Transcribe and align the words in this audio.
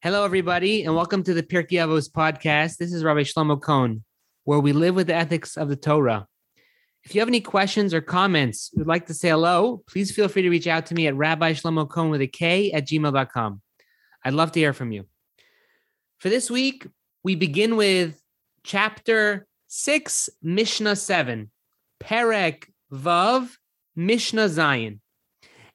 Hello, 0.00 0.24
everybody, 0.24 0.84
and 0.84 0.94
welcome 0.94 1.24
to 1.24 1.34
the 1.34 1.42
Pirkei 1.42 1.72
Avos 1.72 2.08
podcast. 2.08 2.76
This 2.76 2.92
is 2.92 3.02
Rabbi 3.02 3.22
Shlomo 3.22 3.60
Kohn, 3.60 4.04
where 4.44 4.60
we 4.60 4.72
live 4.72 4.94
with 4.94 5.08
the 5.08 5.14
ethics 5.16 5.56
of 5.56 5.68
the 5.68 5.74
Torah. 5.74 6.28
If 7.02 7.16
you 7.16 7.20
have 7.20 7.26
any 7.26 7.40
questions 7.40 7.92
or 7.92 8.00
comments, 8.00 8.70
you'd 8.74 8.86
like 8.86 9.06
to 9.06 9.14
say 9.14 9.30
hello, 9.30 9.82
please 9.88 10.12
feel 10.12 10.28
free 10.28 10.42
to 10.42 10.50
reach 10.50 10.68
out 10.68 10.86
to 10.86 10.94
me 10.94 11.08
at 11.08 11.16
Rabbi 11.16 11.52
Shlomo 11.52 11.88
Kohn 11.88 12.10
with 12.10 12.20
a 12.20 12.28
K 12.28 12.70
at 12.70 12.86
gmail.com. 12.86 13.60
I'd 14.24 14.34
love 14.34 14.52
to 14.52 14.60
hear 14.60 14.72
from 14.72 14.92
you. 14.92 15.06
For 16.18 16.28
this 16.28 16.48
week, 16.48 16.86
we 17.24 17.34
begin 17.34 17.74
with 17.74 18.22
chapter 18.62 19.48
six, 19.66 20.28
Mishnah 20.40 20.94
seven, 20.94 21.50
Perek 22.00 22.66
Vav, 22.92 23.50
Mishnah 23.96 24.46
Zayin. 24.46 25.00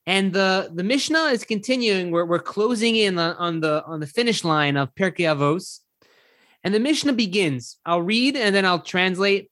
And 0.06 0.34
the, 0.34 0.70
the 0.74 0.84
Mishnah 0.84 1.26
is 1.26 1.46
continuing. 1.46 2.12
We're, 2.12 2.26
we're 2.26 2.40
closing 2.40 2.96
in 2.96 3.18
on, 3.18 3.36
on 3.38 3.60
the 3.62 3.84
on 3.86 4.00
the 4.02 4.08
finish 4.08 4.44
line 4.44 4.76
of 4.76 4.94
Pirkei 4.96 5.26
Avos. 5.34 5.80
And 6.64 6.74
the 6.74 6.80
Mishnah 6.80 7.14
begins. 7.14 7.78
I'll 7.86 8.02
read 8.02 8.36
and 8.36 8.54
then 8.54 8.66
I'll 8.66 8.80
translate. 8.80 9.50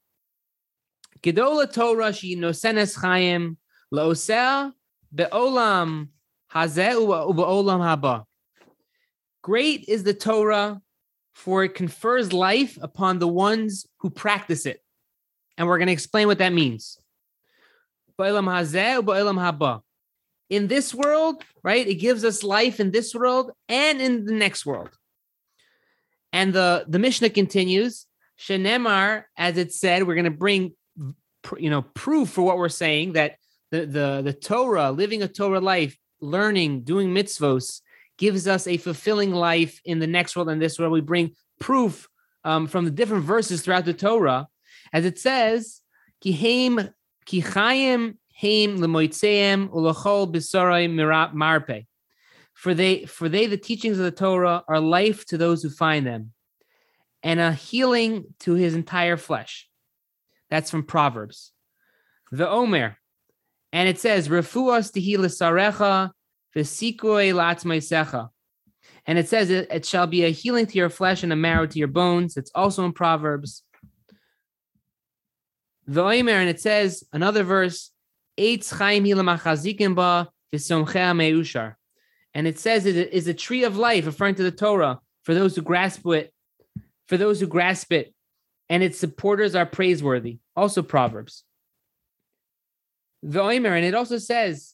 Gedola 1.23 1.71
Torah 1.71 2.11
she 2.11 2.35
nosenes 2.35 2.97
chayim 2.97 3.57
laosea 3.93 4.71
beolam 5.13 6.07
hazeh 6.53 6.95
ubeolam 6.95 7.79
haba. 7.79 8.25
Great 9.41 9.85
is 9.87 10.03
the 10.03 10.13
Torah, 10.13 10.81
for 11.33 11.63
it 11.63 11.75
confers 11.75 12.33
life 12.33 12.77
upon 12.81 13.19
the 13.19 13.27
ones 13.27 13.87
who 13.99 14.09
practice 14.09 14.65
it. 14.65 14.81
And 15.57 15.67
we're 15.67 15.77
going 15.77 15.87
to 15.87 15.93
explain 15.93 16.27
what 16.27 16.39
that 16.39 16.53
means. 16.53 16.97
Beolam 18.19 18.45
hazeh 18.45 19.01
ubeolam 19.01 19.37
haba 19.37 19.81
in 20.51 20.67
this 20.67 20.93
world, 20.93 21.43
right? 21.63 21.87
It 21.87 21.95
gives 21.95 22.25
us 22.25 22.43
life 22.43 22.81
in 22.81 22.91
this 22.91 23.15
world 23.15 23.51
and 23.69 24.01
in 24.01 24.25
the 24.25 24.33
next 24.33 24.65
world. 24.65 24.89
And 26.33 26.53
the, 26.53 26.85
the 26.87 26.99
Mishnah 26.99 27.29
continues, 27.29 28.05
Shenemar, 28.37 29.23
as 29.37 29.57
it 29.57 29.73
said, 29.73 30.05
we're 30.05 30.15
going 30.15 30.25
to 30.25 30.31
bring 30.31 30.73
you 31.57 31.69
know 31.71 31.81
proof 31.95 32.29
for 32.29 32.43
what 32.43 32.57
we're 32.57 32.69
saying 32.69 33.13
that 33.13 33.37
the, 33.71 33.85
the, 33.85 34.21
the 34.23 34.33
Torah, 34.33 34.91
living 34.91 35.23
a 35.23 35.27
Torah 35.27 35.61
life, 35.61 35.97
learning, 36.19 36.81
doing 36.81 37.13
mitzvos, 37.13 37.81
gives 38.17 38.45
us 38.45 38.67
a 38.67 38.77
fulfilling 38.77 39.31
life 39.31 39.79
in 39.85 39.99
the 39.99 40.07
next 40.07 40.35
world 40.35 40.49
and 40.49 40.61
this 40.61 40.77
world. 40.77 40.91
We 40.91 41.01
bring 41.01 41.35
proof 41.61 42.09
um, 42.43 42.67
from 42.67 42.83
the 42.83 42.91
different 42.91 43.23
verses 43.23 43.61
throughout 43.61 43.85
the 43.85 43.93
Torah, 43.93 44.47
as 44.91 45.05
it 45.05 45.17
says, 45.17 45.79
Kihaim 46.23 46.91
Kichayim 47.25 48.17
Haim 48.41 48.79
lemoitzeim 48.79 49.69
ulachol 49.69 51.33
marpe. 51.33 51.85
For 52.53 52.73
they, 52.73 53.05
for 53.05 53.29
they, 53.29 53.45
the 53.45 53.57
teachings 53.57 53.97
of 53.97 54.03
the 54.03 54.11
Torah 54.11 54.63
are 54.67 54.79
life 54.79 55.25
to 55.27 55.37
those 55.37 55.63
who 55.63 55.69
find 55.69 56.05
them, 56.05 56.33
and 57.23 57.39
a 57.39 57.53
healing 57.53 58.25
to 58.39 58.53
his 58.53 58.75
entire 58.75 59.17
flesh. 59.17 59.69
That's 60.49 60.69
from 60.71 60.83
Proverbs. 60.83 61.53
V'omer, 62.33 62.95
and 63.71 63.87
it 63.87 63.99
says, 63.99 64.27
"Refuas 64.27 64.91
sarecha 64.91 66.11
v'sikoi 66.55 67.33
latzmaisecha." 67.33 68.29
And 69.05 69.17
it 69.17 69.27
says, 69.29 69.49
it, 69.49 69.67
"It 69.71 69.85
shall 69.85 70.07
be 70.07 70.23
a 70.23 70.29
healing 70.29 70.65
to 70.67 70.77
your 70.77 70.89
flesh 70.89 71.23
and 71.23 71.31
a 71.31 71.35
marrow 71.35 71.67
to 71.67 71.79
your 71.79 71.87
bones." 71.87 72.37
It's 72.37 72.51
also 72.53 72.85
in 72.85 72.93
Proverbs. 72.93 73.63
V'omer, 75.89 76.33
and 76.33 76.49
it 76.49 76.59
says 76.59 77.03
another 77.13 77.43
verse, 77.43 77.90
Eitz 78.41 78.75
Chaim 78.75 79.03
ba 79.03 80.31
Meushar. 80.51 81.75
And 82.33 82.47
it 82.47 82.59
says 82.59 82.85
it 82.85 83.13
is 83.13 83.27
a 83.27 83.33
tree 83.33 83.63
of 83.63 83.77
life, 83.77 84.05
referring 84.05 84.35
to 84.35 84.43
the 84.43 84.51
Torah, 84.51 84.99
for 85.23 85.33
those 85.33 85.55
who 85.55 85.61
grasp 85.61 86.05
it, 86.07 86.33
for 87.07 87.17
those 87.17 87.39
who 87.39 87.47
grasp 87.47 87.91
it, 87.91 88.13
and 88.69 88.81
its 88.81 88.97
supporters 88.97 89.53
are 89.53 89.65
praiseworthy. 89.65 90.39
Also 90.55 90.81
Proverbs. 90.81 91.43
V'oimer, 93.23 93.75
and 93.75 93.85
it 93.85 93.93
also 93.93 94.17
says, 94.17 94.73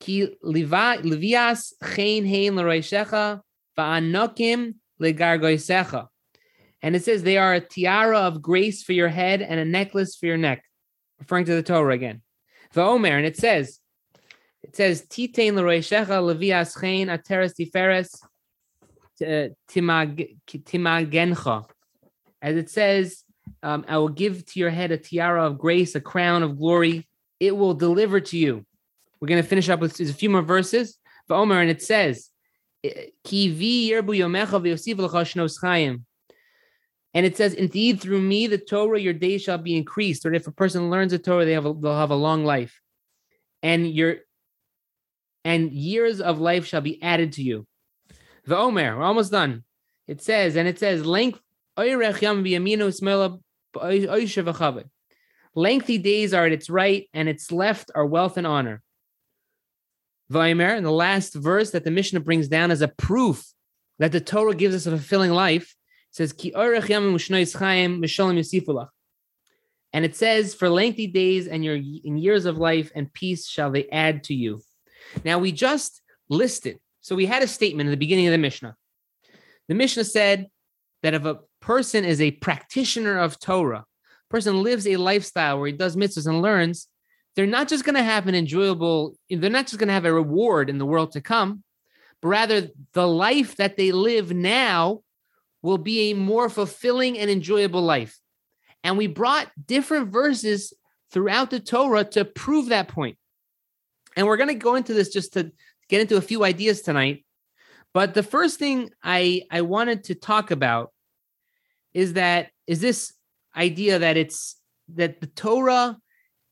Ki 0.00 0.34
livias 0.44 1.72
l'roishecha 1.80 3.40
va'anokim 3.78 4.74
legargoisecha. 5.00 6.08
And 6.82 6.96
it 6.96 7.04
says 7.04 7.22
they 7.22 7.38
are 7.38 7.54
a 7.54 7.60
tiara 7.60 8.18
of 8.18 8.42
grace 8.42 8.82
for 8.82 8.92
your 8.92 9.08
head 9.08 9.42
and 9.42 9.60
a 9.60 9.64
necklace 9.64 10.16
for 10.16 10.26
your 10.26 10.36
neck, 10.36 10.62
referring 11.18 11.44
to 11.44 11.54
the 11.54 11.62
Torah 11.62 11.94
again. 11.94 12.22
V'omer, 12.74 13.12
and 13.12 13.26
it 13.26 13.36
says, 13.36 13.80
it 14.62 14.74
says, 14.76 15.06
Titain 15.06 15.54
l'roishecha 15.54 16.20
levias 16.20 16.78
chen 16.80 17.08
ateres 17.08 17.54
tiferes 17.58 18.20
timagencha. 19.68 21.64
As 22.42 22.56
it 22.56 22.70
says, 22.70 23.24
um, 23.62 23.84
I 23.88 23.98
will 23.98 24.08
give 24.08 24.44
to 24.46 24.60
your 24.60 24.70
head 24.70 24.90
a 24.92 24.98
tiara 24.98 25.46
of 25.46 25.58
grace, 25.58 25.94
a 25.94 26.00
crown 26.00 26.42
of 26.42 26.58
glory. 26.58 27.06
It 27.38 27.56
will 27.56 27.74
deliver 27.74 28.20
to 28.20 28.36
you. 28.36 28.66
We're 29.20 29.28
going 29.28 29.42
to 29.42 29.48
finish 29.48 29.68
up 29.68 29.80
with 29.80 29.98
a 30.00 30.12
few 30.12 30.30
more 30.30 30.42
verses. 30.42 30.98
V'omer, 31.30 31.60
and 31.60 31.70
it 31.70 31.82
says, 31.82 32.30
Ki 33.24 33.48
vi 33.48 33.90
yerbu 33.90 34.16
yomecha 34.18 34.60
v'yosiv 34.60 34.98
l'cha 34.98 35.24
chayim. 35.24 36.02
And 37.16 37.24
it 37.24 37.34
says, 37.34 37.54
indeed, 37.54 37.98
through 37.98 38.20
me, 38.20 38.46
the 38.46 38.58
Torah, 38.58 39.00
your 39.00 39.14
days 39.14 39.40
shall 39.40 39.56
be 39.56 39.74
increased. 39.74 40.26
Or 40.26 40.34
if 40.34 40.46
a 40.46 40.52
person 40.52 40.90
learns 40.90 41.12
the 41.12 41.18
Torah, 41.18 41.46
they 41.46 41.52
have 41.52 41.64
a, 41.64 41.72
they'll 41.72 41.96
have 41.96 42.10
a 42.10 42.14
long 42.14 42.44
life. 42.44 42.78
And 43.62 43.90
your 43.90 44.16
and 45.42 45.72
years 45.72 46.20
of 46.20 46.40
life 46.40 46.66
shall 46.66 46.82
be 46.82 47.02
added 47.02 47.32
to 47.32 47.42
you. 47.42 47.66
V'omer, 48.46 48.98
we're 48.98 49.02
almost 49.02 49.32
done. 49.32 49.64
It 50.06 50.20
says, 50.20 50.56
and 50.56 50.68
it 50.68 50.78
says, 50.78 51.06
length 51.06 51.40
Lengthy 55.54 55.98
days 55.98 56.34
are 56.34 56.46
at 56.46 56.52
its 56.52 56.68
right, 56.68 57.08
and 57.14 57.28
its 57.30 57.50
left 57.50 57.90
are 57.94 58.04
wealth 58.04 58.36
and 58.36 58.46
honor. 58.46 58.82
Vaimer, 60.30 60.76
and 60.76 60.84
the 60.84 60.90
last 60.90 61.34
verse 61.34 61.70
that 61.70 61.84
the 61.84 61.90
Mishnah 61.90 62.20
brings 62.20 62.48
down 62.48 62.70
as 62.70 62.82
a 62.82 62.88
proof 62.88 63.46
that 63.98 64.12
the 64.12 64.20
Torah 64.20 64.54
gives 64.54 64.74
us 64.74 64.84
a 64.84 64.90
fulfilling 64.90 65.30
life 65.30 65.75
says 66.16 66.32
ki 66.32 66.50
and 69.92 70.04
it 70.04 70.16
says 70.16 70.54
for 70.54 70.68
lengthy 70.70 71.06
days 71.06 71.46
and 71.46 71.62
your 71.62 71.76
in 71.76 72.16
years 72.16 72.46
of 72.46 72.56
life 72.56 72.90
and 72.94 73.12
peace 73.12 73.46
shall 73.46 73.70
they 73.70 73.86
add 73.90 74.24
to 74.24 74.34
you. 74.34 74.62
Now 75.24 75.38
we 75.38 75.52
just 75.52 76.00
listed 76.30 76.78
so 77.02 77.14
we 77.14 77.26
had 77.26 77.42
a 77.42 77.46
statement 77.46 77.86
in 77.86 77.90
the 77.90 77.98
beginning 77.98 78.26
of 78.26 78.32
the 78.32 78.38
mishnah. 78.38 78.76
The 79.68 79.74
mishnah 79.74 80.04
said 80.04 80.46
that 81.02 81.12
if 81.12 81.24
a 81.26 81.40
person 81.60 82.04
is 82.04 82.20
a 82.20 82.30
practitioner 82.30 83.18
of 83.18 83.38
torah 83.38 83.84
person 84.30 84.62
lives 84.62 84.86
a 84.86 84.96
lifestyle 84.96 85.58
where 85.58 85.66
he 85.66 85.72
does 85.72 85.96
mitzvahs 85.96 86.26
and 86.26 86.40
learns 86.40 86.88
they're 87.34 87.46
not 87.46 87.68
just 87.68 87.84
going 87.84 87.94
to 87.94 88.02
have 88.02 88.26
an 88.26 88.34
enjoyable 88.34 89.14
they're 89.28 89.50
not 89.50 89.66
just 89.66 89.78
going 89.78 89.88
to 89.88 89.94
have 89.94 90.06
a 90.06 90.12
reward 90.12 90.70
in 90.70 90.78
the 90.78 90.86
world 90.86 91.12
to 91.12 91.20
come 91.20 91.62
but 92.22 92.28
rather 92.28 92.68
the 92.94 93.06
life 93.06 93.56
that 93.56 93.76
they 93.76 93.92
live 93.92 94.32
now 94.32 95.00
will 95.66 95.78
be 95.78 96.10
a 96.10 96.14
more 96.14 96.48
fulfilling 96.48 97.18
and 97.18 97.28
enjoyable 97.28 97.82
life. 97.82 98.20
And 98.84 98.96
we 98.96 99.08
brought 99.08 99.50
different 99.66 100.12
verses 100.12 100.72
throughout 101.10 101.50
the 101.50 101.58
Torah 101.58 102.04
to 102.04 102.24
prove 102.24 102.68
that 102.68 102.86
point. 102.86 103.18
And 104.16 104.28
we're 104.28 104.36
going 104.36 104.48
to 104.48 104.54
go 104.54 104.76
into 104.76 104.94
this 104.94 105.08
just 105.08 105.32
to 105.32 105.50
get 105.88 106.00
into 106.00 106.16
a 106.16 106.20
few 106.20 106.44
ideas 106.44 106.82
tonight. 106.82 107.24
But 107.92 108.14
the 108.14 108.22
first 108.22 108.60
thing 108.60 108.90
I, 109.02 109.42
I 109.50 109.62
wanted 109.62 110.04
to 110.04 110.14
talk 110.14 110.52
about 110.52 110.92
is 111.92 112.12
that 112.12 112.50
is 112.68 112.80
this 112.80 113.12
idea 113.56 113.98
that 113.98 114.16
it's 114.16 114.60
that 114.94 115.20
the 115.20 115.26
Torah 115.26 115.98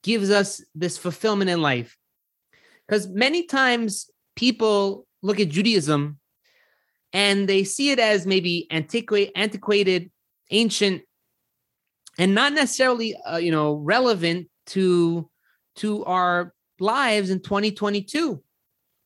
gives 0.03 0.31
us 0.33 0.61
this 0.75 0.99
fulfillment 0.99 1.51
in 1.51 1.63
life. 1.63 1.97
Because 2.89 3.07
many 3.07 3.47
times 3.47 4.11
people 4.35 5.07
look 5.23 5.39
at 5.39 5.51
Judaism 5.51 6.19
and 7.15 7.49
they 7.49 7.65
see 7.65 7.91
it 7.91 7.99
as 7.99 8.27
maybe 8.27 8.67
antiquated, 8.71 9.33
antiquated, 9.35 10.11
ancient, 10.51 11.03
and 12.19 12.35
not 12.35 12.53
necessarily 12.53 13.17
uh, 13.17 13.39
you 13.39 13.51
know 13.51 13.75
relevant 13.77 14.49
to 14.67 15.31
to 15.77 16.05
our 16.05 16.53
lives 16.79 17.31
in 17.31 17.41
2022 17.41 18.43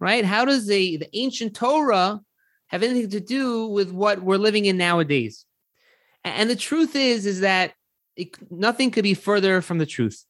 right? 0.00 0.25
How 0.25 0.44
does 0.44 0.67
the 0.67 0.97
the 0.99 1.17
ancient 1.17 1.55
torah 1.55 2.21
have 2.69 2.82
anything 2.82 3.11
to 3.11 3.21
do 3.21 3.67
with 3.67 3.91
what 3.91 4.23
we're 4.23 4.37
living 4.37 4.67
in 4.67 4.77
nowadays? 4.77 5.44
And 6.25 6.50
the 6.50 6.56
truth 6.56 6.94
is 6.94 7.27
is 7.27 7.41
that 7.41 7.73
it, 8.17 8.37
nothing 8.50 8.91
could 8.91 9.05
be 9.05 9.15
further 9.15 9.62
from 9.62 9.79
the 9.79 9.87
truth. 9.87 10.25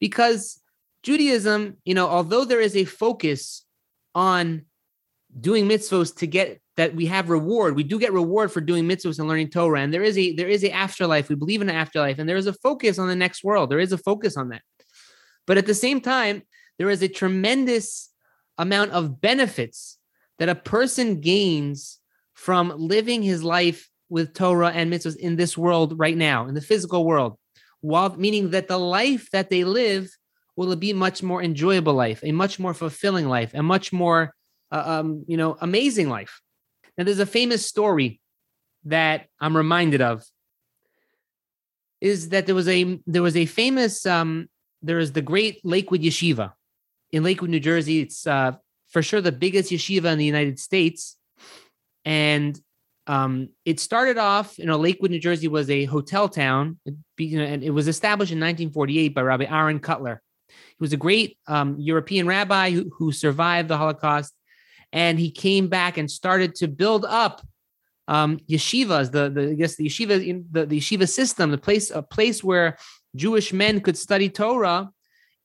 Because 0.00 0.60
judaism 1.02 1.76
you 1.84 1.94
know 1.94 2.08
although 2.08 2.44
there 2.44 2.60
is 2.60 2.76
a 2.76 2.84
focus 2.84 3.64
on 4.14 4.64
doing 5.38 5.68
mitzvos 5.68 6.16
to 6.16 6.26
get 6.26 6.60
that 6.76 6.94
we 6.94 7.06
have 7.06 7.30
reward. 7.30 7.76
We 7.76 7.84
do 7.84 7.98
get 7.98 8.12
reward 8.12 8.50
for 8.50 8.60
doing 8.60 8.84
mitzvahs 8.84 9.18
and 9.18 9.28
learning 9.28 9.50
Torah. 9.50 9.80
And 9.80 9.94
there 9.94 10.02
is 10.02 10.18
a 10.18 10.34
there 10.34 10.48
is 10.48 10.64
a 10.64 10.72
afterlife. 10.72 11.28
We 11.28 11.36
believe 11.36 11.62
in 11.62 11.68
an 11.68 11.76
afterlife, 11.76 12.18
and 12.18 12.28
there 12.28 12.36
is 12.36 12.46
a 12.46 12.52
focus 12.52 12.98
on 12.98 13.08
the 13.08 13.16
next 13.16 13.44
world. 13.44 13.70
There 13.70 13.78
is 13.78 13.92
a 13.92 13.98
focus 13.98 14.36
on 14.36 14.48
that. 14.48 14.62
But 15.46 15.58
at 15.58 15.66
the 15.66 15.74
same 15.74 16.00
time, 16.00 16.42
there 16.78 16.90
is 16.90 17.02
a 17.02 17.08
tremendous 17.08 18.10
amount 18.58 18.92
of 18.92 19.20
benefits 19.20 19.98
that 20.38 20.48
a 20.48 20.54
person 20.54 21.20
gains 21.20 22.00
from 22.34 22.72
living 22.76 23.22
his 23.22 23.44
life 23.44 23.88
with 24.08 24.34
Torah 24.34 24.70
and 24.70 24.92
mitzvahs 24.92 25.16
in 25.16 25.36
this 25.36 25.56
world 25.56 25.98
right 25.98 26.16
now, 26.16 26.46
in 26.46 26.54
the 26.54 26.60
physical 26.60 27.04
world, 27.04 27.36
while 27.80 28.14
meaning 28.16 28.50
that 28.50 28.68
the 28.68 28.78
life 28.78 29.28
that 29.30 29.50
they 29.50 29.64
live 29.64 30.08
will 30.56 30.74
be 30.76 30.92
much 30.92 31.22
more 31.22 31.42
enjoyable 31.42 31.94
life, 31.94 32.20
a 32.22 32.32
much 32.32 32.58
more 32.58 32.74
fulfilling 32.74 33.28
life, 33.28 33.52
a 33.54 33.62
much 33.62 33.92
more 33.92 34.34
uh, 34.70 34.82
um, 34.86 35.24
you 35.28 35.36
know 35.36 35.56
amazing 35.60 36.08
life. 36.08 36.40
Now, 36.96 37.04
there's 37.04 37.18
a 37.18 37.26
famous 37.26 37.66
story 37.66 38.20
that 38.84 39.26
I'm 39.40 39.56
reminded 39.56 40.00
of 40.00 40.24
is 42.00 42.28
that 42.28 42.46
there 42.46 42.54
was 42.54 42.68
a 42.68 43.00
there 43.06 43.22
was 43.22 43.36
a 43.36 43.46
famous 43.46 44.04
um, 44.04 44.48
there 44.82 44.98
is 44.98 45.12
the 45.12 45.22
great 45.22 45.64
Lakewood 45.64 46.02
Yeshiva 46.02 46.52
in 47.12 47.22
Lakewood, 47.22 47.50
New 47.50 47.60
Jersey. 47.60 48.00
It's 48.00 48.26
uh, 48.26 48.52
for 48.88 49.02
sure 49.02 49.20
the 49.20 49.32
biggest 49.32 49.70
yeshiva 49.70 50.12
in 50.12 50.18
the 50.18 50.24
United 50.24 50.58
States, 50.60 51.16
and 52.04 52.60
um, 53.06 53.48
it 53.64 53.80
started 53.80 54.18
off. 54.18 54.58
You 54.58 54.66
know, 54.66 54.76
Lakewood, 54.76 55.10
New 55.10 55.18
Jersey 55.18 55.48
was 55.48 55.70
a 55.70 55.84
hotel 55.86 56.28
town, 56.28 56.78
and 56.86 57.64
it 57.64 57.72
was 57.72 57.88
established 57.88 58.32
in 58.32 58.38
1948 58.38 59.14
by 59.14 59.22
Rabbi 59.22 59.44
Aaron 59.44 59.80
Kotler. 59.80 60.18
He 60.48 60.76
was 60.80 60.92
a 60.92 60.98
great 60.98 61.38
um, 61.46 61.76
European 61.78 62.26
rabbi 62.26 62.70
who, 62.70 62.90
who 62.98 63.12
survived 63.12 63.68
the 63.68 63.78
Holocaust, 63.78 64.34
and 64.94 65.18
he 65.18 65.30
came 65.30 65.66
back 65.66 65.98
and 65.98 66.08
started 66.08 66.54
to 66.54 66.68
build 66.68 67.04
up 67.04 67.42
um, 68.06 68.38
yeshivas, 68.48 69.10
the, 69.10 69.28
the 69.28 69.50
I 69.50 69.54
guess 69.54 69.74
the 69.74 69.86
yeshiva 69.86 70.24
in 70.24 70.46
the, 70.50 70.64
the 70.64 70.78
yeshiva 70.78 71.08
system, 71.08 71.50
the 71.50 71.58
place 71.58 71.90
a 71.90 72.00
place 72.00 72.44
where 72.44 72.78
Jewish 73.16 73.52
men 73.52 73.80
could 73.80 73.98
study 73.98 74.30
Torah 74.30 74.90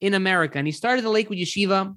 in 0.01 0.13
America. 0.13 0.60
And 0.60 0.68
he 0.68 0.72
started 0.72 1.04
the 1.04 1.10
Lakewood 1.10 1.40
Yeshiva, 1.40 1.96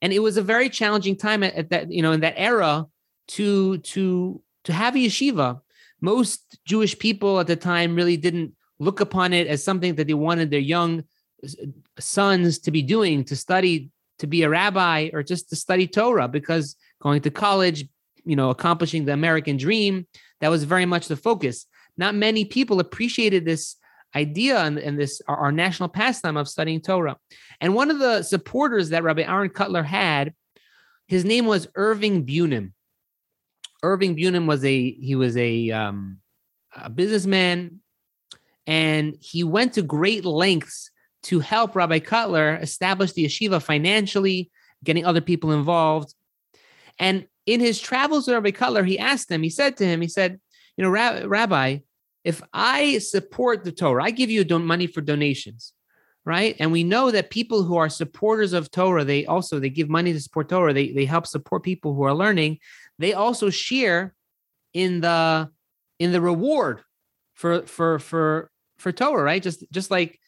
and 0.00 0.12
it 0.12 0.20
was 0.20 0.36
a 0.36 0.42
very 0.42 0.70
challenging 0.70 1.16
time 1.16 1.42
at, 1.42 1.54
at 1.54 1.70
that 1.70 1.92
you 1.92 2.02
know 2.02 2.12
in 2.12 2.20
that 2.20 2.34
era 2.36 2.86
to 3.28 3.78
to 3.78 4.40
to 4.64 4.72
have 4.72 4.96
a 4.96 4.98
yeshiva. 4.98 5.60
Most 6.00 6.58
Jewish 6.64 6.98
people 6.98 7.38
at 7.38 7.46
the 7.46 7.56
time 7.56 7.96
really 7.96 8.16
didn't 8.16 8.54
look 8.78 9.00
upon 9.00 9.32
it 9.32 9.46
as 9.46 9.62
something 9.62 9.94
that 9.96 10.06
they 10.06 10.14
wanted 10.14 10.50
their 10.50 10.60
young 10.60 11.04
sons 11.98 12.58
to 12.60 12.70
be 12.70 12.82
doing 12.82 13.24
to 13.24 13.36
study 13.36 13.90
to 14.18 14.26
be 14.26 14.42
a 14.42 14.48
rabbi 14.48 15.10
or 15.12 15.22
just 15.22 15.50
to 15.50 15.56
study 15.56 15.86
Torah 15.86 16.28
because 16.28 16.76
going 17.00 17.20
to 17.22 17.30
college, 17.30 17.86
you 18.24 18.36
know, 18.36 18.50
accomplishing 18.50 19.04
the 19.04 19.12
American 19.12 19.56
dream, 19.56 20.06
that 20.40 20.50
was 20.50 20.64
very 20.64 20.86
much 20.86 21.08
the 21.08 21.16
focus. 21.16 21.66
Not 21.96 22.14
many 22.14 22.44
people 22.44 22.80
appreciated 22.80 23.44
this 23.44 23.76
idea 24.14 24.58
and, 24.60 24.78
and 24.78 24.98
this 24.98 25.20
our, 25.28 25.36
our, 25.36 25.52
national 25.52 25.88
pastime 25.88 26.36
of 26.36 26.48
studying 26.48 26.80
Torah. 26.80 27.16
And 27.60 27.74
one 27.74 27.90
of 27.90 27.98
the 27.98 28.22
supporters 28.22 28.90
that 28.90 29.02
Rabbi 29.02 29.22
Aaron 29.22 29.50
Kotler 29.50 29.84
had, 29.84 30.34
his 31.06 31.24
name 31.24 31.46
was 31.46 31.68
Irving 31.74 32.26
Bunim. 32.26 32.72
Irving 33.82 34.16
Bunim 34.16 34.46
was 34.46 34.64
a 34.64 34.90
he 34.92 35.14
was 35.14 35.36
a 35.36 35.70
um, 35.70 36.18
a 36.74 36.90
businessman, 36.90 37.80
and 38.66 39.16
he 39.20 39.44
went 39.44 39.74
to 39.74 39.82
great 39.82 40.24
lengths 40.24 40.90
to 41.26 41.40
help 41.40 41.74
Rabbi 41.74 41.98
Kotler 41.98 42.62
establish 42.62 43.12
the 43.12 43.24
yeshiva 43.24 43.60
financially, 43.60 44.50
getting 44.84 45.04
other 45.04 45.20
people 45.20 45.52
involved. 45.52 46.14
And 46.98 47.26
in 47.46 47.60
his 47.60 47.80
travels 47.80 48.26
with 48.26 48.34
Rabbi 48.34 48.50
Kotler, 48.50 48.86
he 48.86 48.98
asked 48.98 49.30
him, 49.30 49.42
he 49.42 49.50
said 49.50 49.76
to 49.78 49.86
him, 49.86 50.00
he 50.00 50.08
said, 50.08 50.40
you 50.76 50.84
know, 50.84 50.90
Rabbi, 50.90 51.78
if 52.24 52.42
I 52.52 52.98
support 52.98 53.64
the 53.64 53.72
Torah, 53.72 54.04
I 54.04 54.10
give 54.10 54.30
you 54.30 54.44
money 54.58 54.86
for 54.86 55.00
donations, 55.00 55.72
right? 56.24 56.56
And 56.58 56.70
we 56.72 56.84
know 56.84 57.10
that 57.10 57.30
people 57.30 57.62
who 57.62 57.76
are 57.76 57.88
supporters 57.88 58.52
of 58.52 58.70
Torah, 58.70 59.04
they 59.04 59.26
also 59.26 59.58
they 59.58 59.70
give 59.70 59.88
money 59.88 60.12
to 60.12 60.20
support 60.20 60.48
Torah. 60.48 60.74
They 60.74 60.92
they 60.92 61.04
help 61.04 61.26
support 61.26 61.62
people 61.62 61.94
who 61.94 62.02
are 62.02 62.14
learning. 62.14 62.58
They 62.98 63.14
also 63.14 63.48
share 63.50 64.14
in 64.74 65.00
the 65.00 65.50
in 65.98 66.12
the 66.12 66.20
reward 66.20 66.82
for 67.34 67.62
for 67.66 68.00
for 68.00 68.50
for 68.78 68.92
Torah, 68.92 69.22
right? 69.22 69.42
Just 69.42 69.64
just 69.70 69.90
like 69.90 70.18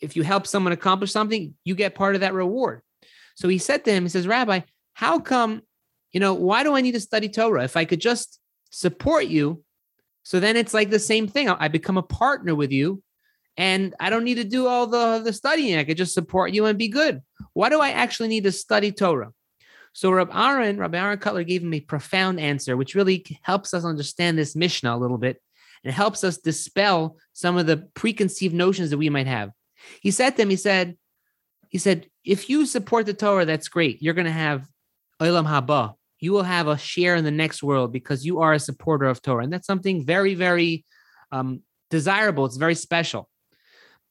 if 0.00 0.16
you 0.16 0.22
help 0.22 0.46
someone 0.46 0.72
accomplish 0.72 1.12
something, 1.12 1.54
you 1.64 1.74
get 1.74 1.94
part 1.94 2.14
of 2.14 2.20
that 2.22 2.34
reward. 2.34 2.82
So 3.36 3.48
he 3.48 3.58
said 3.58 3.84
to 3.84 3.92
him, 3.92 4.04
he 4.04 4.08
says, 4.08 4.26
Rabbi, 4.26 4.60
how 4.94 5.18
come, 5.18 5.62
you 6.12 6.20
know, 6.20 6.34
why 6.34 6.62
do 6.62 6.74
I 6.74 6.80
need 6.80 6.92
to 6.92 7.00
study 7.00 7.28
Torah? 7.28 7.64
If 7.64 7.76
I 7.76 7.84
could 7.84 8.00
just 8.00 8.40
support 8.70 9.26
you, 9.26 9.62
so 10.22 10.40
then 10.40 10.56
it's 10.56 10.74
like 10.74 10.90
the 10.90 10.98
same 10.98 11.28
thing. 11.28 11.48
I 11.48 11.68
become 11.68 11.98
a 11.98 12.02
partner 12.02 12.54
with 12.54 12.72
you 12.72 13.02
and 13.56 13.94
I 14.00 14.10
don't 14.10 14.24
need 14.24 14.36
to 14.36 14.44
do 14.44 14.66
all 14.66 14.86
the, 14.86 15.20
the 15.24 15.32
studying. 15.32 15.78
I 15.78 15.84
could 15.84 15.96
just 15.96 16.14
support 16.14 16.52
you 16.52 16.66
and 16.66 16.78
be 16.78 16.88
good. 16.88 17.22
Why 17.52 17.68
do 17.68 17.80
I 17.80 17.90
actually 17.90 18.28
need 18.28 18.44
to 18.44 18.52
study 18.52 18.90
Torah? 18.90 19.32
So 19.92 20.10
Rabbi 20.10 20.36
Aaron, 20.36 20.78
Rabbi 20.78 20.98
Aaron 20.98 21.18
Kotler 21.18 21.46
gave 21.46 21.62
him 21.62 21.72
a 21.72 21.80
profound 21.80 22.38
answer, 22.38 22.76
which 22.76 22.94
really 22.94 23.24
helps 23.42 23.72
us 23.72 23.84
understand 23.84 24.36
this 24.36 24.56
Mishnah 24.56 24.94
a 24.94 24.98
little 24.98 25.16
bit 25.16 25.40
and 25.84 25.94
helps 25.94 26.24
us 26.24 26.38
dispel 26.38 27.16
some 27.32 27.56
of 27.56 27.66
the 27.66 27.88
preconceived 27.94 28.54
notions 28.54 28.90
that 28.90 28.98
we 28.98 29.08
might 29.08 29.26
have. 29.26 29.52
He 30.00 30.10
said 30.10 30.36
to 30.36 30.42
him, 30.42 30.50
he 30.50 30.56
said, 30.56 30.96
he 31.68 31.78
said, 31.78 32.06
if 32.24 32.48
you 32.48 32.66
support 32.66 33.06
the 33.06 33.14
Torah, 33.14 33.44
that's 33.44 33.68
great. 33.68 34.02
You're 34.02 34.14
going 34.14 34.26
to 34.26 34.32
have 34.32 34.66
Olam 35.20 35.46
Haba. 35.46 35.94
You 36.18 36.32
will 36.32 36.44
have 36.44 36.68
a 36.68 36.78
share 36.78 37.16
in 37.16 37.24
the 37.24 37.30
next 37.30 37.62
world 37.62 37.92
because 37.92 38.24
you 38.24 38.40
are 38.40 38.52
a 38.52 38.58
supporter 38.58 39.06
of 39.06 39.20
Torah. 39.20 39.44
And 39.44 39.52
that's 39.52 39.66
something 39.66 40.04
very, 40.04 40.34
very 40.34 40.84
um, 41.30 41.62
desirable. 41.90 42.46
It's 42.46 42.56
very 42.56 42.74
special. 42.74 43.28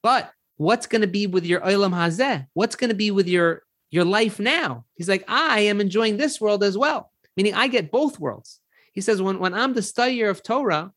But 0.02 0.30
what's 0.56 0.86
going 0.86 1.02
to 1.02 1.08
be 1.08 1.26
with 1.26 1.44
your 1.44 1.60
Olam 1.60 1.92
Hazeh? 1.92 2.46
What's 2.54 2.76
going 2.76 2.90
to 2.90 2.96
be 2.96 3.10
with 3.10 3.28
your 3.28 3.62
your 3.90 4.04
life 4.04 4.38
now? 4.38 4.84
He's 4.94 5.08
like, 5.08 5.24
I 5.28 5.60
am 5.60 5.80
enjoying 5.80 6.16
this 6.16 6.40
world 6.40 6.62
as 6.62 6.76
well, 6.76 7.12
meaning 7.36 7.54
I 7.54 7.68
get 7.68 7.90
both 7.90 8.18
worlds. 8.18 8.60
He 8.92 9.00
says, 9.00 9.22
when, 9.22 9.38
when 9.38 9.54
I'm 9.54 9.74
the 9.74 9.80
studier 9.80 10.28
of 10.30 10.42
Torah, 10.42 10.92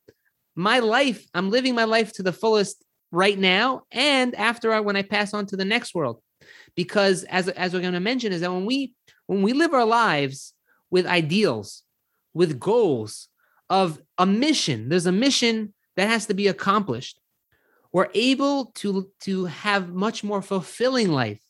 my 0.55 0.79
life, 0.79 1.25
I'm 1.33 1.49
living 1.49 1.75
my 1.75 1.83
life 1.83 2.13
to 2.13 2.23
the 2.23 2.33
fullest 2.33 2.83
right 3.11 3.37
now 3.37 3.83
and 3.91 4.35
after 4.35 4.71
I, 4.71 4.79
when 4.79 4.95
I 4.95 5.01
pass 5.01 5.33
on 5.33 5.45
to 5.47 5.57
the 5.57 5.65
next 5.65 5.95
world. 5.95 6.21
Because 6.75 7.23
as, 7.25 7.47
as 7.49 7.73
we're 7.73 7.81
going 7.81 7.93
to 7.93 7.99
mention, 7.99 8.31
is 8.31 8.41
that 8.41 8.51
when 8.51 8.65
we 8.65 8.93
when 9.27 9.41
we 9.43 9.53
live 9.53 9.73
our 9.73 9.85
lives 9.85 10.53
with 10.89 11.05
ideals, 11.05 11.83
with 12.33 12.59
goals 12.59 13.27
of 13.69 14.01
a 14.17 14.25
mission, 14.25 14.89
there's 14.89 15.05
a 15.05 15.11
mission 15.11 15.73
that 15.95 16.07
has 16.07 16.25
to 16.27 16.33
be 16.33 16.47
accomplished. 16.47 17.19
We're 17.91 18.09
able 18.15 18.71
to, 18.75 19.11
to 19.21 19.45
have 19.45 19.89
much 19.89 20.23
more 20.23 20.41
fulfilling 20.41 21.09
life. 21.09 21.43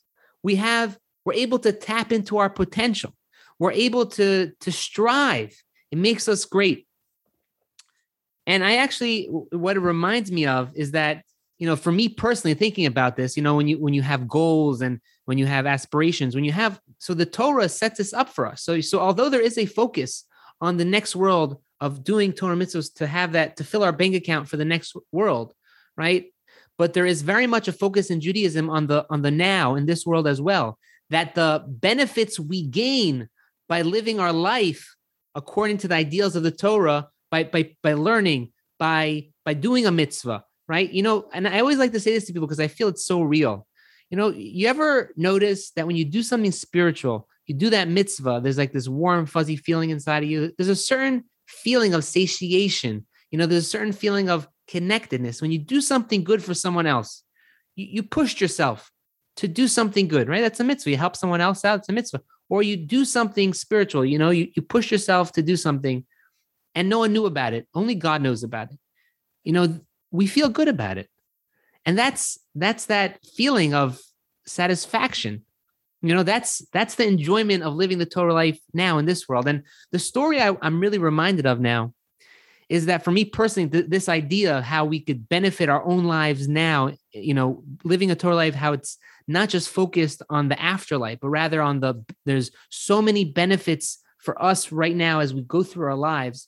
We 0.43 0.55
have, 0.55 0.97
we're 1.23 1.33
able 1.33 1.59
to 1.59 1.71
tap 1.71 2.11
into 2.11 2.37
our 2.37 2.49
potential. 2.49 3.13
We're 3.59 3.71
able 3.71 4.07
to, 4.07 4.51
to 4.59 4.71
strive. 4.71 5.55
It 5.91 5.97
makes 5.97 6.27
us 6.27 6.43
great. 6.45 6.85
And 8.45 8.63
I 8.63 8.77
actually, 8.77 9.27
what 9.27 9.77
it 9.77 9.81
reminds 9.81 10.31
me 10.31 10.47
of 10.47 10.75
is 10.75 10.91
that 10.91 11.23
you 11.59 11.67
know 11.67 11.75
for 11.75 11.91
me 11.91 12.09
personally 12.09 12.55
thinking 12.55 12.85
about 12.85 13.15
this 13.15 13.37
you 13.37 13.43
know 13.43 13.55
when 13.55 13.67
you 13.67 13.77
when 13.77 13.93
you 13.93 14.01
have 14.01 14.27
goals 14.27 14.81
and 14.81 14.99
when 15.25 15.37
you 15.37 15.45
have 15.45 15.67
aspirations 15.67 16.33
when 16.33 16.45
you 16.45 16.51
have 16.51 16.79
so 16.97 17.13
the 17.13 17.25
torah 17.25 17.69
sets 17.69 17.99
this 17.99 18.13
up 18.13 18.29
for 18.29 18.47
us. 18.47 18.63
So 18.63 18.81
so 18.81 18.99
although 18.99 19.29
there 19.29 19.41
is 19.41 19.57
a 19.57 19.65
focus 19.65 20.25
on 20.61 20.77
the 20.77 20.85
next 20.85 21.15
world 21.15 21.61
of 21.79 22.03
doing 22.03 22.33
torah 22.33 22.55
mitzvahs 22.55 22.93
to 22.95 23.05
have 23.05 23.33
that 23.33 23.57
to 23.57 23.63
fill 23.63 23.83
our 23.83 23.91
bank 23.91 24.15
account 24.15 24.47
for 24.47 24.57
the 24.57 24.65
next 24.65 24.95
world 25.11 25.53
right? 25.97 26.27
But 26.77 26.93
there 26.93 27.05
is 27.05 27.23
very 27.23 27.45
much 27.45 27.67
a 27.67 27.73
focus 27.73 28.09
in 28.09 28.21
judaism 28.21 28.69
on 28.69 28.87
the 28.87 29.05
on 29.09 29.21
the 29.21 29.31
now 29.31 29.75
in 29.75 29.85
this 29.85 30.05
world 30.05 30.27
as 30.27 30.41
well 30.41 30.79
that 31.09 31.35
the 31.35 31.63
benefits 31.67 32.39
we 32.39 32.63
gain 32.63 33.27
by 33.67 33.81
living 33.81 34.19
our 34.19 34.33
life 34.33 34.95
according 35.35 35.77
to 35.79 35.87
the 35.87 35.95
ideals 35.95 36.35
of 36.35 36.43
the 36.43 36.51
torah 36.51 37.09
by 37.29 37.43
by 37.43 37.75
by 37.83 37.93
learning 37.93 38.51
by 38.79 39.27
by 39.45 39.53
doing 39.53 39.85
a 39.85 39.91
mitzvah 39.91 40.43
right? 40.69 40.89
You 40.89 41.01
know, 41.01 41.27
and 41.33 41.47
I 41.47 41.59
always 41.59 41.79
like 41.79 41.91
to 41.93 41.99
say 41.99 42.13
this 42.13 42.25
to 42.27 42.33
people 42.33 42.47
because 42.47 42.59
I 42.59 42.67
feel 42.67 42.87
it's 42.87 43.03
so 43.03 43.21
real. 43.21 43.67
You 44.11 44.17
know, 44.17 44.29
you 44.29 44.67
ever 44.67 45.11
notice 45.17 45.71
that 45.71 45.87
when 45.87 45.95
you 45.95 46.05
do 46.05 46.23
something 46.23 46.51
spiritual, 46.51 47.27
you 47.47 47.55
do 47.55 47.71
that 47.71 47.89
mitzvah, 47.89 48.39
there's 48.41 48.59
like 48.59 48.71
this 48.71 48.87
warm, 48.87 49.25
fuzzy 49.25 49.55
feeling 49.55 49.89
inside 49.89 50.23
of 50.23 50.29
you. 50.29 50.53
There's 50.57 50.69
a 50.69 50.75
certain 50.75 51.25
feeling 51.47 51.95
of 51.95 52.03
satiation. 52.03 53.05
You 53.31 53.39
know, 53.39 53.47
there's 53.47 53.65
a 53.65 53.69
certain 53.69 53.91
feeling 53.91 54.29
of 54.29 54.47
connectedness. 54.67 55.41
When 55.41 55.51
you 55.51 55.57
do 55.57 55.81
something 55.81 56.23
good 56.23 56.43
for 56.43 56.53
someone 56.53 56.85
else, 56.85 57.23
you, 57.75 57.87
you 57.89 58.03
pushed 58.03 58.39
yourself 58.39 58.91
to 59.37 59.47
do 59.47 59.67
something 59.67 60.07
good, 60.07 60.29
right? 60.29 60.41
That's 60.41 60.59
a 60.59 60.63
mitzvah. 60.63 60.91
You 60.91 60.97
help 60.97 61.15
someone 61.15 61.41
else 61.41 61.65
out, 61.65 61.79
it's 61.79 61.89
a 61.89 61.93
mitzvah. 61.93 62.21
Or 62.49 62.61
you 62.61 62.77
do 62.77 63.05
something 63.05 63.53
spiritual, 63.53 64.05
you 64.05 64.19
know, 64.19 64.29
you, 64.29 64.49
you 64.55 64.61
push 64.61 64.91
yourself 64.91 65.31
to 65.33 65.41
do 65.41 65.55
something 65.55 66.05
and 66.75 66.89
no 66.89 66.99
one 66.99 67.13
knew 67.13 67.25
about 67.25 67.53
it. 67.53 67.67
Only 67.73 67.95
God 67.95 68.21
knows 68.21 68.43
about 68.43 68.71
it. 68.71 68.77
You 69.43 69.53
know, 69.53 69.79
we 70.11 70.27
feel 70.27 70.49
good 70.49 70.67
about 70.67 70.97
it. 70.97 71.09
And 71.85 71.97
that's 71.97 72.39
that's 72.55 72.85
that 72.87 73.19
feeling 73.35 73.73
of 73.73 73.99
satisfaction. 74.45 75.43
You 76.01 76.15
know 76.15 76.23
that's 76.23 76.65
that's 76.71 76.95
the 76.95 77.07
enjoyment 77.07 77.63
of 77.63 77.73
living 77.73 77.97
the 77.97 78.05
torah 78.05 78.33
life 78.33 78.59
now 78.73 78.97
in 78.97 79.05
this 79.05 79.27
world. 79.27 79.47
And 79.47 79.63
the 79.91 79.99
story 79.99 80.41
I, 80.41 80.55
am 80.61 80.79
really 80.79 80.97
reminded 80.97 81.45
of 81.45 81.59
now 81.59 81.93
is 82.69 82.85
that 82.85 83.03
for 83.03 83.11
me 83.11 83.25
personally 83.25 83.69
th- 83.69 83.89
this 83.89 84.07
idea 84.07 84.59
of 84.59 84.63
how 84.63 84.85
we 84.85 84.99
could 84.99 85.27
benefit 85.27 85.69
our 85.69 85.83
own 85.83 86.05
lives 86.05 86.47
now 86.47 86.91
you 87.11 87.33
know 87.33 87.63
living 87.83 88.11
a 88.11 88.15
torah 88.15 88.35
life 88.35 88.53
how 88.53 88.73
it's 88.73 88.99
not 89.27 89.49
just 89.49 89.69
focused 89.69 90.21
on 90.29 90.49
the 90.49 90.61
afterlife 90.61 91.17
but 91.19 91.29
rather 91.29 91.63
on 91.63 91.79
the 91.79 91.95
there's 92.27 92.51
so 92.69 93.01
many 93.01 93.25
benefits 93.25 93.97
for 94.19 94.39
us 94.41 94.71
right 94.71 94.95
now 94.95 95.19
as 95.19 95.33
we 95.33 95.41
go 95.41 95.63
through 95.63 95.87
our 95.87 95.95
lives 95.95 96.47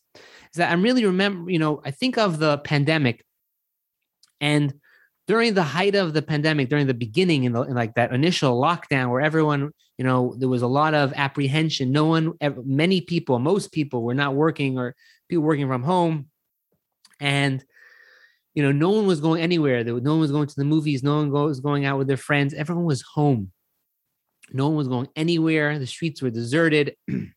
is 0.53 0.57
that 0.57 0.71
I'm 0.71 0.83
really 0.83 1.05
remember, 1.05 1.49
you 1.49 1.59
know, 1.59 1.81
I 1.83 1.91
think 1.91 2.17
of 2.17 2.39
the 2.39 2.57
pandemic 2.59 3.23
and 4.41 4.73
during 5.27 5.53
the 5.53 5.63
height 5.63 5.95
of 5.95 6.13
the 6.13 6.21
pandemic, 6.21 6.67
during 6.67 6.87
the 6.87 6.93
beginning, 6.93 7.45
in, 7.45 7.53
the, 7.53 7.61
in 7.61 7.75
like 7.75 7.93
that 7.93 8.11
initial 8.11 8.59
lockdown, 8.59 9.11
where 9.11 9.21
everyone, 9.21 9.71
you 9.97 10.03
know, 10.03 10.35
there 10.37 10.49
was 10.49 10.63
a 10.63 10.67
lot 10.67 10.93
of 10.93 11.13
apprehension. 11.15 11.91
No 11.91 12.05
one, 12.05 12.33
many 12.65 12.99
people, 12.99 13.39
most 13.39 13.71
people 13.71 14.03
were 14.03 14.15
not 14.15 14.33
working 14.33 14.77
or 14.77 14.95
people 15.29 15.43
working 15.43 15.67
from 15.67 15.83
home, 15.83 16.27
and 17.19 17.63
you 18.55 18.63
know, 18.63 18.73
no 18.73 18.89
one 18.89 19.07
was 19.07 19.21
going 19.21 19.41
anywhere. 19.41 19.85
There 19.85 19.93
was, 19.93 20.03
no 20.03 20.11
one 20.11 20.19
was 20.19 20.31
going 20.31 20.47
to 20.47 20.55
the 20.55 20.65
movies. 20.65 21.03
No 21.03 21.17
one 21.17 21.31
was 21.31 21.61
going 21.61 21.85
out 21.85 21.97
with 21.97 22.07
their 22.07 22.17
friends. 22.17 22.53
Everyone 22.53 22.83
was 22.83 23.01
home. 23.01 23.51
No 24.51 24.67
one 24.67 24.75
was 24.75 24.89
going 24.89 25.07
anywhere. 25.15 25.79
The 25.79 25.87
streets 25.87 26.21
were 26.21 26.29
deserted, 26.29 26.95
and 27.07 27.31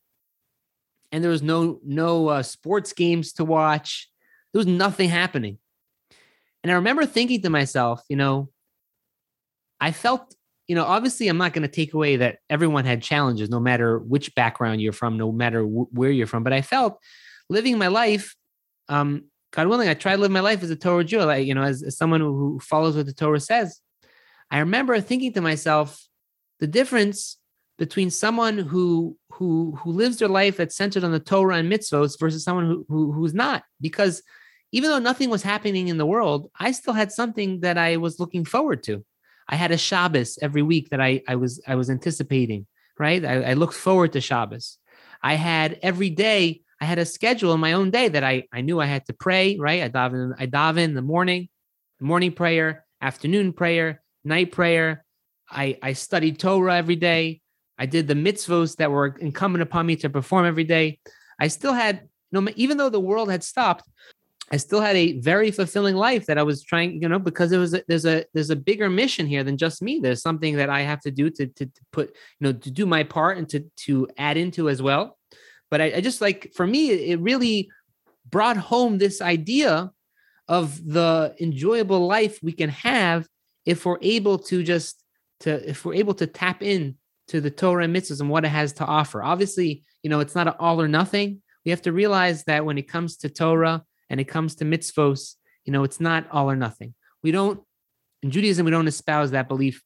there 1.11 1.31
was 1.31 1.43
no 1.43 1.79
no 1.85 2.27
uh, 2.27 2.43
sports 2.43 2.91
games 2.91 3.31
to 3.33 3.45
watch. 3.45 4.09
There 4.51 4.59
was 4.59 4.67
nothing 4.67 5.07
happening. 5.07 5.59
And 6.65 6.71
I 6.71 6.75
remember 6.77 7.05
thinking 7.05 7.43
to 7.43 7.51
myself, 7.51 8.01
you 8.09 8.15
know, 8.15 8.49
I 9.79 9.91
felt, 9.91 10.33
you 10.67 10.73
know, 10.73 10.83
obviously 10.83 11.27
I'm 11.27 11.37
not 11.37 11.53
going 11.53 11.61
to 11.61 11.67
take 11.67 11.93
away 11.93 12.15
that 12.15 12.39
everyone 12.49 12.85
had 12.85 13.03
challenges, 13.03 13.51
no 13.51 13.59
matter 13.59 13.99
which 13.99 14.33
background 14.33 14.81
you're 14.81 14.91
from, 14.91 15.15
no 15.15 15.31
matter 15.31 15.61
w- 15.61 15.87
where 15.91 16.09
you're 16.09 16.25
from. 16.25 16.43
But 16.43 16.53
I 16.53 16.63
felt 16.63 16.97
living 17.51 17.77
my 17.77 17.85
life, 17.85 18.35
um, 18.89 19.25
God 19.53 19.67
willing, 19.67 19.89
I 19.89 19.93
try 19.93 20.15
to 20.15 20.17
live 20.19 20.31
my 20.31 20.39
life 20.39 20.63
as 20.63 20.71
a 20.71 20.75
Torah 20.75 21.03
Jew, 21.03 21.21
like, 21.21 21.45
you 21.45 21.53
know, 21.53 21.61
as, 21.61 21.83
as 21.83 21.99
someone 21.99 22.21
who 22.21 22.59
follows 22.63 22.95
what 22.95 23.05
the 23.05 23.13
Torah 23.13 23.39
says. 23.39 23.79
I 24.49 24.57
remember 24.57 24.99
thinking 25.01 25.33
to 25.33 25.41
myself, 25.41 26.03
the 26.59 26.65
difference 26.65 27.37
between 27.77 28.09
someone 28.09 28.57
who 28.57 29.19
who 29.33 29.77
who 29.83 29.91
lives 29.91 30.17
their 30.17 30.29
life 30.29 30.57
that's 30.57 30.75
centered 30.75 31.03
on 31.03 31.11
the 31.11 31.19
Torah 31.19 31.57
and 31.57 31.71
mitzvos 31.71 32.19
versus 32.19 32.43
someone 32.43 32.65
who, 32.65 32.85
who 32.89 33.11
who's 33.11 33.35
not, 33.35 33.61
because 33.79 34.23
even 34.71 34.89
though 34.89 34.99
nothing 34.99 35.29
was 35.29 35.43
happening 35.43 35.87
in 35.87 35.97
the 35.97 36.05
world, 36.05 36.49
I 36.59 36.71
still 36.71 36.93
had 36.93 37.11
something 37.11 37.61
that 37.61 37.77
I 37.77 37.97
was 37.97 38.19
looking 38.19 38.45
forward 38.45 38.83
to. 38.83 39.05
I 39.47 39.55
had 39.55 39.71
a 39.71 39.77
Shabbos 39.77 40.39
every 40.41 40.61
week 40.61 40.89
that 40.89 40.99
I, 40.99 41.21
I 41.27 41.35
was 41.35 41.61
I 41.67 41.75
was 41.75 41.89
anticipating, 41.89 42.65
right? 42.99 43.23
I, 43.23 43.51
I 43.51 43.53
looked 43.53 43.75
forward 43.75 44.13
to 44.13 44.21
Shabbos. 44.21 44.77
I 45.21 45.35
had 45.35 45.79
every 45.81 46.09
day, 46.09 46.61
I 46.81 46.85
had 46.85 46.99
a 46.99 47.05
schedule 47.05 47.53
in 47.53 47.59
my 47.59 47.73
own 47.73 47.91
day 47.91 48.07
that 48.09 48.23
I, 48.23 48.43
I 48.51 48.61
knew 48.61 48.79
I 48.79 48.85
had 48.85 49.05
to 49.05 49.13
pray, 49.13 49.57
right? 49.57 49.83
I 49.83 49.89
daven, 49.89 50.33
I 50.37 50.47
daven 50.47 50.83
in 50.83 50.93
the 50.93 51.01
morning, 51.01 51.49
morning 51.99 52.31
prayer, 52.31 52.85
afternoon 53.01 53.53
prayer, 53.53 54.01
night 54.23 54.51
prayer. 54.51 55.03
I, 55.49 55.77
I 55.81 55.93
studied 55.93 56.39
Torah 56.39 56.75
every 56.75 56.95
day. 56.95 57.41
I 57.77 57.85
did 57.85 58.07
the 58.07 58.13
mitzvos 58.13 58.77
that 58.77 58.91
were 58.91 59.15
incumbent 59.19 59.61
upon 59.61 59.85
me 59.85 59.95
to 59.97 60.09
perform 60.09 60.45
every 60.45 60.63
day. 60.63 60.99
I 61.39 61.49
still 61.49 61.73
had, 61.73 62.07
no, 62.31 62.47
even 62.55 62.77
though 62.77 62.89
the 62.89 62.99
world 62.99 63.29
had 63.29 63.43
stopped, 63.43 63.87
I 64.51 64.57
still 64.57 64.81
had 64.81 64.95
a 64.95 65.19
very 65.19 65.49
fulfilling 65.49 65.95
life 65.95 66.27
that 66.27 66.37
I 66.37 66.43
was 66.43 66.63
trying, 66.63 67.01
you 67.01 67.09
know, 67.09 67.17
because 67.17 67.49
there 67.49 67.59
was 67.59 67.73
a, 67.73 67.83
there's 67.87 68.05
a 68.05 68.25
there's 68.33 68.51
a 68.51 68.55
bigger 68.55 68.89
mission 68.89 69.25
here 69.25 69.43
than 69.43 69.57
just 69.57 69.81
me. 69.81 69.99
There's 69.99 70.21
something 70.21 70.55
that 70.57 70.69
I 70.69 70.81
have 70.81 71.01
to 71.01 71.11
do 71.11 71.29
to 71.31 71.47
to, 71.47 71.65
to 71.65 71.81
put, 71.91 72.09
you 72.39 72.47
know, 72.47 72.53
to 72.53 72.71
do 72.71 72.85
my 72.85 73.03
part 73.03 73.37
and 73.37 73.49
to 73.49 73.61
to 73.85 74.07
add 74.17 74.37
into 74.37 74.69
as 74.69 74.81
well. 74.81 75.17
But 75.71 75.81
I, 75.81 75.93
I 75.95 76.01
just 76.01 76.21
like 76.21 76.53
for 76.53 76.67
me, 76.67 76.91
it 76.91 77.19
really 77.19 77.69
brought 78.29 78.57
home 78.57 78.97
this 78.97 79.21
idea 79.21 79.91
of 80.47 80.85
the 80.85 81.35
enjoyable 81.39 82.05
life 82.05 82.39
we 82.43 82.51
can 82.51 82.69
have 82.69 83.27
if 83.65 83.85
we're 83.85 83.97
able 84.01 84.37
to 84.37 84.63
just 84.63 85.03
to 85.39 85.69
if 85.69 85.85
we're 85.85 85.95
able 85.95 86.13
to 86.15 86.27
tap 86.27 86.61
in 86.61 86.97
to 87.29 87.41
the 87.41 87.49
Torah 87.49 87.83
and 87.83 87.95
mitzvahs 87.95 88.21
and 88.21 88.29
what 88.29 88.45
it 88.45 88.49
has 88.49 88.73
to 88.73 88.85
offer. 88.85 89.23
Obviously, 89.23 89.83
you 90.03 90.09
know, 90.11 90.19
it's 90.19 90.35
not 90.35 90.47
an 90.47 90.53
all 90.59 90.79
or 90.79 90.87
nothing. 90.87 91.41
We 91.65 91.71
have 91.71 91.81
to 91.83 91.91
realize 91.91 92.43
that 92.43 92.63
when 92.63 92.77
it 92.77 92.87
comes 92.87 93.17
to 93.17 93.29
Torah 93.29 93.83
and 94.09 94.19
it 94.19 94.25
comes 94.25 94.55
to 94.55 94.65
mitzvos, 94.65 95.35
you 95.63 95.73
know, 95.73 95.83
it's 95.83 95.99
not 95.99 96.27
all 96.31 96.49
or 96.49 96.55
nothing. 96.55 96.93
We 97.23 97.31
don't, 97.31 97.61
in 98.21 98.31
Judaism, 98.31 98.65
we 98.65 98.71
don't 98.71 98.87
espouse 98.87 99.31
that 99.31 99.47
belief, 99.47 99.83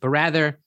but 0.00 0.08
rather, 0.08 0.60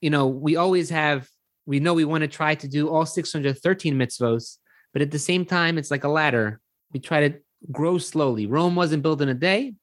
you 0.00 0.10
know, 0.10 0.26
we 0.26 0.56
always 0.56 0.90
have, 0.90 1.28
we 1.64 1.80
know 1.80 1.94
we 1.94 2.04
want 2.04 2.22
to 2.22 2.28
try 2.28 2.54
to 2.54 2.68
do 2.68 2.88
all 2.88 3.06
613 3.06 3.94
mitzvos, 3.94 4.58
but 4.92 5.02
at 5.02 5.10
the 5.10 5.18
same 5.18 5.44
time, 5.44 5.78
it's 5.78 5.90
like 5.90 6.04
a 6.04 6.08
ladder. 6.08 6.60
We 6.92 7.00
try 7.00 7.28
to 7.28 7.38
grow 7.72 7.98
slowly. 7.98 8.46
Rome 8.46 8.76
wasn't 8.76 9.02
built 9.02 9.20
in 9.20 9.28
a 9.28 9.34
day. 9.34 9.74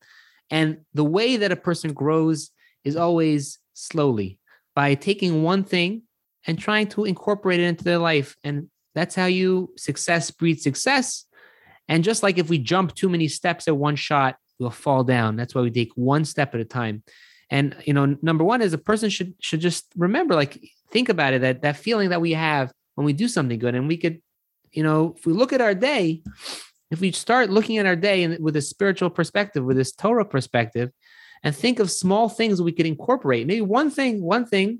And 0.49 0.79
the 0.93 1.03
way 1.03 1.37
that 1.37 1.51
a 1.51 1.55
person 1.55 1.93
grows 1.93 2.51
is 2.83 2.95
always 2.95 3.59
slowly 3.73 4.39
by 4.75 4.95
taking 4.95 5.43
one 5.43 5.63
thing 5.63 6.03
and 6.45 6.59
trying 6.59 6.87
to 6.89 7.05
incorporate 7.05 7.59
it 7.59 7.63
into 7.63 7.83
their 7.83 7.97
life. 7.97 8.35
And 8.43 8.69
that's 8.95 9.15
how 9.15 9.25
you 9.25 9.73
success 9.77 10.31
breeds 10.31 10.63
success. 10.63 11.25
And 11.87 12.03
just 12.03 12.23
like 12.23 12.37
if 12.37 12.49
we 12.49 12.57
jump 12.57 12.95
too 12.95 13.09
many 13.09 13.27
steps 13.27 13.67
at 13.67 13.75
one 13.75 13.95
shot, 13.95 14.37
we'll 14.59 14.69
fall 14.69 15.03
down. 15.03 15.35
That's 15.35 15.53
why 15.53 15.61
we 15.61 15.71
take 15.71 15.91
one 15.95 16.25
step 16.25 16.53
at 16.53 16.61
a 16.61 16.65
time. 16.65 17.03
And 17.49 17.75
you 17.85 17.93
know, 17.93 18.17
number 18.21 18.43
one 18.43 18.61
is 18.61 18.73
a 18.73 18.77
person 18.77 19.09
should 19.09 19.33
should 19.39 19.59
just 19.59 19.85
remember, 19.95 20.33
like 20.33 20.63
think 20.91 21.09
about 21.09 21.33
it, 21.33 21.41
that 21.41 21.61
that 21.61 21.77
feeling 21.77 22.09
that 22.09 22.21
we 22.21 22.31
have 22.31 22.71
when 22.95 23.05
we 23.05 23.13
do 23.13 23.27
something 23.27 23.59
good. 23.59 23.75
And 23.75 23.87
we 23.87 23.97
could, 23.97 24.21
you 24.71 24.83
know, 24.83 25.15
if 25.17 25.25
we 25.25 25.33
look 25.33 25.53
at 25.53 25.61
our 25.61 25.75
day, 25.75 26.23
if 26.89 27.01
we 27.01 27.11
start 27.11 27.49
looking 27.49 27.77
at 27.77 27.85
our 27.85 27.95
day 27.95 28.23
and 28.23 28.41
with 28.43 28.55
a 28.55 28.61
spiritual 28.61 29.09
perspective, 29.09 29.63
with 29.63 29.77
this 29.77 29.91
Torah 29.91 30.25
perspective, 30.25 30.91
and 31.43 31.55
think 31.55 31.79
of 31.79 31.91
small 31.91 32.29
things 32.29 32.61
we 32.61 32.71
could 32.71 32.85
incorporate. 32.85 33.45
Maybe 33.45 33.61
one 33.61 33.91
thing, 33.91 34.21
one 34.21 34.45
thing, 34.45 34.79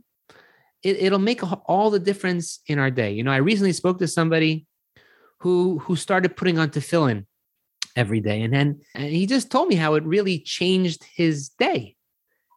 it, 0.81 1.11
will 1.11 1.19
make 1.19 1.41
all 1.69 1.89
the 1.89 1.99
difference 1.99 2.59
in 2.67 2.79
our 2.79 2.91
day. 2.91 3.11
You 3.13 3.23
know, 3.23 3.31
I 3.31 3.37
recently 3.37 3.73
spoke 3.73 3.99
to 3.99 4.07
somebody 4.07 4.65
who 5.43 5.79
who 5.79 5.97
started 5.97 6.37
putting 6.37 6.57
on 6.57 6.69
tefillin 6.69 7.25
every 7.97 8.21
day, 8.21 8.41
and 8.41 8.53
then 8.53 8.79
and 8.95 9.11
he 9.11 9.25
just 9.25 9.51
told 9.51 9.67
me 9.67 9.75
how 9.75 9.95
it 9.95 10.03
really 10.05 10.39
changed 10.39 11.03
his 11.15 11.49
day. 11.49 11.97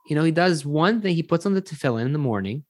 You 0.08 0.14
know, 0.14 0.22
he 0.22 0.30
does 0.30 0.64
one 0.64 1.02
thing; 1.02 1.16
he 1.16 1.24
puts 1.24 1.46
on 1.46 1.54
the 1.54 1.60
tefillin 1.60 2.06
in 2.06 2.12
the 2.12 2.20
morning, 2.20 2.64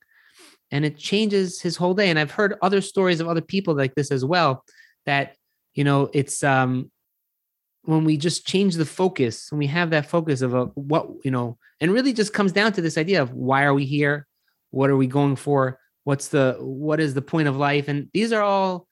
and 0.70 0.86
it 0.86 0.96
changes 0.96 1.60
his 1.60 1.76
whole 1.76 1.92
day. 1.92 2.08
And 2.08 2.18
I've 2.18 2.30
heard 2.30 2.54
other 2.62 2.80
stories 2.80 3.20
of 3.20 3.28
other 3.28 3.42
people 3.42 3.76
like 3.76 3.94
this 3.94 4.10
as 4.10 4.24
well. 4.24 4.64
That 5.04 5.36
you 5.74 5.84
know, 5.84 6.08
it's 6.14 6.42
um 6.42 6.90
when 7.82 8.04
we 8.04 8.16
just 8.16 8.46
change 8.46 8.76
the 8.76 8.86
focus, 8.86 9.48
when 9.50 9.58
we 9.58 9.66
have 9.66 9.90
that 9.90 10.08
focus 10.08 10.40
of 10.40 10.54
a 10.54 10.64
what 10.64 11.08
you 11.24 11.30
know, 11.30 11.58
and 11.82 11.92
really 11.92 12.14
just 12.14 12.32
comes 12.32 12.52
down 12.52 12.72
to 12.72 12.80
this 12.80 12.96
idea 12.96 13.20
of 13.20 13.34
why 13.34 13.64
are 13.64 13.74
we 13.74 13.84
here, 13.84 14.26
what 14.70 14.88
are 14.88 14.96
we 14.96 15.08
going 15.08 15.36
for, 15.36 15.78
what's 16.04 16.28
the 16.28 16.56
what 16.60 17.00
is 17.00 17.12
the 17.12 17.20
point 17.20 17.48
of 17.48 17.58
life, 17.58 17.88
and 17.88 18.08
these 18.14 18.32
are 18.32 18.42
all 18.42 18.85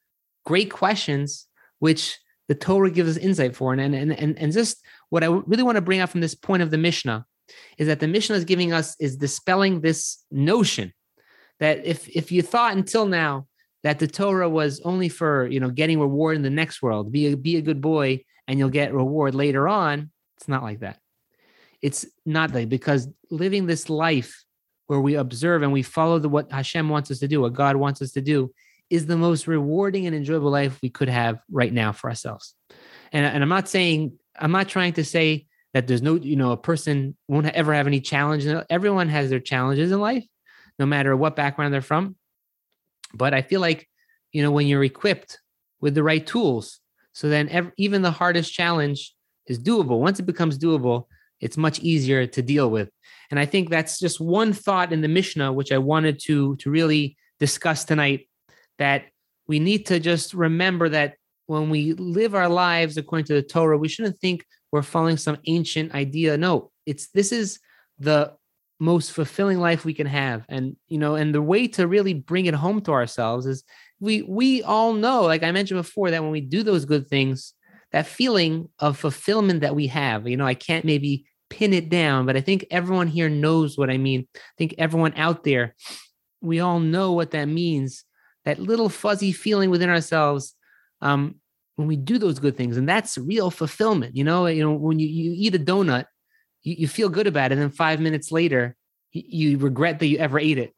great 0.44 0.70
questions, 0.70 1.46
which 1.78 2.18
the 2.48 2.54
Torah 2.54 2.90
gives 2.90 3.16
us 3.16 3.22
insight 3.22 3.56
for. 3.56 3.72
And, 3.72 3.80
and, 3.80 4.12
and, 4.12 4.38
and 4.38 4.52
just 4.52 4.82
what 5.08 5.24
I 5.24 5.26
really 5.26 5.62
want 5.62 5.76
to 5.76 5.82
bring 5.82 6.00
out 6.00 6.10
from 6.10 6.20
this 6.20 6.34
point 6.34 6.62
of 6.62 6.70
the 6.70 6.78
Mishnah 6.78 7.24
is 7.78 7.86
that 7.88 8.00
the 8.00 8.08
Mishnah 8.08 8.36
is 8.36 8.44
giving 8.44 8.72
us, 8.72 8.96
is 9.00 9.16
dispelling 9.16 9.80
this 9.80 10.24
notion 10.30 10.92
that 11.60 11.84
if, 11.84 12.08
if 12.08 12.32
you 12.32 12.42
thought 12.42 12.76
until 12.76 13.06
now 13.06 13.46
that 13.82 13.98
the 13.98 14.06
Torah 14.06 14.48
was 14.48 14.80
only 14.80 15.08
for, 15.08 15.46
you 15.46 15.60
know, 15.60 15.70
getting 15.70 16.00
reward 16.00 16.36
in 16.36 16.42
the 16.42 16.50
next 16.50 16.82
world, 16.82 17.12
be 17.12 17.32
a, 17.32 17.36
be 17.36 17.56
a 17.56 17.62
good 17.62 17.80
boy 17.80 18.24
and 18.48 18.58
you'll 18.58 18.70
get 18.70 18.94
reward 18.94 19.34
later 19.34 19.68
on, 19.68 20.10
it's 20.36 20.48
not 20.48 20.62
like 20.62 20.80
that. 20.80 20.98
It's 21.80 22.06
not 22.24 22.54
like 22.54 22.68
because 22.68 23.08
living 23.30 23.66
this 23.66 23.90
life 23.90 24.44
where 24.86 25.00
we 25.00 25.14
observe 25.14 25.62
and 25.62 25.72
we 25.72 25.82
follow 25.82 26.18
the 26.18 26.28
what 26.28 26.50
Hashem 26.50 26.88
wants 26.88 27.10
us 27.10 27.18
to 27.20 27.28
do, 27.28 27.42
what 27.42 27.52
God 27.52 27.76
wants 27.76 28.02
us 28.02 28.12
to 28.12 28.20
do, 28.20 28.52
is 28.90 29.06
the 29.06 29.16
most 29.16 29.46
rewarding 29.46 30.06
and 30.06 30.14
enjoyable 30.14 30.50
life 30.50 30.78
we 30.82 30.90
could 30.90 31.08
have 31.08 31.40
right 31.50 31.72
now 31.72 31.92
for 31.92 32.08
ourselves. 32.08 32.54
And, 33.12 33.24
and 33.24 33.42
I'm 33.42 33.48
not 33.48 33.68
saying, 33.68 34.18
I'm 34.38 34.52
not 34.52 34.68
trying 34.68 34.94
to 34.94 35.04
say 35.04 35.46
that 35.72 35.86
there's 35.86 36.02
no, 36.02 36.14
you 36.14 36.36
know, 36.36 36.52
a 36.52 36.56
person 36.56 37.16
won't 37.28 37.46
ever 37.46 37.74
have 37.74 37.86
any 37.86 38.00
challenge. 38.00 38.46
Everyone 38.70 39.08
has 39.08 39.30
their 39.30 39.40
challenges 39.40 39.90
in 39.90 40.00
life, 40.00 40.24
no 40.78 40.86
matter 40.86 41.16
what 41.16 41.36
background 41.36 41.74
they're 41.74 41.80
from. 41.80 42.16
But 43.12 43.34
I 43.34 43.42
feel 43.42 43.60
like, 43.60 43.88
you 44.32 44.42
know, 44.42 44.50
when 44.50 44.66
you're 44.66 44.84
equipped 44.84 45.40
with 45.80 45.94
the 45.94 46.02
right 46.02 46.24
tools, 46.24 46.80
so 47.12 47.28
then 47.28 47.72
even 47.76 48.02
the 48.02 48.10
hardest 48.10 48.52
challenge 48.52 49.14
is 49.46 49.58
doable. 49.58 50.00
Once 50.00 50.18
it 50.18 50.26
becomes 50.26 50.58
doable, 50.58 51.06
it's 51.40 51.56
much 51.56 51.80
easier 51.80 52.26
to 52.26 52.42
deal 52.42 52.70
with. 52.70 52.90
And 53.30 53.38
I 53.38 53.46
think 53.46 53.70
that's 53.70 53.98
just 53.98 54.20
one 54.20 54.52
thought 54.52 54.92
in 54.92 55.00
the 55.00 55.08
Mishnah, 55.08 55.52
which 55.52 55.72
I 55.72 55.78
wanted 55.78 56.20
to, 56.24 56.56
to 56.56 56.70
really 56.70 57.16
discuss 57.38 57.84
tonight 57.84 58.28
that 58.78 59.04
we 59.46 59.58
need 59.58 59.86
to 59.86 60.00
just 60.00 60.34
remember 60.34 60.88
that 60.88 61.14
when 61.46 61.70
we 61.70 61.92
live 61.94 62.34
our 62.34 62.48
lives 62.48 62.96
according 62.96 63.26
to 63.26 63.34
the 63.34 63.42
Torah, 63.42 63.78
we 63.78 63.88
shouldn't 63.88 64.18
think 64.18 64.44
we're 64.72 64.82
following 64.82 65.16
some 65.16 65.38
ancient 65.46 65.94
idea. 65.94 66.36
No, 66.36 66.70
it's 66.86 67.08
this 67.08 67.32
is 67.32 67.60
the 67.98 68.32
most 68.80 69.12
fulfilling 69.12 69.60
life 69.60 69.84
we 69.84 69.94
can 69.94 70.06
have. 70.06 70.44
And 70.48 70.76
you 70.88 70.98
know, 70.98 71.14
and 71.14 71.34
the 71.34 71.42
way 71.42 71.68
to 71.68 71.86
really 71.86 72.14
bring 72.14 72.46
it 72.46 72.54
home 72.54 72.80
to 72.82 72.92
ourselves 72.92 73.46
is 73.46 73.64
we 74.00 74.22
we 74.22 74.62
all 74.62 74.92
know, 74.92 75.22
like 75.22 75.42
I 75.42 75.52
mentioned 75.52 75.78
before, 75.78 76.10
that 76.10 76.22
when 76.22 76.32
we 76.32 76.40
do 76.40 76.62
those 76.62 76.84
good 76.84 77.08
things, 77.08 77.54
that 77.92 78.06
feeling 78.06 78.68
of 78.78 78.98
fulfillment 78.98 79.60
that 79.60 79.76
we 79.76 79.86
have, 79.88 80.26
you 80.26 80.36
know, 80.36 80.46
I 80.46 80.54
can't 80.54 80.84
maybe 80.84 81.26
pin 81.50 81.72
it 81.72 81.88
down, 81.88 82.26
but 82.26 82.36
I 82.36 82.40
think 82.40 82.66
everyone 82.70 83.06
here 83.06 83.28
knows 83.28 83.78
what 83.78 83.90
I 83.90 83.98
mean. 83.98 84.26
I 84.34 84.54
think 84.58 84.74
everyone 84.78 85.14
out 85.14 85.44
there, 85.44 85.76
we 86.40 86.60
all 86.60 86.80
know 86.80 87.12
what 87.12 87.30
that 87.32 87.46
means 87.46 88.03
that 88.44 88.58
little 88.58 88.88
fuzzy 88.88 89.32
feeling 89.32 89.70
within 89.70 89.88
ourselves 89.88 90.54
um, 91.00 91.36
when 91.76 91.88
we 91.88 91.96
do 91.96 92.18
those 92.18 92.38
good 92.38 92.56
things, 92.56 92.76
and 92.76 92.88
that's 92.88 93.18
real 93.18 93.50
fulfillment. 93.50 94.16
You 94.16 94.24
know, 94.24 94.46
you 94.46 94.62
know 94.62 94.72
when 94.72 94.98
you, 94.98 95.08
you 95.08 95.34
eat 95.36 95.54
a 95.54 95.58
donut, 95.58 96.06
you, 96.62 96.76
you 96.78 96.88
feel 96.88 97.08
good 97.08 97.26
about 97.26 97.50
it, 97.50 97.54
and 97.54 97.62
then 97.62 97.70
five 97.70 98.00
minutes 98.00 98.30
later, 98.30 98.76
you, 99.12 99.22
you 99.26 99.58
regret 99.58 99.98
that 99.98 100.06
you 100.06 100.18
ever 100.18 100.38
ate 100.38 100.58
it. 100.58 100.72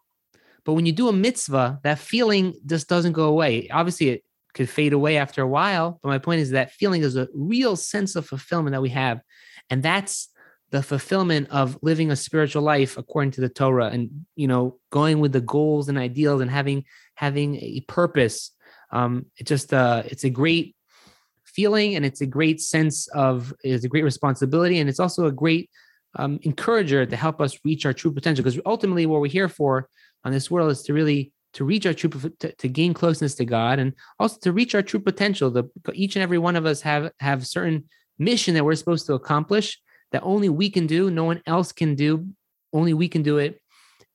But 0.65 0.73
when 0.73 0.85
you 0.85 0.93
do 0.93 1.09
a 1.09 1.13
mitzvah, 1.13 1.81
that 1.85 1.99
feeling 1.99 2.55
just 2.67 2.89
doesn't 2.89 3.13
go 3.13 3.29
away. 3.29 3.69
Obviously, 3.71 4.09
it 4.09 4.25
could 4.53 4.69
fade 4.69 4.93
away 4.93 5.17
after 5.17 5.43
a 5.43 5.47
while. 5.47 6.01
But 6.03 6.09
my 6.09 6.19
point 6.19 6.41
is 6.41 6.51
that 6.51 6.73
feeling 6.73 7.03
is 7.03 7.17
a 7.17 7.29
real 7.35 7.77
sense 7.77 8.17
of 8.17 8.27
fulfillment 8.27 8.73
that 8.73 8.83
we 8.83 8.89
have. 8.89 9.21
And 9.71 9.81
that's 9.81 10.29
the 10.71 10.83
fulfillment 10.83 11.49
of 11.51 11.79
living 11.83 12.11
a 12.11 12.17
spiritual 12.17 12.63
life 12.63 12.99
according 12.99 13.31
to 13.33 13.41
the 13.41 13.49
Torah 13.49 13.91
and, 13.91 14.27
you 14.35 14.49
know, 14.49 14.79
going 14.91 15.21
with 15.21 15.33
the 15.33 15.41
goals 15.41 15.89
and 15.89 15.97
ideals 15.97 16.41
and 16.41 16.51
having, 16.51 16.85
having 17.17 17.57
a 17.57 17.81
purpose. 17.89 18.53
Um, 18.93 19.27
it 19.37 19.47
just, 19.47 19.75
uh, 19.75 20.05
it's 20.07 20.25
a 20.25 20.31
great 20.31 20.77
feeling 21.45 21.97
and 21.97 22.07
it's 22.07 22.21
a 22.21 22.27
great 22.27 22.61
sense 22.61 23.09
of, 23.09 23.53
it's 23.65 23.85
a 23.85 23.89
great 23.89 24.05
responsibility. 24.05 24.79
And 24.79 24.89
it's 24.89 25.01
also 25.01 25.27
a 25.27 25.33
great 25.33 25.69
um, 26.19 26.39
encourager 26.43 27.05
to 27.05 27.17
help 27.17 27.41
us 27.41 27.59
reach 27.65 27.85
our 27.85 27.93
true 27.93 28.13
potential. 28.13 28.45
Because 28.45 28.61
ultimately 28.65 29.07
what 29.07 29.21
we're 29.21 29.29
here 29.29 29.49
for 29.49 29.89
on 30.25 30.33
this 30.33 30.51
world 30.51 30.71
is 30.71 30.83
to 30.85 30.95
really 30.95 31.33
to 31.55 31.65
reach 31.65 31.87
our 31.87 31.95
true 31.95 32.11
to, 32.11 32.53
to, 32.53 32.69
gain 32.69 32.93
closeness 32.93 33.35
to 33.35 33.45
God 33.45 33.79
and 33.79 33.95
also 34.19 34.39
to 34.43 34.53
reach 34.53 34.75
our 34.75 34.83
true 34.83 35.01
potential. 35.01 35.51
The 35.51 35.65
each 35.95 36.15
and 36.15 36.23
every 36.23 36.37
one 36.37 36.55
of 36.55 36.67
us 36.67 36.83
have 36.83 37.11
have 37.21 37.47
certain 37.47 37.85
mission 38.19 38.55
that 38.55 38.65
we're 38.65 38.75
supposed 38.75 39.07
to 39.07 39.15
accomplish 39.15 39.81
that 40.13 40.23
only 40.23 40.49
we 40.49 40.71
can 40.71 40.87
do, 40.87 41.11
no 41.11 41.25
one 41.25 41.43
else 41.47 41.73
can 41.73 41.95
do, 41.95 42.27
only 42.73 42.95
we 42.95 43.09
can 43.09 43.23
do 43.23 43.39
it. 43.39 43.61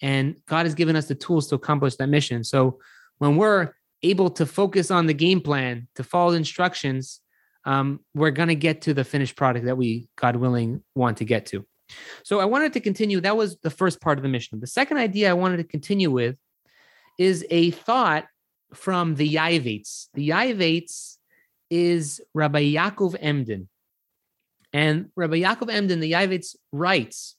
And 0.01 0.35
God 0.47 0.65
has 0.65 0.75
given 0.75 0.95
us 0.95 1.07
the 1.07 1.15
tools 1.15 1.47
to 1.47 1.55
accomplish 1.55 1.95
that 1.97 2.07
mission. 2.07 2.43
So 2.43 2.79
when 3.19 3.37
we're 3.37 3.73
able 4.03 4.29
to 4.31 4.45
focus 4.45 4.89
on 4.89 5.05
the 5.05 5.13
game 5.13 5.41
plan, 5.41 5.87
to 5.95 6.03
follow 6.03 6.31
instructions, 6.33 7.19
um, 7.65 7.99
we're 8.15 8.31
going 8.31 8.49
to 8.49 8.55
get 8.55 8.81
to 8.83 8.93
the 8.93 9.03
finished 9.03 9.35
product 9.35 9.65
that 9.65 9.77
we, 9.77 10.07
God 10.15 10.35
willing, 10.35 10.83
want 10.95 11.17
to 11.17 11.25
get 11.25 11.45
to. 11.47 11.65
So 12.23 12.39
I 12.39 12.45
wanted 12.45 12.73
to 12.73 12.79
continue. 12.79 13.19
That 13.21 13.37
was 13.37 13.57
the 13.59 13.69
first 13.69 14.01
part 14.01 14.17
of 14.17 14.23
the 14.23 14.29
mission. 14.29 14.59
The 14.59 14.67
second 14.67 14.97
idea 14.97 15.29
I 15.29 15.33
wanted 15.33 15.57
to 15.57 15.63
continue 15.63 16.09
with 16.09 16.37
is 17.19 17.45
a 17.49 17.71
thought 17.71 18.25
from 18.73 19.15
the 19.15 19.35
Yaavetz. 19.35 20.07
The 20.13 20.29
Yaavetz 20.29 21.17
is 21.69 22.21
Rabbi 22.33 22.73
Yaakov 22.73 23.15
Emden. 23.19 23.69
And 24.73 25.09
Rabbi 25.15 25.41
Yaakov 25.41 25.69
Emden, 25.69 25.99
the 25.99 26.13
Yaavetz, 26.13 26.55
writes 26.71 27.35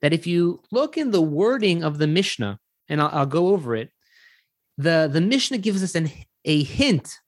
that 0.00 0.12
if 0.12 0.26
you 0.26 0.62
look 0.70 0.96
in 0.96 1.10
the 1.10 1.22
wording 1.22 1.82
of 1.82 1.98
the 1.98 2.06
Mishnah, 2.06 2.58
and 2.88 3.00
I'll, 3.00 3.10
I'll 3.12 3.26
go 3.26 3.48
over 3.48 3.74
it, 3.74 3.90
the, 4.76 5.08
the 5.12 5.20
Mishnah 5.20 5.58
gives 5.58 5.82
us 5.82 5.94
an, 5.94 6.10
a 6.44 6.62
hint 6.62 7.18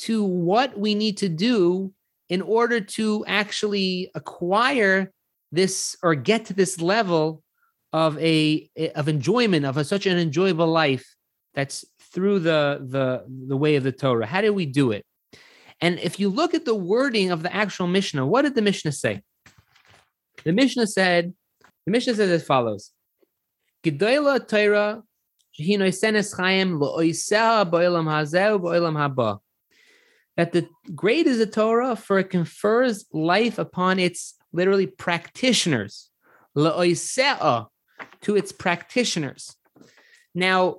to 0.00 0.24
what 0.24 0.78
we 0.78 0.94
need 0.94 1.18
to 1.18 1.28
do 1.28 1.92
in 2.28 2.42
order 2.42 2.80
to 2.80 3.24
actually 3.26 4.10
acquire 4.14 5.12
this 5.52 5.96
or 6.02 6.14
get 6.14 6.46
to 6.46 6.54
this 6.54 6.80
level 6.80 7.42
of 7.92 8.16
a 8.18 8.70
of 8.94 9.08
enjoyment 9.08 9.66
of 9.66 9.76
a, 9.76 9.84
such 9.84 10.06
an 10.06 10.16
enjoyable 10.16 10.68
life 10.68 11.04
that's 11.54 11.84
through 12.12 12.38
the 12.38 12.86
the 12.88 13.24
the 13.48 13.56
way 13.56 13.74
of 13.76 13.82
the 13.82 13.92
Torah. 13.92 14.26
How 14.26 14.40
do 14.40 14.52
we 14.52 14.64
do 14.64 14.92
it? 14.92 15.04
And 15.80 15.98
if 15.98 16.20
you 16.20 16.28
look 16.28 16.54
at 16.54 16.64
the 16.64 16.74
wording 16.74 17.30
of 17.30 17.42
the 17.42 17.54
actual 17.54 17.86
Mishnah, 17.86 18.26
what 18.26 18.42
did 18.42 18.54
the 18.54 18.62
Mishnah 18.62 18.92
say? 18.92 19.22
The 20.44 20.52
Mishnah 20.52 20.86
said, 20.86 21.34
the 21.86 21.92
Mishnah 21.92 22.14
says 22.14 22.30
as 22.30 22.44
follows: 22.44 22.92
Torah 23.82 25.02
that 30.36 30.52
the 30.52 30.68
great 30.94 31.26
is 31.26 31.38
the 31.38 31.46
Torah, 31.46 31.96
for 31.96 32.18
it 32.18 32.30
confers 32.30 33.04
life 33.12 33.58
upon 33.58 33.98
its 33.98 34.36
literally 34.52 34.86
practitioners, 34.86 36.10
to 38.22 38.36
its 38.36 38.50
practitioners. 38.50 39.54
Now, 40.34 40.78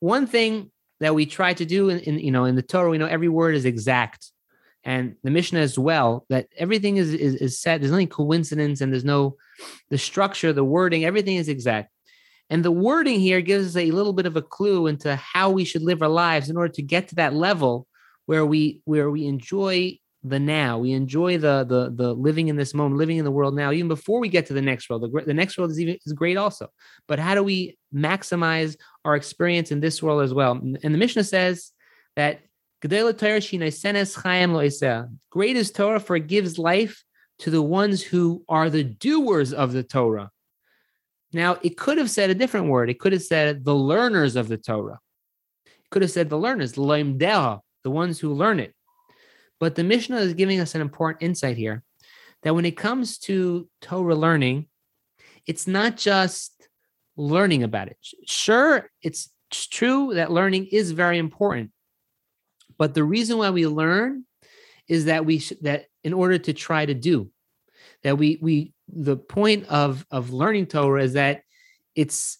one 0.00 0.26
thing 0.26 0.70
that 1.00 1.14
we 1.14 1.24
try 1.26 1.54
to 1.54 1.64
do 1.64 1.88
in, 1.88 2.00
in, 2.00 2.18
you 2.18 2.30
know 2.30 2.44
in 2.44 2.56
the 2.56 2.62
Torah, 2.62 2.90
we 2.90 2.98
know 2.98 3.06
every 3.06 3.28
word 3.28 3.54
is 3.54 3.64
exact, 3.64 4.32
and 4.84 5.16
the 5.22 5.30
Mishnah 5.30 5.60
as 5.60 5.78
well. 5.78 6.24
That 6.28 6.48
everything 6.56 6.96
is 6.96 7.12
is, 7.12 7.34
is 7.36 7.60
set. 7.60 7.80
There's 7.80 7.90
nothing 7.90 8.08
coincidence, 8.08 8.80
and 8.80 8.92
there's 8.92 9.04
no 9.04 9.36
the 9.90 9.98
structure, 9.98 10.52
the 10.52 10.64
wording, 10.64 11.04
everything 11.04 11.36
is 11.36 11.48
exact. 11.48 11.92
And 12.50 12.64
the 12.64 12.72
wording 12.72 13.20
here 13.20 13.40
gives 13.40 13.68
us 13.68 13.76
a 13.76 13.90
little 13.90 14.14
bit 14.14 14.26
of 14.26 14.36
a 14.36 14.42
clue 14.42 14.86
into 14.86 15.16
how 15.16 15.50
we 15.50 15.64
should 15.64 15.82
live 15.82 16.02
our 16.02 16.08
lives 16.08 16.48
in 16.48 16.56
order 16.56 16.72
to 16.74 16.82
get 16.82 17.08
to 17.08 17.16
that 17.16 17.34
level 17.34 17.86
where 18.26 18.46
we 18.46 18.80
where 18.84 19.10
we 19.10 19.26
enjoy 19.26 19.98
the 20.24 20.38
now. 20.38 20.78
We 20.78 20.92
enjoy 20.92 21.38
the 21.38 21.64
the 21.64 21.90
the 21.94 22.12
living 22.12 22.48
in 22.48 22.56
this 22.56 22.74
moment, 22.74 22.98
living 22.98 23.18
in 23.18 23.24
the 23.24 23.30
world 23.30 23.54
now, 23.54 23.70
even 23.72 23.88
before 23.88 24.20
we 24.20 24.28
get 24.28 24.46
to 24.46 24.54
the 24.54 24.62
next 24.62 24.88
world. 24.88 25.02
The, 25.02 25.24
the 25.24 25.34
next 25.34 25.58
world 25.58 25.70
is 25.70 25.80
even 25.80 25.98
is 26.04 26.12
great 26.12 26.36
also. 26.36 26.68
But 27.06 27.18
how 27.18 27.34
do 27.34 27.42
we 27.42 27.78
maximize 27.94 28.76
our 29.04 29.14
experience 29.14 29.70
in 29.70 29.80
this 29.80 30.02
world 30.02 30.22
as 30.22 30.32
well? 30.32 30.52
And, 30.52 30.78
the 30.94 30.98
Mishnah 30.98 31.24
says 31.24 31.72
that 32.16 32.40
greatest 35.30 35.76
Torah 35.76 36.00
forgives 36.00 36.58
life 36.58 37.04
to 37.40 37.50
the 37.50 37.62
ones 37.62 38.02
who 38.02 38.44
are 38.48 38.70
the 38.70 38.84
doers 38.84 39.52
of 39.52 39.72
the 39.72 39.82
Torah. 39.82 40.30
Now, 41.32 41.58
it 41.62 41.76
could 41.76 41.98
have 41.98 42.10
said 42.10 42.30
a 42.30 42.34
different 42.34 42.68
word. 42.68 42.88
It 42.88 42.98
could 42.98 43.12
have 43.12 43.22
said 43.22 43.64
the 43.64 43.74
learners 43.74 44.36
of 44.36 44.48
the 44.48 44.56
Torah. 44.56 44.98
It 45.66 45.90
could 45.90 46.02
have 46.02 46.10
said 46.10 46.30
the 46.30 46.38
learners, 46.38 46.72
the 46.72 47.60
ones 47.84 48.18
who 48.18 48.32
learn 48.32 48.60
it. 48.60 48.74
But 49.60 49.74
the 49.74 49.84
Mishnah 49.84 50.18
is 50.18 50.34
giving 50.34 50.60
us 50.60 50.74
an 50.74 50.80
important 50.80 51.22
insight 51.22 51.56
here 51.56 51.82
that 52.42 52.54
when 52.54 52.64
it 52.64 52.76
comes 52.76 53.18
to 53.18 53.68
Torah 53.80 54.14
learning, 54.14 54.66
it's 55.46 55.66
not 55.66 55.96
just 55.96 56.68
learning 57.16 57.64
about 57.64 57.88
it. 57.88 57.98
Sure, 58.26 58.88
it's 59.02 59.30
true 59.50 60.14
that 60.14 60.30
learning 60.30 60.66
is 60.66 60.92
very 60.92 61.18
important. 61.18 61.72
But 62.78 62.94
the 62.94 63.04
reason 63.04 63.38
why 63.38 63.50
we 63.50 63.66
learn 63.66 64.24
is 64.88 65.06
that 65.06 65.26
we 65.26 65.40
sh- 65.40 65.52
that 65.62 65.86
in 66.04 66.14
order 66.14 66.38
to 66.38 66.52
try 66.52 66.86
to 66.86 66.94
do 66.94 67.30
that 68.02 68.16
we 68.16 68.38
we 68.40 68.72
the 68.88 69.16
point 69.16 69.66
of 69.66 70.06
of 70.10 70.32
learning 70.32 70.66
Torah 70.66 71.02
is 71.02 71.14
that 71.14 71.42
it's 71.94 72.38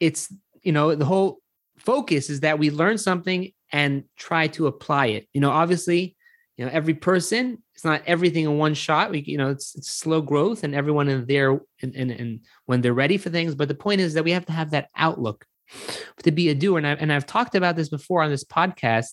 it's 0.00 0.32
you 0.62 0.72
know 0.72 0.94
the 0.94 1.04
whole 1.04 1.38
focus 1.76 2.30
is 2.30 2.40
that 2.40 2.58
we 2.58 2.70
learn 2.70 2.98
something 2.98 3.50
and 3.72 4.04
try 4.16 4.46
to 4.46 4.66
apply 4.66 5.06
it. 5.06 5.28
You 5.32 5.40
know, 5.40 5.50
obviously 5.50 6.16
you 6.56 6.64
know 6.64 6.70
every 6.72 6.94
person 6.94 7.62
it's 7.74 7.84
not 7.84 8.02
everything 8.06 8.44
in 8.44 8.58
one 8.58 8.74
shot. 8.74 9.10
We 9.10 9.20
you 9.20 9.38
know 9.38 9.50
it's, 9.50 9.74
it's 9.74 9.90
slow 9.90 10.22
growth 10.22 10.64
and 10.64 10.74
everyone 10.74 11.08
in 11.08 11.26
there 11.26 11.60
and, 11.82 11.94
and, 11.94 12.10
and 12.10 12.40
when 12.66 12.80
they're 12.80 12.94
ready 12.94 13.18
for 13.18 13.30
things. 13.30 13.54
But 13.54 13.68
the 13.68 13.74
point 13.74 14.00
is 14.00 14.14
that 14.14 14.24
we 14.24 14.32
have 14.32 14.46
to 14.46 14.52
have 14.52 14.70
that 14.70 14.88
outlook 14.96 15.44
to 16.22 16.30
be 16.30 16.50
a 16.50 16.54
doer. 16.54 16.78
And, 16.78 16.86
I, 16.86 16.92
and 16.92 17.12
i've 17.12 17.26
talked 17.26 17.54
about 17.54 17.76
this 17.76 17.88
before 17.88 18.22
on 18.22 18.30
this 18.30 18.44
podcast 18.44 19.12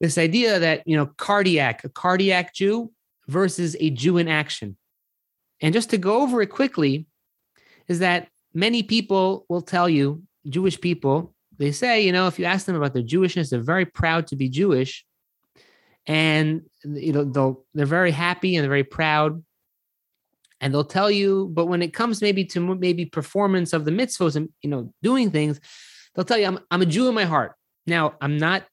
this 0.00 0.18
idea 0.18 0.58
that 0.58 0.86
you 0.86 0.96
know 0.96 1.06
cardiac 1.16 1.84
a 1.84 1.88
cardiac 1.88 2.54
jew 2.54 2.90
versus 3.28 3.76
a 3.80 3.90
jew 3.90 4.18
in 4.18 4.28
action. 4.28 4.76
And 5.60 5.72
just 5.72 5.90
to 5.90 5.98
go 5.98 6.22
over 6.22 6.42
it 6.42 6.48
quickly 6.48 7.06
is 7.88 8.00
that 8.00 8.28
many 8.52 8.82
people 8.82 9.46
will 9.48 9.62
tell 9.62 9.88
you 9.88 10.22
jewish 10.46 10.78
people 10.78 11.34
they 11.58 11.72
say 11.72 12.02
you 12.04 12.12
know 12.12 12.26
if 12.26 12.38
you 12.38 12.44
ask 12.44 12.66
them 12.66 12.76
about 12.76 12.92
their 12.92 13.02
jewishness 13.02 13.50
they're 13.50 13.60
very 13.60 13.86
proud 13.86 14.26
to 14.28 14.36
be 14.36 14.48
jewish. 14.48 15.04
And 16.06 16.62
you 16.82 17.12
know 17.12 17.24
they'll 17.24 17.64
they're 17.74 17.86
very 17.86 18.10
happy 18.10 18.56
and 18.56 18.62
they're 18.62 18.70
very 18.70 18.84
proud. 18.84 19.42
And 20.60 20.72
they'll 20.72 20.84
tell 20.84 21.10
you 21.10 21.50
but 21.52 21.66
when 21.66 21.82
it 21.82 21.94
comes 21.94 22.20
maybe 22.20 22.44
to 22.46 22.60
maybe 22.60 23.06
performance 23.06 23.72
of 23.72 23.84
the 23.84 23.90
mitzvahs 23.90 24.36
and 24.36 24.48
you 24.62 24.70
know 24.70 24.92
doing 25.02 25.30
things 25.30 25.60
they'll 26.14 26.24
tell 26.24 26.38
you 26.38 26.46
i'm, 26.46 26.58
I'm 26.70 26.82
a 26.82 26.86
jew 26.86 27.08
in 27.08 27.14
my 27.14 27.24
heart. 27.24 27.54
Now 27.86 28.14
i'm 28.20 28.36
not 28.36 28.64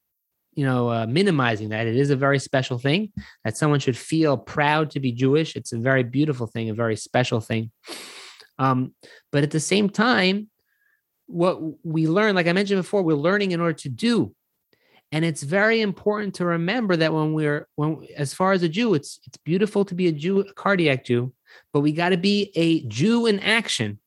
you 0.53 0.65
know 0.65 0.89
uh, 0.89 1.05
minimizing 1.07 1.69
that. 1.69 1.87
It 1.87 1.95
is 1.95 2.09
a 2.09 2.15
very 2.15 2.39
special 2.39 2.77
thing 2.77 3.11
that 3.43 3.57
someone 3.57 3.79
should 3.79 3.97
feel 3.97 4.37
proud 4.37 4.91
to 4.91 4.99
be 4.99 5.11
jewish. 5.11 5.55
It's 5.55 5.73
a 5.73 5.77
very 5.77 6.03
beautiful 6.03 6.47
thing 6.47 6.69
a 6.69 6.73
very 6.73 6.95
special 6.95 7.39
thing. 7.39 7.71
Um, 8.59 8.93
but 9.31 9.43
at 9.43 9.51
the 9.51 9.59
same 9.59 9.89
time 9.89 10.49
what 11.25 11.61
we 11.85 12.07
learn 12.07 12.35
like 12.35 12.45
i 12.45 12.51
mentioned 12.51 12.77
before 12.77 13.01
we're 13.01 13.15
learning 13.15 13.51
in 13.51 13.61
order 13.61 13.73
to 13.73 13.89
do. 13.89 14.35
And 15.13 15.25
it's 15.25 15.43
very 15.43 15.81
important 15.81 16.35
to 16.35 16.45
remember 16.45 16.95
that 16.95 17.13
when 17.13 17.33
we're 17.33 17.67
when 17.75 18.05
as 18.15 18.33
far 18.33 18.53
as 18.53 18.63
a 18.63 18.69
jew 18.69 18.93
it's 18.93 19.19
it's 19.25 19.37
beautiful 19.37 19.85
to 19.85 19.95
be 19.95 20.07
a 20.07 20.11
jew 20.11 20.41
a 20.41 20.53
cardiac 20.53 21.05
jew 21.05 21.33
but 21.73 21.81
we 21.81 21.91
got 21.91 22.09
to 22.09 22.17
be 22.17 22.51
a 22.55 22.85
jew 22.87 23.25
in 23.25 23.39
action. 23.39 23.99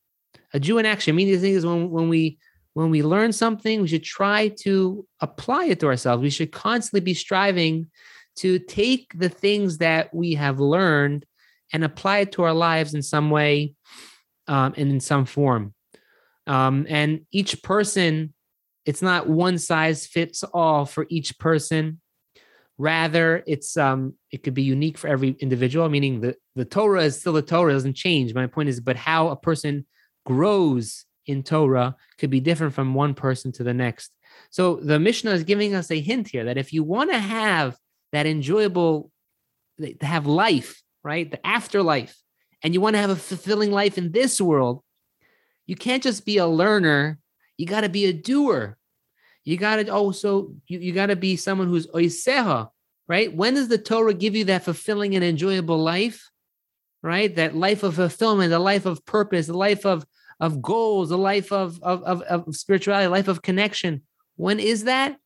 A 0.53 0.61
jew 0.61 0.79
in 0.79 0.87
action 0.87 1.15
I 1.15 1.17
meaning 1.17 1.35
the 1.35 1.41
thing 1.41 1.55
is 1.55 1.67
when 1.67 1.91
when 1.91 2.09
we 2.09 2.39
when 2.75 2.91
we 2.91 3.03
learn 3.03 3.33
something 3.33 3.81
we 3.81 3.89
should 3.89 4.05
try 4.05 4.49
to 4.49 5.07
apply 5.21 5.65
it 5.65 5.81
to 5.81 5.87
ourselves 5.87 6.23
we 6.23 6.31
should 6.31 6.53
constantly 6.53 7.01
be 7.01 7.15
striving 7.15 7.87
to 8.37 8.59
take 8.59 9.13
the 9.17 9.29
things 9.29 9.79
that 9.79 10.13
we 10.13 10.35
have 10.35 10.61
learned 10.61 11.25
and 11.73 11.85
apply 11.85 12.19
it 12.19 12.33
to 12.33 12.43
our 12.43 12.53
lives 12.53 12.95
in 12.95 13.03
some 13.03 13.31
way 13.31 13.75
um, 14.49 14.75
and 14.77 14.91
in 14.91 15.01
some 15.01 15.25
form 15.25 15.73
um, 16.47 16.87
and 16.89 17.21
each 17.33 17.63
person 17.63 18.35
it's 18.85 19.03
not 19.03 19.29
one 19.29 19.59
size 19.59 20.07
fits 20.07 20.43
all 20.43 20.85
for 20.85 21.07
each 21.09 21.39
person. 21.39 22.01
Rather, 22.77 23.43
it's 23.47 23.77
um, 23.77 24.15
it 24.31 24.43
could 24.43 24.55
be 24.55 24.63
unique 24.63 24.99
for 24.99 25.09
every 25.09 25.37
individual. 25.39 25.89
Meaning 25.89 26.21
the 26.21 26.37
the 26.57 26.65
Torah 26.65 27.05
is 27.05 27.21
still 27.21 27.33
the 27.33 27.43
Torah, 27.43 27.71
it 27.71 27.75
doesn't 27.75 27.95
change. 27.95 28.35
My 28.35 28.47
point 28.47 28.69
is, 28.69 28.81
but 28.81 28.97
how 28.97 29.29
a 29.29 29.37
person 29.37 29.87
grows 30.27 31.05
in 31.27 31.43
Torah 31.43 31.97
could 32.19 32.31
be 32.31 32.41
different 32.41 32.75
from 32.75 32.95
one 32.95 33.15
person 33.15 33.53
to 33.53 33.65
the 33.65 33.75
next. 33.75 34.13
So 34.51 34.77
the 34.77 34.99
Mishnah 34.99 35.31
is 35.33 35.45
giving 35.45 35.75
us 35.75 35.91
a 35.91 36.01
hint 36.01 36.29
here 36.29 36.45
that 36.45 36.59
if 36.59 36.73
you 36.73 36.83
want 36.83 37.11
to 37.11 37.19
have 37.19 37.77
that 38.13 38.27
enjoyable, 38.27 39.11
to 39.81 40.07
have 40.07 40.27
life, 40.27 40.83
right, 41.03 41.31
the 41.31 41.45
afterlife, 41.47 42.17
and 42.63 42.73
you 42.73 42.81
want 42.81 42.95
to 42.95 43.01
have 43.01 43.11
a 43.11 43.17
fulfilling 43.17 43.71
life 43.71 43.99
in 43.99 44.13
this 44.13 44.41
world, 44.41 44.83
you 45.67 45.77
can't 45.77 46.03
just 46.03 46.25
be 46.25 46.39
a 46.39 46.47
learner. 46.47 47.19
You 47.57 47.67
got 47.67 47.83
to 47.83 47.89
be 47.89 48.07
a 48.07 48.13
doer. 48.13 48.77
You 49.45 49.57
got 49.57 49.77
to 49.77 49.89
also 49.89 50.55
you, 50.67 50.79
you 50.79 50.93
got 50.93 51.07
to 51.07 51.17
be 51.17 51.37
someone 51.37 51.69
who's 51.69 51.87
oiseha, 51.89 52.71
right? 53.07 53.35
When 53.35 53.55
does 53.55 53.69
the 53.69 53.79
Torah 53.79 54.15
give 54.15 54.35
you 54.35 54.47
that 54.47 54.65
fulfilling 54.65 55.15
and 55.15 55.25
enjoyable 55.25 55.79
life? 55.79 56.31
Right? 57.03 57.35
That 57.37 57.55
life 57.55 57.83
of 57.83 57.97
fulfillment, 57.97 58.49
the 58.49 58.59
life 58.59 58.87
of 58.87 59.05
purpose, 59.05 59.47
the 59.47 59.57
life 59.57 59.85
of 59.85 60.07
of 60.41 60.63
goals, 60.63 61.11
a 61.11 61.17
life 61.17 61.53
of, 61.53 61.83
of, 61.83 62.03
of, 62.03 62.23
of 62.23 62.57
spirituality, 62.57 63.07
a 63.07 63.11
life 63.11 63.29
of 63.29 63.43
connection. 63.43 64.03
When 64.37 64.61
is 64.61 64.85
that? 64.85 65.17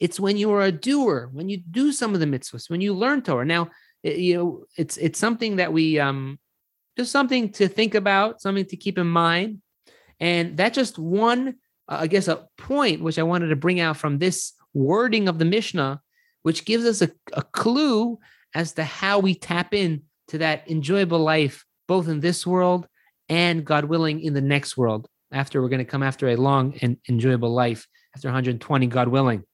It's 0.00 0.18
when 0.18 0.36
you 0.36 0.52
are 0.52 0.62
a 0.62 0.72
doer, 0.72 1.28
when 1.32 1.48
you 1.48 1.58
do 1.58 1.92
some 1.92 2.14
of 2.14 2.20
the 2.20 2.26
mitzvahs, 2.26 2.68
when 2.68 2.80
you 2.80 2.94
learn 2.94 3.22
Torah. 3.22 3.44
Now, 3.44 3.68
you 4.02 4.34
know, 4.34 4.64
it's 4.76 4.96
it's 4.96 5.18
something 5.18 5.56
that 5.56 5.72
we 5.72 5.98
um 5.98 6.38
just 6.96 7.12
something 7.12 7.50
to 7.52 7.68
think 7.68 7.94
about, 7.94 8.40
something 8.40 8.66
to 8.66 8.76
keep 8.76 8.98
in 8.98 9.06
mind. 9.06 9.60
And 10.20 10.56
that's 10.56 10.74
just 10.74 10.98
one, 10.98 11.56
uh, 11.88 11.98
I 12.00 12.06
guess, 12.06 12.28
a 12.28 12.46
point 12.56 13.02
which 13.02 13.18
I 13.18 13.24
wanted 13.24 13.48
to 13.48 13.56
bring 13.56 13.80
out 13.80 13.96
from 13.96 14.18
this 14.18 14.52
wording 14.72 15.28
of 15.28 15.38
the 15.38 15.44
Mishnah, 15.44 16.00
which 16.42 16.64
gives 16.64 16.84
us 16.84 17.02
a, 17.02 17.10
a 17.32 17.42
clue 17.42 18.18
as 18.54 18.72
to 18.74 18.84
how 18.84 19.18
we 19.18 19.34
tap 19.34 19.74
in 19.74 20.02
to 20.28 20.38
that 20.38 20.70
enjoyable 20.70 21.18
life, 21.18 21.64
both 21.88 22.08
in 22.08 22.20
this 22.20 22.46
world 22.46 22.86
and 23.28 23.64
God 23.64 23.86
willing, 23.86 24.20
in 24.20 24.34
the 24.34 24.40
next 24.40 24.76
world, 24.76 25.08
after 25.32 25.60
we're 25.60 25.68
going 25.68 25.78
to 25.78 25.84
come 25.84 26.02
after 26.02 26.28
a 26.28 26.36
long 26.36 26.76
and 26.82 26.96
enjoyable 27.08 27.52
life, 27.52 27.86
after 28.14 28.28
120, 28.28 28.86
God 28.86 29.08
willing. 29.08 29.44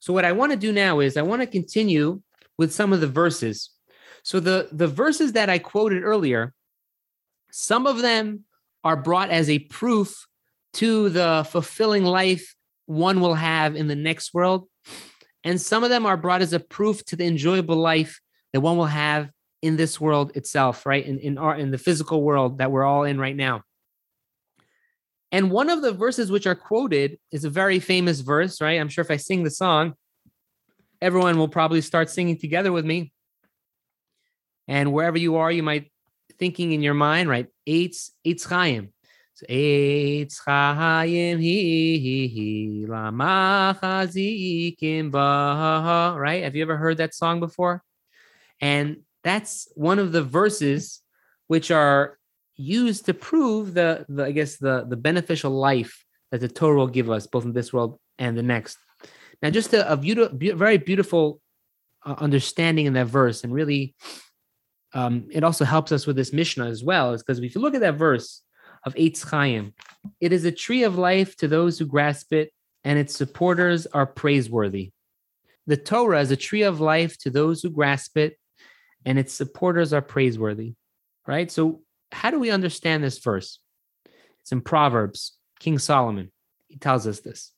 So, 0.00 0.12
what 0.12 0.24
I 0.24 0.32
want 0.32 0.52
to 0.52 0.58
do 0.58 0.72
now 0.72 1.00
is 1.00 1.16
I 1.16 1.22
want 1.22 1.42
to 1.42 1.46
continue 1.46 2.22
with 2.58 2.72
some 2.72 2.92
of 2.92 3.00
the 3.00 3.06
verses. 3.06 3.70
So, 4.22 4.40
the, 4.40 4.68
the 4.72 4.86
verses 4.86 5.32
that 5.32 5.50
I 5.50 5.58
quoted 5.58 6.02
earlier, 6.02 6.54
some 7.50 7.86
of 7.86 8.00
them 8.00 8.44
are 8.84 8.96
brought 8.96 9.30
as 9.30 9.50
a 9.50 9.58
proof 9.58 10.26
to 10.74 11.08
the 11.08 11.46
fulfilling 11.50 12.04
life 12.04 12.54
one 12.86 13.20
will 13.20 13.34
have 13.34 13.76
in 13.76 13.86
the 13.86 13.96
next 13.96 14.34
world. 14.34 14.66
And 15.44 15.60
some 15.60 15.84
of 15.84 15.90
them 15.90 16.06
are 16.06 16.16
brought 16.16 16.42
as 16.42 16.52
a 16.52 16.60
proof 16.60 17.04
to 17.06 17.16
the 17.16 17.24
enjoyable 17.24 17.76
life 17.76 18.20
that 18.52 18.60
one 18.60 18.76
will 18.76 18.86
have 18.86 19.30
in 19.62 19.76
this 19.76 20.00
world 20.00 20.36
itself, 20.36 20.86
right? 20.86 21.04
In 21.04 21.18
in 21.18 21.38
our 21.38 21.56
in 21.56 21.70
the 21.70 21.78
physical 21.78 22.22
world 22.22 22.58
that 22.58 22.70
we're 22.70 22.84
all 22.84 23.04
in 23.04 23.18
right 23.18 23.36
now. 23.36 23.62
And 25.32 25.50
one 25.50 25.70
of 25.70 25.82
the 25.82 25.92
verses 25.92 26.30
which 26.30 26.46
are 26.46 26.54
quoted 26.54 27.18
is 27.30 27.44
a 27.44 27.50
very 27.50 27.78
famous 27.78 28.20
verse, 28.20 28.60
right? 28.60 28.80
I'm 28.80 28.88
sure 28.88 29.02
if 29.02 29.10
I 29.10 29.16
sing 29.16 29.44
the 29.44 29.50
song, 29.50 29.94
everyone 31.00 31.38
will 31.38 31.48
probably 31.48 31.82
start 31.82 32.10
singing 32.10 32.36
together 32.36 32.72
with 32.72 32.84
me. 32.84 33.12
And 34.66 34.92
wherever 34.92 35.18
you 35.18 35.36
are, 35.36 35.52
you 35.52 35.62
might 35.62 35.92
thinking 36.38 36.72
in 36.72 36.82
your 36.82 36.94
mind, 36.94 37.28
right? 37.28 37.46
Eitz 37.68 38.10
Eitz 38.26 38.46
Chaim. 38.46 38.92
So 39.34 39.46
Eitz 39.46 40.40
Chaim 40.44 41.38
he 41.38 41.98
he 41.98 42.28
he 42.28 42.86
lamachazikim 42.88 45.10
ba 45.10 46.16
right? 46.18 46.44
Have 46.44 46.56
you 46.56 46.62
ever 46.62 46.76
heard 46.76 46.96
that 46.96 47.14
song 47.14 47.40
before? 47.40 47.82
And 48.60 48.98
that's 49.22 49.68
one 49.74 49.98
of 49.98 50.12
the 50.12 50.22
verses 50.22 51.02
which 51.46 51.70
are 51.70 52.18
used 52.56 53.06
to 53.06 53.14
prove 53.14 53.74
the, 53.74 54.04
the 54.08 54.24
I 54.24 54.32
guess 54.32 54.56
the 54.56 54.86
the 54.88 54.96
beneficial 54.96 55.50
life 55.50 56.04
that 56.30 56.40
the 56.40 56.48
Torah 56.48 56.76
will 56.76 56.86
give 56.86 57.10
us 57.10 57.26
both 57.26 57.44
in 57.44 57.52
this 57.52 57.72
world 57.72 57.98
and 58.18 58.36
the 58.36 58.42
next. 58.42 58.78
Now, 59.42 59.50
just 59.50 59.72
a, 59.72 59.90
a 59.90 59.96
beautiful, 59.96 60.36
be- 60.36 60.50
very 60.52 60.78
beautiful 60.78 61.40
uh, 62.04 62.14
understanding 62.18 62.86
in 62.86 62.92
that 62.94 63.06
verse, 63.06 63.42
and 63.42 63.52
really, 63.52 63.94
um, 64.92 65.28
it 65.30 65.44
also 65.44 65.64
helps 65.64 65.92
us 65.92 66.06
with 66.06 66.16
this 66.16 66.32
Mishnah 66.32 66.66
as 66.66 66.84
well, 66.84 67.14
is 67.14 67.22
because 67.22 67.38
if 67.38 67.54
you 67.54 67.60
look 67.60 67.74
at 67.74 67.80
that 67.80 67.96
verse 67.96 68.42
of 68.84 68.94
Eitz 68.94 69.24
Chaim, 69.24 69.74
it 70.20 70.32
is 70.32 70.44
a 70.44 70.52
tree 70.52 70.84
of 70.84 70.98
life 70.98 71.36
to 71.36 71.48
those 71.48 71.78
who 71.78 71.86
grasp 71.86 72.32
it, 72.32 72.52
and 72.84 72.98
its 72.98 73.16
supporters 73.16 73.86
are 73.86 74.06
praiseworthy. 74.06 74.92
The 75.66 75.76
Torah 75.76 76.20
is 76.20 76.30
a 76.30 76.36
tree 76.36 76.62
of 76.62 76.80
life 76.80 77.18
to 77.18 77.30
those 77.30 77.62
who 77.62 77.70
grasp 77.70 78.16
it, 78.16 78.38
and 79.04 79.18
its 79.18 79.32
supporters 79.32 79.92
are 79.92 80.02
praiseworthy. 80.02 80.74
Right? 81.26 81.50
So, 81.50 81.82
how 82.12 82.30
do 82.30 82.40
we 82.40 82.50
understand 82.50 83.04
this 83.04 83.18
verse? 83.18 83.60
It's 84.40 84.52
in 84.52 84.60
Proverbs, 84.60 85.36
King 85.58 85.78
Solomon. 85.78 86.32
He 86.68 86.76
tells 86.76 87.06
us 87.06 87.20
this. 87.20 87.52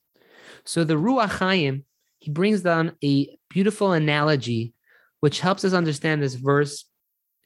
So, 0.65 0.85
the 0.85 0.95
Ruach 0.95 1.31
Chaim, 1.39 1.85
he 2.19 2.31
brings 2.31 2.63
down 2.63 2.93
a 3.03 3.37
beautiful 3.49 3.93
analogy 3.93 4.75
which 5.21 5.41
helps 5.41 5.65
us 5.65 5.73
understand 5.73 6.21
this 6.21 6.35
verse 6.35 6.85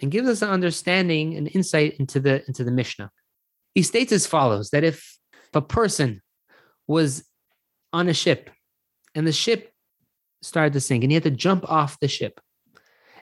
and 0.01 0.11
gives 0.11 0.29
us 0.29 0.43
an 0.43 0.49
understanding 0.49 1.37
and 1.37 1.49
insight 1.55 1.97
into 1.99 2.21
the 2.21 2.45
into 2.47 2.65
the 2.65 2.71
Mishnah. 2.71 3.11
He 3.75 3.83
states 3.83 4.13
as 4.13 4.27
follows 4.27 4.71
that 4.71 4.85
if 4.85 5.19
a 5.53 5.61
person 5.61 6.23
was 6.87 7.25
on 7.93 8.09
a 8.09 8.15
ship 8.15 8.51
and 9.15 9.27
the 9.27 9.33
ship 9.33 9.73
started 10.43 10.73
to 10.73 10.81
sink 10.81 11.05
and 11.05 11.11
he 11.11 11.15
had 11.15 11.25
to 11.25 11.31
jump 11.31 11.71
off 11.71 12.01
the 12.01 12.09
ship 12.09 12.41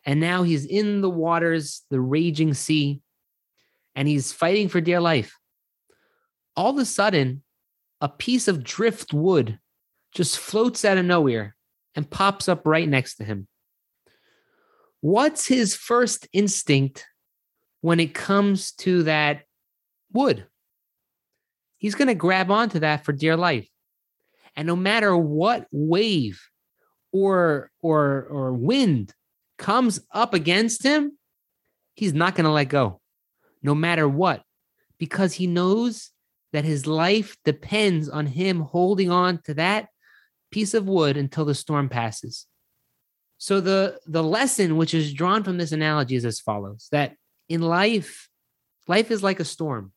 and 0.04 0.20
now 0.20 0.42
he's 0.42 0.66
in 0.66 1.00
the 1.00 1.10
waters, 1.10 1.82
the 1.90 2.00
raging 2.00 2.54
sea, 2.54 3.00
and 3.94 4.06
he's 4.06 4.32
fighting 4.32 4.68
for 4.68 4.80
dear 4.80 5.00
life. 5.00 5.36
All 6.56 6.70
of 6.70 6.78
a 6.78 6.84
sudden, 6.84 7.42
a 8.00 8.08
piece 8.08 8.48
of 8.48 8.62
driftwood 8.62 9.58
just 10.12 10.38
floats 10.38 10.84
out 10.84 10.98
of 10.98 11.04
nowhere 11.04 11.56
and 11.94 12.08
pops 12.08 12.48
up 12.48 12.66
right 12.66 12.88
next 12.88 13.16
to 13.16 13.24
him. 13.24 13.48
What's 15.00 15.46
his 15.46 15.74
first 15.74 16.28
instinct 16.32 17.06
when 17.80 18.00
it 18.00 18.14
comes 18.14 18.72
to 18.72 19.04
that 19.04 19.42
wood? 20.12 20.46
He's 21.78 21.94
going 21.94 22.08
to 22.08 22.14
grab 22.14 22.50
onto 22.50 22.78
that 22.80 23.04
for 23.04 23.12
dear 23.12 23.36
life. 23.36 23.68
And 24.56 24.66
no 24.66 24.76
matter 24.76 25.16
what 25.16 25.66
wave 25.72 26.40
or 27.12 27.70
or 27.82 28.26
or 28.30 28.52
wind 28.52 29.12
comes 29.58 30.00
up 30.12 30.34
against 30.34 30.82
him, 30.82 31.18
he's 31.94 32.12
not 32.12 32.34
going 32.34 32.44
to 32.44 32.50
let 32.50 32.68
go, 32.68 33.00
no 33.62 33.74
matter 33.74 34.08
what, 34.08 34.42
because 34.98 35.34
he 35.34 35.46
knows 35.46 36.10
that 36.52 36.64
his 36.64 36.86
life 36.86 37.36
depends 37.44 38.08
on 38.08 38.26
him 38.26 38.60
holding 38.60 39.10
on 39.10 39.40
to 39.42 39.54
that 39.54 39.88
piece 40.50 40.74
of 40.74 40.86
wood 40.86 41.16
until 41.16 41.44
the 41.44 41.54
storm 41.54 41.88
passes. 41.88 42.46
So 43.38 43.60
the 43.60 43.98
the 44.06 44.22
lesson 44.22 44.76
which 44.76 44.94
is 44.94 45.12
drawn 45.12 45.42
from 45.42 45.58
this 45.58 45.72
analogy 45.72 46.14
is 46.14 46.24
as 46.24 46.40
follows 46.40 46.88
that 46.92 47.16
in 47.48 47.60
life 47.60 48.28
life 48.86 49.10
is 49.10 49.22
like 49.22 49.40
a 49.40 49.44
storm. 49.44 49.92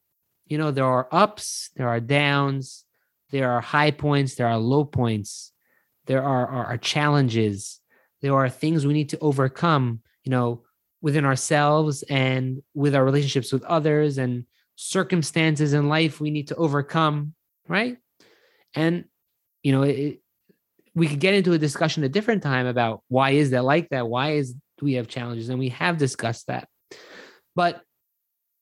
You 0.47 0.57
know 0.57 0.71
there 0.71 0.85
are 0.85 1.07
ups, 1.11 1.69
there 1.75 1.87
are 1.87 1.99
downs, 1.99 2.85
there 3.29 3.51
are 3.51 3.61
high 3.61 3.91
points, 3.91 4.35
there 4.35 4.47
are 4.47 4.57
low 4.57 4.83
points. 4.83 5.51
There 6.07 6.23
are, 6.23 6.47
are, 6.47 6.65
are 6.65 6.77
challenges 6.77 7.81
there 8.21 8.35
are 8.35 8.49
things 8.49 8.85
we 8.85 8.93
need 8.93 9.09
to 9.09 9.19
overcome 9.19 10.01
you 10.23 10.31
know 10.31 10.63
within 11.01 11.25
ourselves 11.25 12.03
and 12.09 12.61
with 12.73 12.95
our 12.95 13.05
relationships 13.05 13.53
with 13.53 13.63
others 13.63 14.17
and 14.17 14.45
circumstances 14.75 15.73
in 15.73 15.89
life 15.89 16.19
we 16.19 16.29
need 16.29 16.47
to 16.47 16.55
overcome 16.55 17.33
right? 17.67 17.97
And 18.75 19.05
you 19.63 19.71
know 19.71 19.83
it, 19.83 20.21
we 20.95 21.07
could 21.07 21.19
get 21.19 21.33
into 21.33 21.53
a 21.53 21.57
discussion 21.57 22.03
a 22.03 22.09
different 22.09 22.43
time 22.43 22.65
about 22.65 23.03
why 23.07 23.31
is 23.31 23.51
that 23.51 23.63
like 23.63 23.89
that? 23.89 24.07
Why 24.07 24.31
is 24.31 24.53
do 24.53 24.85
we 24.85 24.93
have 24.93 25.07
challenges? 25.07 25.49
And 25.49 25.59
we 25.59 25.69
have 25.69 25.97
discussed 25.97 26.47
that. 26.47 26.67
But 27.55 27.81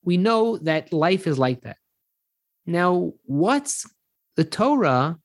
we 0.02 0.16
know 0.16 0.58
that 0.58 0.92
life 0.92 1.26
is 1.26 1.38
like 1.38 1.62
that. 1.62 1.76
Now 2.66 3.12
what's 3.24 3.86
the 4.36 4.44
torah 4.44 5.18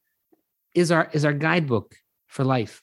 is 0.74 0.92
our 0.92 1.10
is 1.12 1.26
our 1.26 1.34
guidebook 1.34 1.96
for 2.28 2.44
life 2.44 2.82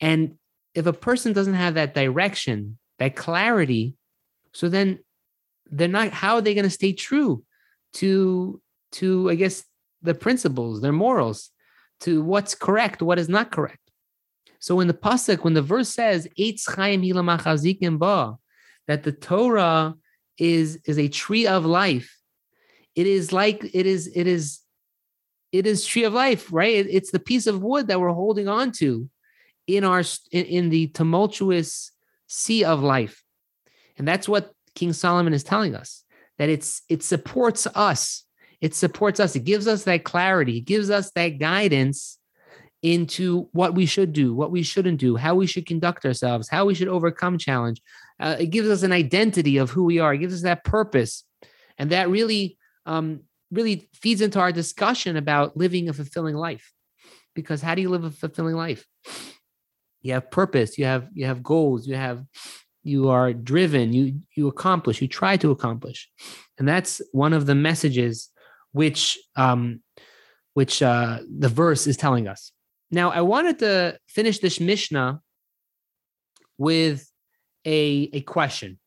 and 0.00 0.36
if 0.74 0.86
a 0.86 0.92
person 0.92 1.32
doesn't 1.32 1.54
have 1.54 1.74
that 1.74 1.94
direction, 1.94 2.78
that 2.98 3.16
clarity, 3.16 3.94
so 4.52 4.68
then 4.68 5.00
they're 5.70 5.88
not, 5.88 6.10
how 6.10 6.36
are 6.36 6.40
they 6.40 6.54
going 6.54 6.64
to 6.64 6.70
stay 6.70 6.92
true 6.92 7.42
to, 7.94 8.60
to, 8.92 9.30
I 9.30 9.34
guess, 9.34 9.64
the 10.02 10.14
principles, 10.14 10.80
their 10.80 10.92
morals, 10.92 11.50
to 12.00 12.22
what's 12.22 12.54
correct, 12.54 13.02
what 13.02 13.18
is 13.18 13.28
not 13.28 13.50
correct? 13.50 13.80
So 14.60 14.80
in 14.80 14.88
the 14.88 14.94
pasuk, 14.94 15.44
when 15.44 15.54
the 15.54 15.62
verse 15.62 15.88
says 15.88 16.28
"Eitz 16.38 16.68
Chaim 16.68 17.98
ba," 17.98 18.36
that 18.86 19.02
the 19.02 19.12
Torah 19.12 19.94
is 20.36 20.78
is 20.84 20.98
a 20.98 21.08
tree 21.08 21.46
of 21.46 21.64
life, 21.64 22.16
it 22.94 23.06
is 23.06 23.32
like 23.32 23.64
it 23.72 23.86
is 23.86 24.10
it 24.14 24.26
is 24.26 24.60
it 25.52 25.66
is 25.66 25.86
tree 25.86 26.04
of 26.04 26.12
life, 26.12 26.52
right? 26.52 26.86
It's 26.88 27.10
the 27.10 27.20
piece 27.20 27.46
of 27.46 27.62
wood 27.62 27.86
that 27.88 28.00
we're 28.00 28.12
holding 28.12 28.48
on 28.48 28.72
to 28.72 29.08
in 29.68 29.84
our 29.84 30.02
in, 30.32 30.44
in 30.46 30.68
the 30.70 30.88
tumultuous 30.88 31.92
sea 32.26 32.64
of 32.64 32.82
life. 32.82 33.22
And 33.96 34.08
that's 34.08 34.28
what 34.28 34.52
King 34.74 34.92
Solomon 34.92 35.32
is 35.32 35.44
telling 35.44 35.76
us 35.76 36.04
that 36.38 36.48
it's 36.48 36.82
it 36.88 37.04
supports 37.04 37.68
us. 37.74 38.24
It 38.60 38.74
supports 38.74 39.20
us. 39.20 39.36
It 39.36 39.44
gives 39.44 39.68
us 39.68 39.84
that 39.84 40.02
clarity. 40.02 40.58
It 40.58 40.64
gives 40.64 40.90
us 40.90 41.12
that 41.12 41.38
guidance 41.38 42.18
into 42.82 43.48
what 43.52 43.74
we 43.74 43.86
should 43.86 44.12
do, 44.12 44.34
what 44.34 44.50
we 44.50 44.62
shouldn't 44.62 44.98
do, 44.98 45.16
how 45.16 45.34
we 45.34 45.46
should 45.46 45.66
conduct 45.66 46.04
ourselves, 46.04 46.48
how 46.48 46.64
we 46.64 46.74
should 46.74 46.88
overcome 46.88 47.38
challenge. 47.38 47.80
Uh, 48.18 48.36
it 48.38 48.46
gives 48.46 48.68
us 48.68 48.82
an 48.82 48.92
identity 48.92 49.58
of 49.58 49.70
who 49.70 49.84
we 49.84 49.98
are. 49.98 50.14
It 50.14 50.18
gives 50.18 50.34
us 50.34 50.42
that 50.42 50.64
purpose, 50.64 51.24
and 51.76 51.90
that 51.90 52.08
really, 52.08 52.56
um, 52.86 53.20
really 53.50 53.88
feeds 53.94 54.20
into 54.20 54.40
our 54.40 54.52
discussion 54.52 55.16
about 55.16 55.56
living 55.56 55.88
a 55.88 55.92
fulfilling 55.92 56.36
life. 56.36 56.72
Because 57.34 57.62
how 57.62 57.74
do 57.74 57.82
you 57.82 57.90
live 57.90 58.04
a 58.04 58.10
fulfilling 58.10 58.56
life? 58.56 58.86
You 60.02 60.12
have 60.14 60.30
purpose. 60.30 60.78
You 60.78 60.84
have 60.84 61.08
you 61.12 61.26
have 61.26 61.42
goals. 61.42 61.86
You 61.86 61.96
have 61.96 62.24
you 62.82 63.08
are 63.08 63.32
driven. 63.32 63.92
You 63.92 64.20
you 64.36 64.48
accomplish. 64.48 65.02
You 65.02 65.08
try 65.08 65.36
to 65.38 65.50
accomplish, 65.50 66.08
and 66.58 66.66
that's 66.66 67.00
one 67.12 67.32
of 67.32 67.46
the 67.46 67.54
messages 67.54 68.30
which 68.72 69.18
um, 69.36 69.80
which 70.54 70.82
uh, 70.82 71.18
the 71.38 71.48
verse 71.48 71.86
is 71.86 71.96
telling 71.96 72.28
us. 72.28 72.52
Now, 72.90 73.10
I 73.10 73.20
wanted 73.20 73.58
to 73.60 73.98
finish 74.08 74.38
this 74.38 74.60
Mishnah 74.60 75.20
with 76.56 77.10
a 77.66 78.10
a 78.12 78.20
question, 78.22 78.78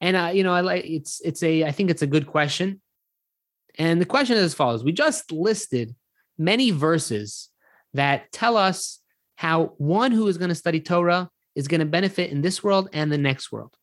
and 0.00 0.16
uh, 0.16 0.30
you 0.34 0.42
know, 0.42 0.52
I 0.52 0.60
like 0.60 0.84
it's 0.84 1.20
it's 1.24 1.42
a 1.42 1.64
I 1.64 1.72
think 1.72 1.90
it's 1.90 2.02
a 2.02 2.06
good 2.06 2.26
question, 2.26 2.80
and 3.78 4.00
the 4.00 4.06
question 4.06 4.36
is 4.36 4.44
as 4.44 4.54
follows: 4.54 4.84
We 4.84 4.92
just 4.92 5.32
listed 5.32 5.94
many 6.38 6.70
verses 6.70 7.48
that 7.94 8.32
tell 8.32 8.56
us 8.56 9.01
how 9.36 9.74
one 9.78 10.12
who 10.12 10.28
is 10.28 10.38
going 10.38 10.50
to 10.50 10.54
study 10.54 10.80
Torah 10.80 11.28
is 11.54 11.68
going 11.68 11.80
to 11.80 11.86
benefit 11.86 12.30
in 12.30 12.42
this 12.42 12.62
world 12.62 12.88
and 12.92 13.10
the 13.10 13.18
next 13.18 13.52
world. 13.52 13.74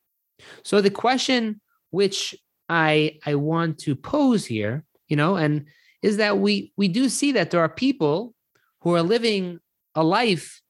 So 0.63 0.81
the 0.81 0.89
question 0.89 1.61
which 1.91 2.35
I 2.67 3.19
I 3.25 3.35
want 3.35 3.79
to 3.79 3.95
pose 3.95 4.45
here, 4.45 4.83
you 5.07 5.15
know, 5.17 5.35
and 5.35 5.65
is 6.01 6.17
that 6.17 6.37
we 6.37 6.71
we 6.77 6.87
do 6.87 7.09
see 7.09 7.33
that 7.33 7.51
there 7.51 7.61
are 7.61 7.69
people 7.69 8.33
who 8.81 8.95
are 8.95 9.01
living 9.01 9.59
a 9.95 10.03
life, 10.03 10.61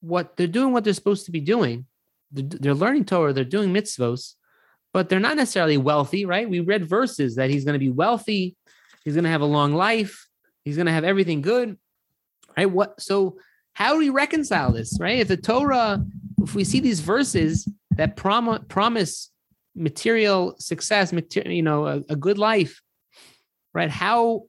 what 0.00 0.36
they're 0.36 0.46
doing, 0.46 0.72
what 0.72 0.84
they're 0.84 0.92
supposed 0.92 1.26
to 1.26 1.30
be 1.30 1.40
doing. 1.40 1.86
They're, 2.32 2.58
they're 2.58 2.74
learning 2.74 3.04
Torah, 3.04 3.32
they're 3.32 3.44
doing 3.44 3.72
mitzvos, 3.72 4.34
but 4.92 5.08
they're 5.08 5.20
not 5.20 5.36
necessarily 5.36 5.76
wealthy, 5.76 6.24
right? 6.24 6.48
We 6.48 6.60
read 6.60 6.88
verses 6.88 7.36
that 7.36 7.50
he's 7.50 7.64
going 7.64 7.74
to 7.74 7.78
be 7.78 7.90
wealthy, 7.90 8.56
he's 9.04 9.14
going 9.14 9.24
to 9.24 9.30
have 9.30 9.42
a 9.42 9.46
long 9.46 9.74
life, 9.74 10.26
he's 10.64 10.76
going 10.76 10.86
to 10.86 10.92
have 10.92 11.04
everything 11.04 11.42
good, 11.42 11.78
right? 12.56 12.70
What 12.70 13.00
so? 13.00 13.38
How 13.76 13.92
do 13.92 13.98
we 13.98 14.08
reconcile 14.08 14.72
this, 14.72 14.96
right? 14.98 15.18
If 15.18 15.28
the 15.28 15.36
Torah, 15.36 16.02
if 16.38 16.54
we 16.54 16.64
see 16.64 16.80
these 16.80 17.00
verses 17.00 17.68
that 17.90 18.16
prom- 18.16 18.64
promise 18.68 19.30
material 19.74 20.56
success, 20.58 21.12
material, 21.12 21.52
you 21.52 21.62
know, 21.62 21.86
a, 21.86 21.96
a 22.08 22.16
good 22.16 22.38
life, 22.38 22.80
right? 23.74 23.90
How 23.90 24.44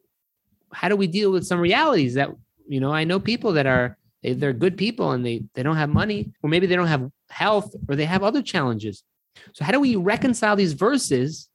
how 0.72 0.88
do 0.88 0.96
we 0.96 1.08
deal 1.08 1.30
with 1.30 1.46
some 1.46 1.60
realities 1.60 2.14
that 2.14 2.30
you 2.70 2.80
know, 2.80 2.94
I 2.94 3.04
know 3.04 3.20
people 3.20 3.52
that 3.54 3.66
are 3.66 3.98
they, 4.24 4.32
they're 4.32 4.54
good 4.54 4.78
people 4.78 5.12
and 5.12 5.26
they 5.26 5.44
they 5.56 5.62
don't 5.62 5.76
have 5.76 5.90
money, 5.90 6.32
or 6.42 6.50
maybe 6.50 6.66
they 6.66 6.78
don't 6.78 6.88
have 6.88 7.12
health, 7.30 7.76
or 7.90 7.98
they 7.98 8.06
have 8.06 8.24
other 8.24 8.42
challenges. 8.42 9.04
So 9.52 9.66
how 9.66 9.74
do 9.74 9.82
we 9.82 9.98
reconcile 9.98 10.56
these 10.56 10.72
verses 10.72 11.50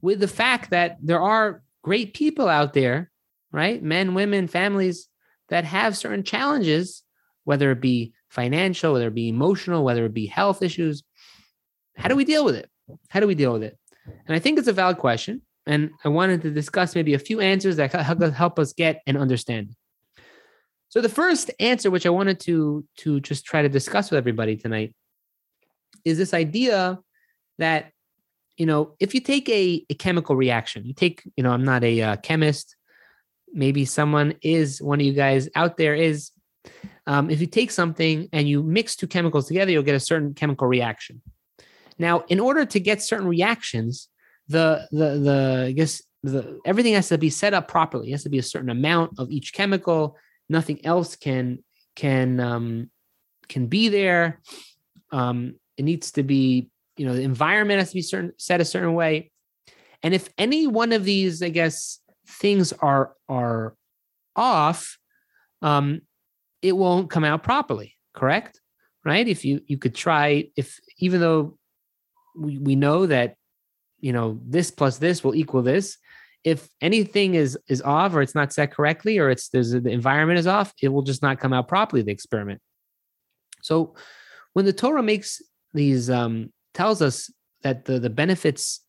with 0.00 0.20
the 0.20 0.28
fact 0.28 0.70
that 0.70 0.96
there 1.02 1.20
are 1.20 1.60
great 1.82 2.14
people 2.14 2.48
out 2.48 2.72
there, 2.72 3.10
right? 3.52 3.82
Men, 3.82 4.14
women, 4.14 4.48
families 4.48 5.06
that 5.50 5.66
have 5.66 5.98
certain 5.98 6.24
challenges, 6.24 7.02
whether 7.50 7.72
it 7.72 7.80
be 7.80 8.12
financial, 8.28 8.92
whether 8.92 9.08
it 9.08 9.14
be 9.14 9.28
emotional, 9.28 9.82
whether 9.82 10.04
it 10.04 10.14
be 10.14 10.26
health 10.26 10.62
issues. 10.62 11.02
How 11.96 12.08
do 12.08 12.14
we 12.14 12.24
deal 12.24 12.44
with 12.44 12.54
it? 12.54 12.70
How 13.08 13.18
do 13.18 13.26
we 13.26 13.34
deal 13.34 13.52
with 13.52 13.64
it? 13.64 13.76
And 14.06 14.36
I 14.36 14.38
think 14.38 14.56
it's 14.56 14.68
a 14.68 14.72
valid 14.72 14.98
question. 14.98 15.42
And 15.66 15.90
I 16.04 16.10
wanted 16.10 16.42
to 16.42 16.52
discuss 16.52 16.94
maybe 16.94 17.12
a 17.14 17.18
few 17.18 17.40
answers 17.40 17.74
that 17.74 17.92
help 17.92 18.58
us 18.60 18.72
get 18.72 19.02
and 19.04 19.18
understand. 19.18 19.74
So 20.90 21.00
the 21.00 21.08
first 21.08 21.50
answer, 21.58 21.90
which 21.90 22.06
I 22.06 22.10
wanted 22.10 22.38
to 22.46 22.84
to 22.98 23.18
just 23.18 23.44
try 23.44 23.62
to 23.62 23.68
discuss 23.68 24.12
with 24.12 24.18
everybody 24.18 24.56
tonight, 24.56 24.94
is 26.04 26.18
this 26.18 26.32
idea 26.32 27.00
that 27.58 27.90
you 28.58 28.66
know 28.66 28.94
if 29.00 29.12
you 29.12 29.20
take 29.20 29.48
a, 29.48 29.84
a 29.90 29.94
chemical 29.94 30.36
reaction, 30.36 30.84
you 30.84 30.94
take 30.94 31.22
you 31.36 31.42
know 31.42 31.50
I'm 31.50 31.64
not 31.64 31.82
a 31.82 31.94
uh, 32.00 32.16
chemist, 32.16 32.76
maybe 33.52 33.84
someone 33.84 34.34
is 34.40 34.80
one 34.80 35.00
of 35.00 35.06
you 35.06 35.14
guys 35.14 35.48
out 35.56 35.76
there 35.76 35.96
is. 35.96 36.30
Um, 37.10 37.28
if 37.28 37.40
you 37.40 37.48
take 37.48 37.70
something 37.72 38.28
and 38.32 38.48
you 38.48 38.62
mix 38.62 38.94
two 38.94 39.08
chemicals 39.08 39.48
together, 39.48 39.72
you'll 39.72 39.82
get 39.90 39.96
a 39.96 40.00
certain 40.00 40.32
chemical 40.32 40.68
reaction. 40.68 41.20
Now, 41.98 42.24
in 42.28 42.38
order 42.38 42.64
to 42.64 42.78
get 42.78 43.02
certain 43.02 43.26
reactions, 43.26 44.08
the 44.46 44.86
the 44.92 45.08
the 45.18 45.64
I 45.68 45.72
guess 45.72 46.02
the 46.22 46.60
everything 46.64 46.94
has 46.94 47.08
to 47.08 47.18
be 47.18 47.30
set 47.30 47.52
up 47.52 47.66
properly. 47.66 48.08
It 48.08 48.12
has 48.12 48.22
to 48.22 48.28
be 48.36 48.38
a 48.38 48.52
certain 48.54 48.70
amount 48.70 49.18
of 49.18 49.30
each 49.30 49.52
chemical 49.52 50.16
nothing 50.50 50.84
else 50.84 51.16
can 51.16 51.64
can 51.96 52.40
um, 52.40 52.90
can 53.48 53.66
be 53.66 53.88
there. 53.88 54.40
Um, 55.10 55.54
it 55.78 55.84
needs 55.84 56.12
to 56.12 56.22
be, 56.22 56.68
you 56.96 57.06
know, 57.06 57.14
the 57.14 57.22
environment 57.22 57.78
has 57.78 57.90
to 57.90 57.94
be 57.94 58.02
certain 58.02 58.32
set 58.36 58.60
a 58.60 58.64
certain 58.64 58.94
way. 58.94 59.30
And 60.02 60.12
if 60.12 60.28
any 60.36 60.66
one 60.66 60.92
of 60.92 61.04
these, 61.04 61.42
I 61.42 61.48
guess, 61.48 62.00
things 62.26 62.72
are 62.72 63.14
are 63.28 63.74
off, 64.36 64.98
um, 65.62 66.02
it 66.62 66.76
won't 66.76 67.10
come 67.10 67.24
out 67.24 67.42
properly. 67.42 67.96
Correct? 68.14 68.60
Right? 69.04 69.26
If 69.26 69.44
you 69.44 69.60
you 69.66 69.78
could 69.78 69.94
try, 69.94 70.50
if 70.56 70.78
even 70.98 71.20
though 71.20 71.56
we, 72.36 72.58
we 72.58 72.76
know 72.76 73.06
that 73.06 73.36
you 74.00 74.12
know 74.12 74.40
this 74.44 74.70
plus 74.70 74.98
this 74.98 75.24
will 75.24 75.34
equal 75.34 75.62
this 75.62 75.98
if 76.44 76.68
anything 76.80 77.34
is 77.34 77.58
is 77.68 77.82
off 77.82 78.14
or 78.14 78.22
it's 78.22 78.34
not 78.34 78.52
set 78.52 78.72
correctly 78.72 79.18
or 79.18 79.30
it's 79.30 79.48
there's 79.48 79.72
the 79.72 79.90
environment 79.90 80.38
is 80.38 80.46
off, 80.46 80.72
it 80.82 80.88
will 80.88 81.02
just 81.02 81.22
not 81.22 81.38
come 81.38 81.52
out 81.52 81.68
properly. 81.68 82.02
The 82.02 82.12
experiment. 82.12 82.60
So 83.62 83.94
when 84.54 84.64
the 84.64 84.72
Torah 84.72 85.02
makes 85.02 85.42
these 85.74 86.08
um, 86.08 86.52
tells 86.74 87.02
us 87.02 87.30
that 87.62 87.84
the 87.84 87.98
the 87.98 88.10
benefits 88.10 88.80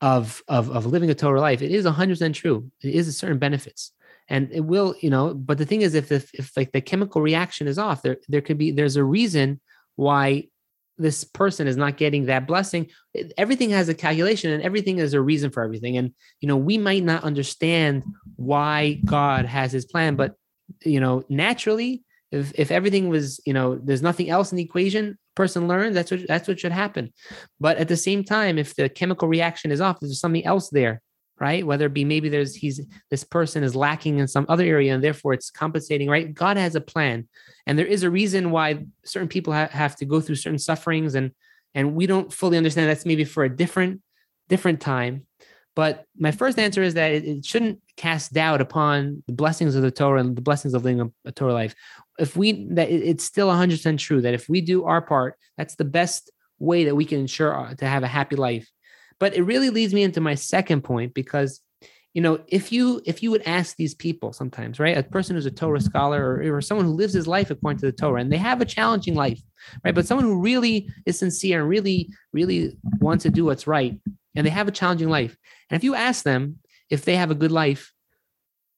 of 0.00 0.42
of 0.48 0.70
of 0.70 0.86
living 0.86 1.10
a 1.10 1.14
Torah 1.14 1.40
life, 1.40 1.62
it 1.62 1.70
is 1.70 1.86
hundred 1.86 2.14
percent 2.14 2.34
true. 2.34 2.70
It 2.82 2.94
is 2.94 3.08
a 3.08 3.12
certain 3.12 3.38
benefits, 3.38 3.92
and 4.30 4.50
it 4.52 4.60
will 4.60 4.94
you 5.00 5.10
know. 5.10 5.34
But 5.34 5.58
the 5.58 5.66
thing 5.66 5.82
is, 5.82 5.94
if 5.94 6.10
if, 6.10 6.32
if 6.32 6.56
like 6.56 6.72
the 6.72 6.80
chemical 6.80 7.20
reaction 7.20 7.66
is 7.66 7.78
off, 7.78 8.00
there 8.00 8.18
there 8.28 8.40
could 8.40 8.56
be 8.56 8.70
there's 8.70 8.96
a 8.96 9.04
reason 9.04 9.60
why 9.96 10.48
this 10.96 11.24
person 11.24 11.66
is 11.66 11.76
not 11.76 11.96
getting 11.96 12.26
that 12.26 12.46
blessing. 12.46 12.88
Everything 13.36 13.70
has 13.70 13.88
a 13.88 13.94
calculation 13.94 14.52
and 14.52 14.62
everything 14.62 14.98
is 14.98 15.14
a 15.14 15.20
reason 15.20 15.50
for 15.50 15.62
everything. 15.62 15.96
And 15.96 16.14
you 16.40 16.46
know 16.46 16.56
we 16.56 16.78
might 16.78 17.02
not 17.02 17.24
understand 17.24 18.04
why 18.36 19.00
god 19.04 19.44
has 19.44 19.70
his 19.70 19.84
plan 19.84 20.16
but 20.16 20.34
you 20.84 21.00
know 21.00 21.22
naturally 21.28 22.02
if 22.30 22.52
if 22.58 22.70
everything 22.70 23.08
was 23.08 23.40
you 23.44 23.52
know 23.52 23.76
there's 23.76 24.02
nothing 24.02 24.30
else 24.30 24.52
in 24.52 24.56
the 24.56 24.62
equation 24.62 25.18
person 25.34 25.68
learns 25.68 25.94
that's 25.94 26.10
what 26.10 26.26
that's 26.28 26.46
what 26.46 26.60
should 26.60 26.72
happen. 26.72 27.12
But 27.58 27.78
at 27.78 27.88
the 27.88 27.96
same 27.96 28.22
time 28.22 28.58
if 28.58 28.76
the 28.76 28.88
chemical 28.88 29.26
reaction 29.26 29.72
is 29.72 29.80
off 29.80 30.00
there's 30.00 30.20
something 30.20 30.46
else 30.46 30.70
there 30.70 31.02
right? 31.40 31.66
Whether 31.66 31.86
it 31.86 31.94
be 31.94 32.04
maybe 32.04 32.28
there's 32.28 32.54
he's 32.54 32.80
this 33.10 33.24
person 33.24 33.64
is 33.64 33.74
lacking 33.74 34.18
in 34.18 34.28
some 34.28 34.46
other 34.48 34.64
area 34.64 34.94
and 34.94 35.02
therefore 35.02 35.32
it's 35.32 35.50
compensating, 35.50 36.08
right? 36.08 36.32
God 36.32 36.56
has 36.56 36.74
a 36.74 36.80
plan, 36.80 37.26
and 37.66 37.78
there 37.78 37.86
is 37.86 38.02
a 38.02 38.10
reason 38.10 38.50
why 38.50 38.84
certain 39.04 39.28
people 39.28 39.52
ha- 39.52 39.68
have 39.70 39.96
to 39.96 40.04
go 40.04 40.20
through 40.20 40.36
certain 40.36 40.58
sufferings, 40.58 41.14
and 41.14 41.32
and 41.74 41.94
we 41.94 42.06
don't 42.06 42.32
fully 42.32 42.58
understand 42.58 42.88
that's 42.88 43.06
maybe 43.06 43.24
for 43.24 43.44
a 43.44 43.48
different 43.48 44.02
different 44.48 44.80
time. 44.80 45.26
But 45.76 46.04
my 46.18 46.32
first 46.32 46.58
answer 46.58 46.82
is 46.82 46.94
that 46.94 47.12
it, 47.12 47.24
it 47.24 47.46
shouldn't 47.46 47.80
cast 47.96 48.32
doubt 48.32 48.60
upon 48.60 49.22
the 49.26 49.32
blessings 49.32 49.76
of 49.76 49.82
the 49.82 49.90
Torah 49.90 50.20
and 50.20 50.36
the 50.36 50.42
blessings 50.42 50.74
of 50.74 50.84
living 50.84 51.00
a, 51.00 51.28
a 51.28 51.32
Torah 51.32 51.54
life. 51.54 51.74
If 52.18 52.36
we 52.36 52.66
that 52.74 52.90
it, 52.90 53.02
it's 53.02 53.24
still 53.24 53.48
100% 53.48 53.98
true 53.98 54.20
that 54.20 54.34
if 54.34 54.48
we 54.48 54.60
do 54.60 54.84
our 54.84 55.00
part, 55.00 55.36
that's 55.56 55.76
the 55.76 55.84
best 55.84 56.30
way 56.58 56.84
that 56.84 56.94
we 56.94 57.04
can 57.04 57.20
ensure 57.20 57.58
uh, 57.58 57.74
to 57.74 57.86
have 57.86 58.02
a 58.02 58.08
happy 58.08 58.36
life 58.36 58.68
but 59.20 59.36
it 59.36 59.42
really 59.42 59.70
leads 59.70 59.94
me 59.94 60.02
into 60.02 60.20
my 60.20 60.34
second 60.34 60.82
point 60.82 61.14
because 61.14 61.60
you 62.14 62.20
know 62.20 62.40
if 62.48 62.72
you 62.72 63.00
if 63.06 63.22
you 63.22 63.30
would 63.30 63.42
ask 63.46 63.76
these 63.76 63.94
people 63.94 64.32
sometimes 64.32 64.80
right 64.80 64.98
a 64.98 65.02
person 65.02 65.36
who's 65.36 65.46
a 65.46 65.50
torah 65.50 65.80
scholar 65.80 66.42
or, 66.42 66.56
or 66.56 66.60
someone 66.60 66.86
who 66.86 66.92
lives 66.92 67.12
his 67.12 67.28
life 67.28 67.50
according 67.50 67.78
to 67.78 67.86
the 67.86 67.92
torah 67.92 68.20
and 68.20 68.32
they 68.32 68.36
have 68.36 68.60
a 68.60 68.64
challenging 68.64 69.14
life 69.14 69.40
right 69.84 69.94
but 69.94 70.06
someone 70.06 70.26
who 70.26 70.40
really 70.40 70.88
is 71.06 71.18
sincere 71.18 71.60
and 71.60 71.68
really 71.68 72.10
really 72.32 72.76
wants 73.00 73.22
to 73.22 73.30
do 73.30 73.44
what's 73.44 73.68
right 73.68 74.00
and 74.34 74.44
they 74.44 74.50
have 74.50 74.66
a 74.66 74.72
challenging 74.72 75.08
life 75.08 75.36
and 75.68 75.76
if 75.76 75.84
you 75.84 75.94
ask 75.94 76.24
them 76.24 76.56
if 76.88 77.04
they 77.04 77.14
have 77.14 77.30
a 77.30 77.36
good 77.36 77.52
life 77.52 77.92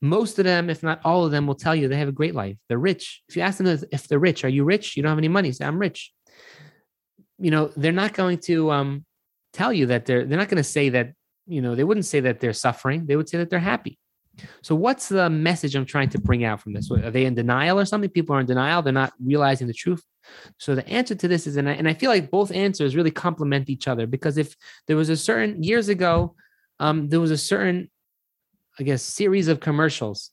most 0.02 0.38
of 0.38 0.44
them 0.44 0.68
if 0.68 0.82
not 0.82 1.00
all 1.04 1.24
of 1.24 1.30
them 1.30 1.46
will 1.46 1.54
tell 1.54 1.74
you 1.74 1.86
they 1.86 1.96
have 1.96 2.08
a 2.08 2.12
great 2.12 2.34
life. 2.34 2.56
They're 2.68 2.76
rich. 2.76 3.22
If 3.28 3.36
you 3.36 3.42
ask 3.42 3.58
them 3.58 3.68
if 3.92 4.08
they're 4.08 4.18
rich 4.18 4.44
are 4.44 4.48
you 4.48 4.64
rich? 4.64 4.96
You 4.96 5.02
don't 5.02 5.10
have 5.10 5.18
any 5.18 5.28
money 5.28 5.52
say 5.52 5.64
i'm 5.64 5.78
rich. 5.78 6.12
You 7.38 7.52
know 7.52 7.70
they're 7.76 7.92
not 7.92 8.12
going 8.12 8.38
to 8.38 8.72
um 8.72 9.04
tell 9.52 9.72
you 9.72 9.86
that 9.86 10.06
they're 10.06 10.24
they're 10.24 10.38
not 10.38 10.48
going 10.48 10.56
to 10.56 10.64
say 10.64 10.88
that 10.88 11.12
you 11.46 11.60
know 11.60 11.74
they 11.74 11.84
wouldn't 11.84 12.06
say 12.06 12.20
that 12.20 12.40
they're 12.40 12.52
suffering 12.52 13.06
they 13.06 13.16
would 13.16 13.28
say 13.28 13.38
that 13.38 13.50
they're 13.50 13.58
happy 13.58 13.98
So, 14.62 14.74
what's 14.74 15.08
the 15.08 15.28
message 15.28 15.74
I'm 15.74 15.86
trying 15.86 16.08
to 16.10 16.20
bring 16.20 16.44
out 16.44 16.60
from 16.60 16.72
this? 16.72 16.90
Are 16.90 17.10
they 17.10 17.26
in 17.26 17.34
denial 17.34 17.78
or 17.78 17.84
something? 17.84 18.10
People 18.10 18.34
are 18.34 18.40
in 18.40 18.46
denial. 18.46 18.82
They're 18.82 18.92
not 18.92 19.12
realizing 19.22 19.66
the 19.66 19.74
truth. 19.74 20.02
So, 20.58 20.74
the 20.74 20.88
answer 20.88 21.14
to 21.14 21.28
this 21.28 21.46
is, 21.46 21.56
and 21.56 21.68
I, 21.68 21.72
and 21.72 21.88
I 21.88 21.94
feel 21.94 22.10
like 22.10 22.30
both 22.30 22.50
answers 22.50 22.96
really 22.96 23.10
complement 23.10 23.68
each 23.68 23.88
other 23.88 24.06
because 24.06 24.38
if 24.38 24.56
there 24.86 24.96
was 24.96 25.10
a 25.10 25.16
certain 25.16 25.62
years 25.62 25.88
ago, 25.88 26.34
um, 26.80 27.08
there 27.08 27.20
was 27.20 27.30
a 27.30 27.38
certain, 27.38 27.90
I 28.78 28.84
guess, 28.84 29.02
series 29.02 29.48
of 29.48 29.60
commercials 29.60 30.30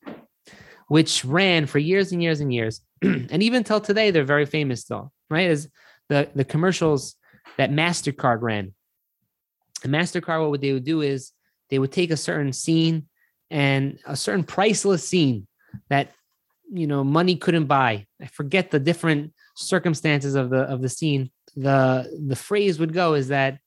which 0.87 1.23
ran 1.23 1.67
for 1.67 1.77
years 1.79 2.11
and 2.11 2.21
years 2.21 2.39
and 2.41 2.53
years. 2.53 2.81
and 3.01 3.43
even 3.43 3.63
till 3.63 3.79
today, 3.79 4.11
they're 4.11 4.23
very 4.23 4.45
famous 4.45 4.81
still, 4.81 5.11
right? 5.29 5.49
As 5.49 5.69
the, 6.09 6.29
the 6.33 6.45
commercials 6.45 7.15
that 7.57 7.71
MasterCard 7.71 8.41
ran. 8.41 8.73
MasterCard, 9.87 10.49
what 10.49 10.61
they 10.61 10.73
would 10.73 10.83
do 10.83 11.01
is 11.01 11.31
they 11.69 11.79
would 11.79 11.91
take 11.91 12.11
a 12.11 12.17
certain 12.17 12.53
scene 12.53 13.07
and 13.49 13.99
a 14.05 14.15
certain 14.15 14.43
priceless 14.43 15.07
scene 15.07 15.47
that 15.89 16.11
you 16.71 16.87
know 16.87 17.03
money 17.03 17.35
couldn't 17.35 17.65
buy. 17.65 18.05
I 18.21 18.27
forget 18.27 18.71
the 18.71 18.79
different 18.79 19.33
circumstances 19.55 20.35
of 20.35 20.49
the 20.49 20.61
of 20.61 20.81
the 20.81 20.89
scene. 20.89 21.31
The 21.55 22.21
the 22.27 22.35
phrase 22.35 22.79
would 22.79 22.93
go 22.93 23.13
is 23.13 23.29
that 23.29 23.59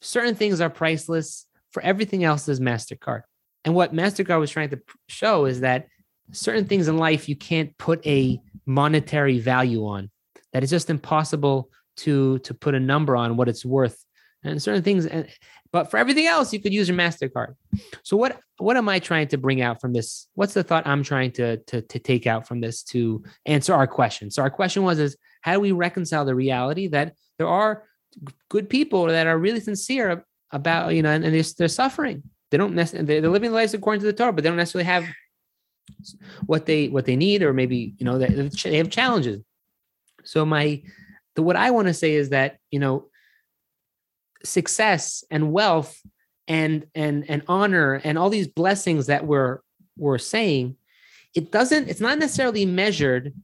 certain 0.00 0.34
things 0.34 0.60
are 0.60 0.70
priceless, 0.70 1.46
for 1.70 1.82
everything 1.82 2.24
else 2.24 2.48
is 2.48 2.60
MasterCard. 2.60 3.22
And 3.64 3.74
what 3.74 3.94
MasterCard 3.94 4.40
was 4.40 4.50
trying 4.50 4.70
to 4.70 4.80
show 5.08 5.46
is 5.46 5.60
that 5.60 5.88
certain 6.32 6.66
things 6.66 6.88
in 6.88 6.98
life 6.98 7.28
you 7.28 7.36
can't 7.36 7.76
put 7.78 8.06
a 8.06 8.40
monetary 8.64 9.38
value 9.38 9.86
on. 9.86 10.10
That 10.52 10.62
it's 10.62 10.70
just 10.70 10.90
impossible 10.90 11.70
to 11.98 12.38
to 12.40 12.54
put 12.54 12.74
a 12.74 12.80
number 12.80 13.16
on 13.16 13.36
what 13.36 13.48
it's 13.48 13.64
worth. 13.64 14.02
And 14.44 14.62
certain 14.62 14.82
things, 14.82 15.06
and 15.06 15.26
but 15.72 15.90
for 15.90 15.96
everything 15.96 16.26
else, 16.26 16.52
you 16.52 16.60
could 16.60 16.72
use 16.72 16.88
your 16.88 16.96
MasterCard. 16.96 17.54
So 18.02 18.16
what 18.16 18.40
what 18.58 18.76
am 18.76 18.88
I 18.88 18.98
trying 18.98 19.28
to 19.28 19.38
bring 19.38 19.60
out 19.60 19.80
from 19.80 19.92
this? 19.92 20.28
What's 20.34 20.54
the 20.54 20.62
thought 20.62 20.86
I'm 20.86 21.02
trying 21.02 21.32
to 21.32 21.58
to, 21.58 21.82
to 21.82 21.98
take 21.98 22.26
out 22.26 22.46
from 22.46 22.60
this 22.60 22.82
to 22.84 23.24
answer 23.44 23.74
our 23.74 23.86
question? 23.86 24.30
So 24.30 24.42
our 24.42 24.50
question 24.50 24.82
was 24.82 24.98
is 24.98 25.16
how 25.42 25.52
do 25.54 25.60
we 25.60 25.72
reconcile 25.72 26.24
the 26.24 26.34
reality 26.34 26.88
that 26.88 27.14
there 27.38 27.48
are 27.48 27.84
good 28.48 28.68
people 28.68 29.06
that 29.06 29.26
are 29.26 29.38
really 29.38 29.60
sincere 29.60 30.24
about, 30.50 30.94
you 30.94 31.02
know, 31.02 31.10
and, 31.10 31.24
and 31.24 31.34
they're, 31.34 31.44
they're 31.58 31.68
suffering. 31.68 32.22
They 32.50 32.56
don't 32.56 32.74
necessarily 32.74 33.20
they're 33.20 33.30
living 33.30 33.52
lives 33.52 33.74
according 33.74 34.00
to 34.00 34.06
the 34.06 34.12
Torah, 34.12 34.32
but 34.32 34.42
they 34.42 34.50
don't 34.50 34.56
necessarily 34.56 34.86
have 34.86 35.06
what 36.46 36.66
they 36.66 36.88
what 36.88 37.04
they 37.04 37.16
need, 37.16 37.42
or 37.42 37.52
maybe 37.52 37.94
you 37.98 38.04
know 38.04 38.18
they, 38.18 38.76
have 38.76 38.90
challenges. 38.90 39.42
So 40.24 40.44
my 40.46 40.82
the 41.34 41.42
what 41.42 41.56
I 41.56 41.70
want 41.70 41.88
to 41.88 41.94
say 41.94 42.14
is 42.14 42.30
that 42.30 42.58
you 42.70 42.78
know 42.78 43.06
success 44.44 45.24
and 45.30 45.52
wealth 45.52 46.00
and 46.48 46.86
and 46.94 47.28
and 47.28 47.42
honor 47.48 47.94
and 48.04 48.18
all 48.18 48.30
these 48.30 48.48
blessings 48.48 49.06
that 49.06 49.26
we're 49.26 49.60
we're 49.96 50.18
saying 50.18 50.76
it 51.34 51.50
doesn't 51.50 51.88
it's 51.88 52.00
not 52.00 52.18
necessarily 52.18 52.64
measured 52.64 53.34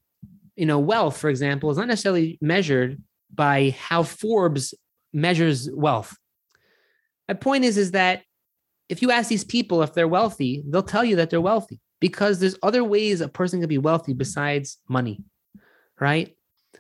you 0.55 0.67
know 0.67 0.79
wealth 0.79 1.17
for 1.17 1.29
example 1.29 1.71
is 1.71 1.79
not 1.79 1.89
necessarily 1.89 2.39
measured 2.41 3.03
by 3.35 3.75
how 3.79 4.03
forbes 4.03 4.75
measures 5.15 5.69
wealth. 5.73 6.17
My 7.29 7.35
point 7.35 7.65
is 7.65 7.77
is 7.77 7.93
that 7.93 8.23
if 8.89 9.03
you 9.03 9.11
ask 9.11 9.29
these 9.29 9.45
people 9.45 9.83
if 9.83 9.95
they're 9.95 10.09
wealthy 10.09 10.63
they'll 10.69 10.83
tell 10.83 11.05
you 11.05 11.17
that 11.17 11.31
they're 11.31 11.41
wealthy 11.41 11.81
because 12.01 12.39
there's 12.39 12.57
other 12.63 12.85
ways 12.85 13.21
a 13.21 13.29
person 13.29 13.61
can 13.61 13.69
be 13.69 13.79
wealthy 13.79 14.13
besides 14.13 14.79
money 14.89 15.25
right? 16.03 16.35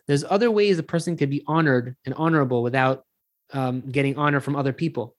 There's 0.09 0.25
other 0.25 0.51
ways 0.51 0.79
a 0.79 0.83
person 0.83 1.16
can 1.16 1.31
be 1.31 1.44
honored 1.46 1.96
and 2.05 2.14
honorable 2.14 2.62
without 2.62 3.05
um, 3.52 3.82
getting 3.90 4.16
honor 4.16 4.40
from 4.40 4.56
other 4.56 4.72
people. 4.72 5.14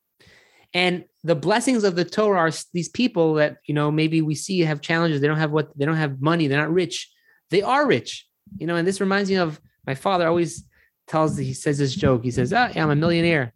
And 0.74 1.06
the 1.24 1.36
blessings 1.36 1.84
of 1.84 1.96
the 1.96 2.06
Torah 2.06 2.40
are 2.40 2.52
these 2.74 2.90
people 2.90 3.36
that 3.36 3.58
you 3.66 3.74
know 3.74 3.92
maybe 3.92 4.22
we 4.22 4.36
see 4.36 4.60
have 4.62 4.82
challenges. 4.82 5.22
They 5.22 5.28
don't 5.28 5.38
have 5.38 5.52
what 5.52 5.78
they 5.78 5.86
don't 5.86 5.96
have 5.96 6.22
money. 6.22 6.48
They're 6.48 6.60
not 6.60 6.74
rich. 6.74 7.12
They 7.52 7.62
are 7.62 7.86
rich, 7.86 8.28
you 8.58 8.66
know. 8.66 8.76
And 8.76 8.88
this 8.88 9.00
reminds 9.00 9.30
me 9.30 9.38
of 9.38 9.62
my 9.86 9.94
father. 9.94 10.28
Always 10.28 10.64
tells 11.08 11.38
he 11.38 11.54
says 11.54 11.78
this 11.78 11.94
joke. 11.94 12.24
He 12.24 12.32
says, 12.32 12.52
"Ah, 12.54 12.72
yeah, 12.74 12.84
I'm 12.84 12.90
a 12.90 12.96
millionaire. 12.96 13.54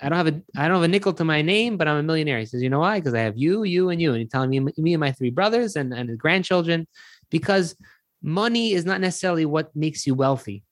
I 0.00 0.08
don't 0.08 0.16
have 0.16 0.28
a 0.28 0.42
I 0.56 0.66
don't 0.66 0.76
have 0.76 0.82
a 0.82 0.88
nickel 0.88 1.12
to 1.14 1.24
my 1.24 1.42
name, 1.42 1.76
but 1.76 1.88
I'm 1.88 1.98
a 1.98 2.02
millionaire." 2.02 2.38
He 2.38 2.46
says, 2.46 2.62
"You 2.62 2.70
know 2.70 2.80
why? 2.80 3.00
Because 3.00 3.14
I 3.14 3.20
have 3.20 3.36
you, 3.36 3.64
you, 3.64 3.90
and 3.90 4.00
you." 4.00 4.12
And 4.12 4.20
he's 4.20 4.30
telling 4.30 4.50
me 4.50 4.60
me 4.60 4.94
and 4.94 5.00
my 5.00 5.12
three 5.12 5.30
brothers 5.30 5.76
and 5.76 5.92
and 5.92 6.08
the 6.08 6.16
grandchildren, 6.16 6.86
because 7.30 7.76
money 8.22 8.72
is 8.72 8.86
not 8.86 9.00
necessarily 9.00 9.44
what 9.44 9.74
makes 9.76 10.06
you 10.06 10.14
wealthy. 10.14 10.64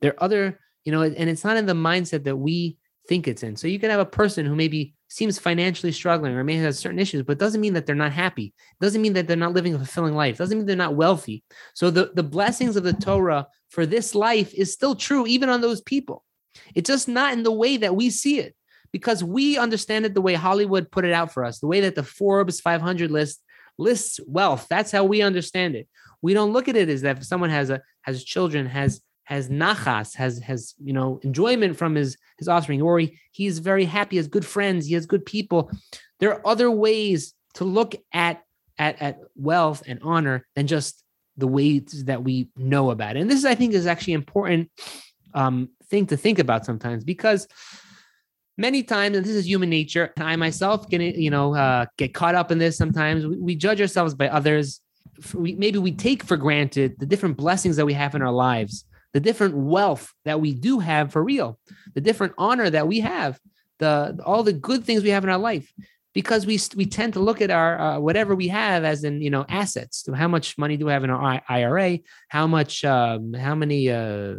There 0.00 0.12
are 0.12 0.24
other 0.24 0.60
you 0.90 0.96
know, 0.96 1.02
and 1.02 1.30
it's 1.30 1.44
not 1.44 1.56
in 1.56 1.66
the 1.66 1.72
mindset 1.72 2.24
that 2.24 2.34
we 2.34 2.76
think 3.08 3.28
it's 3.28 3.44
in. 3.44 3.54
So 3.54 3.68
you 3.68 3.78
can 3.78 3.90
have 3.90 4.00
a 4.00 4.04
person 4.04 4.44
who 4.44 4.56
maybe 4.56 4.92
seems 5.06 5.38
financially 5.38 5.92
struggling 5.92 6.34
or 6.34 6.42
may 6.42 6.56
have 6.56 6.74
certain 6.74 6.98
issues, 6.98 7.22
but 7.22 7.38
doesn't 7.38 7.60
mean 7.60 7.74
that 7.74 7.86
they're 7.86 7.94
not 7.94 8.12
happy. 8.12 8.52
Doesn't 8.80 9.00
mean 9.00 9.12
that 9.12 9.28
they're 9.28 9.36
not 9.36 9.52
living 9.52 9.72
a 9.72 9.78
fulfilling 9.78 10.16
life. 10.16 10.38
Doesn't 10.38 10.58
mean 10.58 10.66
they're 10.66 10.74
not 10.74 10.96
wealthy. 10.96 11.44
So 11.74 11.92
the, 11.92 12.10
the 12.12 12.24
blessings 12.24 12.74
of 12.74 12.82
the 12.82 12.92
Torah 12.92 13.46
for 13.68 13.86
this 13.86 14.16
life 14.16 14.52
is 14.52 14.72
still 14.72 14.96
true, 14.96 15.28
even 15.28 15.48
on 15.48 15.60
those 15.60 15.80
people. 15.80 16.24
It's 16.74 16.88
just 16.88 17.06
not 17.06 17.34
in 17.34 17.44
the 17.44 17.52
way 17.52 17.76
that 17.76 17.94
we 17.94 18.10
see 18.10 18.40
it 18.40 18.56
because 18.90 19.22
we 19.22 19.58
understand 19.58 20.06
it 20.06 20.14
the 20.14 20.20
way 20.20 20.34
Hollywood 20.34 20.90
put 20.90 21.04
it 21.04 21.12
out 21.12 21.32
for 21.32 21.44
us, 21.44 21.60
the 21.60 21.68
way 21.68 21.82
that 21.82 21.94
the 21.94 22.02
Forbes 22.02 22.60
500 22.60 23.12
list 23.12 23.44
lists 23.78 24.18
wealth. 24.26 24.66
That's 24.68 24.90
how 24.90 25.04
we 25.04 25.22
understand 25.22 25.76
it. 25.76 25.86
We 26.20 26.34
don't 26.34 26.52
look 26.52 26.66
at 26.66 26.74
it 26.74 26.88
as 26.88 27.02
that 27.02 27.18
if 27.18 27.24
someone 27.24 27.50
has 27.50 27.70
a 27.70 27.80
has 28.02 28.24
children, 28.24 28.66
has 28.66 29.00
has 29.30 29.48
nachas, 29.48 30.14
has 30.16 30.40
has 30.40 30.74
you 30.82 30.92
know 30.92 31.20
enjoyment 31.22 31.76
from 31.76 31.94
his 31.94 32.18
his 32.38 32.48
offspring, 32.48 32.82
or 32.82 32.98
he, 32.98 33.16
he's 33.30 33.60
very 33.60 33.84
happy, 33.84 34.16
has 34.16 34.26
good 34.26 34.44
friends, 34.44 34.86
he 34.86 34.94
has 34.94 35.06
good 35.06 35.24
people. 35.24 35.70
There 36.18 36.32
are 36.34 36.46
other 36.46 36.70
ways 36.70 37.32
to 37.54 37.64
look 37.64 37.94
at 38.12 38.42
at 38.76 39.00
at 39.00 39.20
wealth 39.36 39.82
and 39.86 40.00
honor 40.02 40.46
than 40.56 40.66
just 40.66 41.04
the 41.36 41.46
ways 41.46 42.04
that 42.06 42.24
we 42.24 42.48
know 42.56 42.90
about 42.90 43.16
it. 43.16 43.20
And 43.20 43.30
this, 43.30 43.44
I 43.44 43.54
think, 43.54 43.72
is 43.72 43.86
actually 43.86 44.14
important 44.14 44.70
um, 45.32 45.70
thing 45.88 46.06
to 46.06 46.16
think 46.16 46.40
about 46.40 46.66
sometimes 46.66 47.04
because 47.04 47.46
many 48.58 48.82
times, 48.82 49.16
and 49.16 49.24
this 49.24 49.34
is 49.34 49.46
human 49.46 49.70
nature, 49.70 50.12
and 50.16 50.26
I 50.26 50.34
myself 50.34 50.90
can 50.90 51.00
you 51.00 51.30
know 51.30 51.54
uh, 51.54 51.86
get 51.96 52.14
caught 52.14 52.34
up 52.34 52.50
in 52.50 52.58
this. 52.58 52.76
Sometimes 52.76 53.24
we, 53.24 53.36
we 53.38 53.54
judge 53.54 53.80
ourselves 53.80 54.12
by 54.12 54.28
others. 54.28 54.80
We, 55.34 55.54
maybe 55.54 55.78
we 55.78 55.92
take 55.92 56.24
for 56.24 56.36
granted 56.36 56.96
the 56.98 57.06
different 57.06 57.36
blessings 57.36 57.76
that 57.76 57.86
we 57.86 57.92
have 57.92 58.14
in 58.14 58.22
our 58.22 58.32
lives 58.32 58.86
the 59.12 59.20
different 59.20 59.56
wealth 59.56 60.12
that 60.24 60.40
we 60.40 60.54
do 60.54 60.78
have 60.78 61.12
for 61.12 61.22
real, 61.22 61.58
the 61.94 62.00
different 62.00 62.34
honor 62.38 62.70
that 62.70 62.86
we 62.86 63.00
have, 63.00 63.38
the 63.78 64.18
all 64.24 64.42
the 64.42 64.52
good 64.52 64.84
things 64.84 65.02
we 65.02 65.10
have 65.10 65.24
in 65.24 65.30
our 65.30 65.38
life, 65.38 65.72
because 66.14 66.46
we 66.46 66.58
we 66.76 66.86
tend 66.86 67.14
to 67.14 67.20
look 67.20 67.40
at 67.40 67.50
our 67.50 67.80
uh, 67.80 67.98
whatever 67.98 68.34
we 68.34 68.48
have 68.48 68.84
as 68.84 69.04
in 69.04 69.20
you 69.20 69.30
know 69.30 69.44
assets. 69.48 70.02
So 70.04 70.12
how 70.12 70.28
much 70.28 70.58
money 70.58 70.76
do 70.76 70.86
we 70.86 70.92
have 70.92 71.04
in 71.04 71.10
our 71.10 71.42
IRA? 71.48 71.98
How 72.28 72.46
much? 72.46 72.84
Um, 72.84 73.32
how 73.32 73.54
many? 73.54 73.90
Uh, 73.90 74.34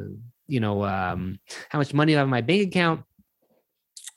you 0.47 0.59
know, 0.59 0.83
um, 0.83 1.39
how 1.69 1.79
much 1.79 1.93
money 1.93 2.11
do 2.11 2.17
I 2.17 2.19
have 2.19 2.27
in 2.27 2.31
my 2.31 2.41
bank 2.41 2.67
account? 2.67 3.03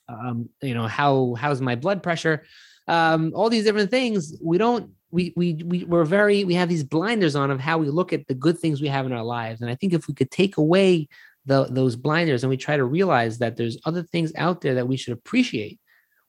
Um, 0.08 0.48
you 0.60 0.74
know, 0.74 0.88
how 0.88 1.34
how's 1.34 1.60
my 1.60 1.76
blood 1.76 2.02
pressure? 2.02 2.44
Um, 2.88 3.32
all 3.34 3.48
these 3.48 3.64
different 3.64 3.90
things. 3.90 4.36
We 4.42 4.58
don't 4.58 4.90
we 5.14 5.32
we 5.36 5.54
we 5.64 5.84
we're 5.84 6.04
very 6.04 6.42
we 6.44 6.54
have 6.54 6.68
these 6.68 6.82
blinders 6.82 7.36
on 7.36 7.52
of 7.52 7.60
how 7.60 7.78
we 7.78 7.88
look 7.88 8.12
at 8.12 8.26
the 8.26 8.34
good 8.34 8.58
things 8.58 8.82
we 8.82 8.88
have 8.88 9.06
in 9.06 9.12
our 9.12 9.22
lives. 9.22 9.60
And 9.60 9.70
i 9.70 9.74
think 9.76 9.92
if 9.92 10.08
we 10.08 10.14
could 10.14 10.30
take 10.30 10.56
away 10.56 11.08
the, 11.46 11.66
those 11.70 11.94
blinders 11.94 12.42
and 12.42 12.50
we 12.50 12.56
try 12.56 12.76
to 12.76 12.84
realize 12.84 13.38
that 13.38 13.56
there's 13.56 13.78
other 13.84 14.02
things 14.02 14.32
out 14.36 14.60
there 14.60 14.74
that 14.74 14.88
we 14.88 14.96
should 14.96 15.12
appreciate 15.12 15.78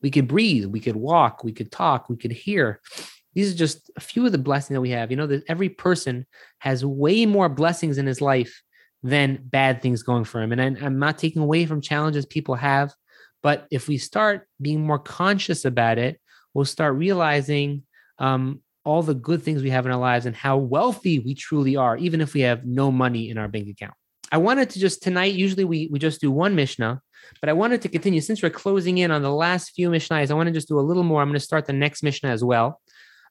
we 0.02 0.12
could 0.12 0.28
breathe 0.28 0.66
we 0.66 0.80
could 0.80 0.96
walk 0.96 1.44
we 1.44 1.52
could 1.52 1.72
talk 1.72 2.10
we 2.10 2.16
could 2.16 2.32
hear. 2.32 2.80
These 3.34 3.54
are 3.54 3.58
just 3.58 3.92
a 3.98 4.00
few 4.00 4.26
of 4.26 4.32
the 4.32 4.38
blessings 4.38 4.76
that 4.76 4.82
we 4.82 4.92
have. 4.92 5.12
You 5.12 5.18
know 5.18 5.28
that 5.28 5.44
every 5.50 5.68
person 5.70 6.26
has 6.60 6.86
way 6.86 7.26
more 7.26 7.50
blessings 7.50 7.98
in 7.98 8.06
his 8.06 8.22
life 8.22 8.62
than 9.04 9.40
bad 9.44 9.82
things 9.82 10.04
going 10.04 10.24
for 10.24 10.42
him. 10.42 10.52
And 10.52 10.62
I, 10.62 10.86
i'm 10.86 11.00
not 11.00 11.18
taking 11.18 11.42
away 11.42 11.66
from 11.66 11.82
challenges 11.82 12.26
people 12.28 12.56
have 12.56 12.94
but 13.42 13.68
if 13.72 13.88
we 13.88 13.98
start 13.98 14.48
being 14.62 14.82
more 14.82 15.00
conscious 15.00 15.66
about 15.66 15.98
it 15.98 16.20
we'll 16.54 16.66
start 16.66 16.96
realizing 16.96 17.84
um, 18.18 18.62
all 18.86 19.02
the 19.02 19.16
good 19.16 19.42
things 19.42 19.64
we 19.64 19.72
have 19.72 19.86
in 19.86 19.92
our 19.92 20.00
lives 20.00 20.26
and 20.26 20.36
how 20.36 20.58
wealthy 20.58 21.20
we 21.20 21.34
truly 21.34 21.76
are, 21.76 21.98
even 21.98 22.22
if 22.22 22.34
we 22.34 22.42
have 22.42 22.66
no 22.66 22.92
money 22.92 23.30
in 23.30 23.38
our 23.38 23.48
bank 23.48 23.68
account. 23.68 23.94
I 24.32 24.38
wanted 24.38 24.70
to 24.72 24.80
just 24.80 25.04
tonight, 25.04 25.34
usually 25.34 25.66
we, 25.66 25.90
we 25.92 26.00
just 26.00 26.22
do 26.22 26.32
one 26.32 26.56
Mishnah, 26.56 27.02
but 27.42 27.50
I 27.50 27.54
wanted 27.54 27.82
to 27.82 27.90
continue 27.90 28.22
since 28.22 28.42
we're 28.42 28.52
closing 28.52 29.00
in 29.00 29.12
on 29.12 29.24
the 29.24 29.32
last 29.32 29.72
few 29.72 29.90
Mishnahs. 29.90 30.30
I 30.30 30.36
want 30.36 30.48
to 30.48 30.54
just 30.54 30.68
do 30.68 30.80
a 30.80 30.82
little 30.82 31.04
more. 31.04 31.22
I'm 31.22 31.28
going 31.28 31.40
to 31.40 31.40
start 31.40 31.66
the 31.66 31.74
next 31.74 32.04
Mishnah 32.04 32.30
as 32.30 32.44
well 32.44 32.80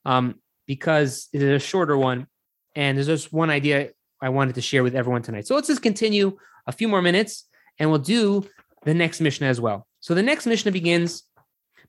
um, 0.05 0.37
because 0.67 1.29
it 1.33 1.41
is 1.41 1.63
a 1.63 1.65
shorter 1.65 1.97
one. 1.97 2.27
And 2.75 2.97
there's 2.97 3.07
just 3.07 3.33
one 3.33 3.51
idea 3.51 3.91
I 4.21 4.31
wanted 4.31 4.57
to 4.57 4.61
share 4.61 4.83
with 4.83 4.97
everyone 4.97 5.23
tonight. 5.23 5.47
So 5.47 5.55
let's 5.55 5.69
just 5.69 5.83
continue 5.83 6.37
a 6.67 6.73
few 6.73 6.89
more 6.89 7.03
minutes 7.03 7.47
and 7.79 7.91
we'll 7.91 8.01
do 8.01 8.49
the 8.85 8.95
next 8.95 9.21
Mishnah 9.21 9.47
as 9.47 9.61
well. 9.61 9.87
So 10.01 10.15
the 10.15 10.23
next 10.23 10.47
Mishnah 10.47 10.73
begins 10.73 11.23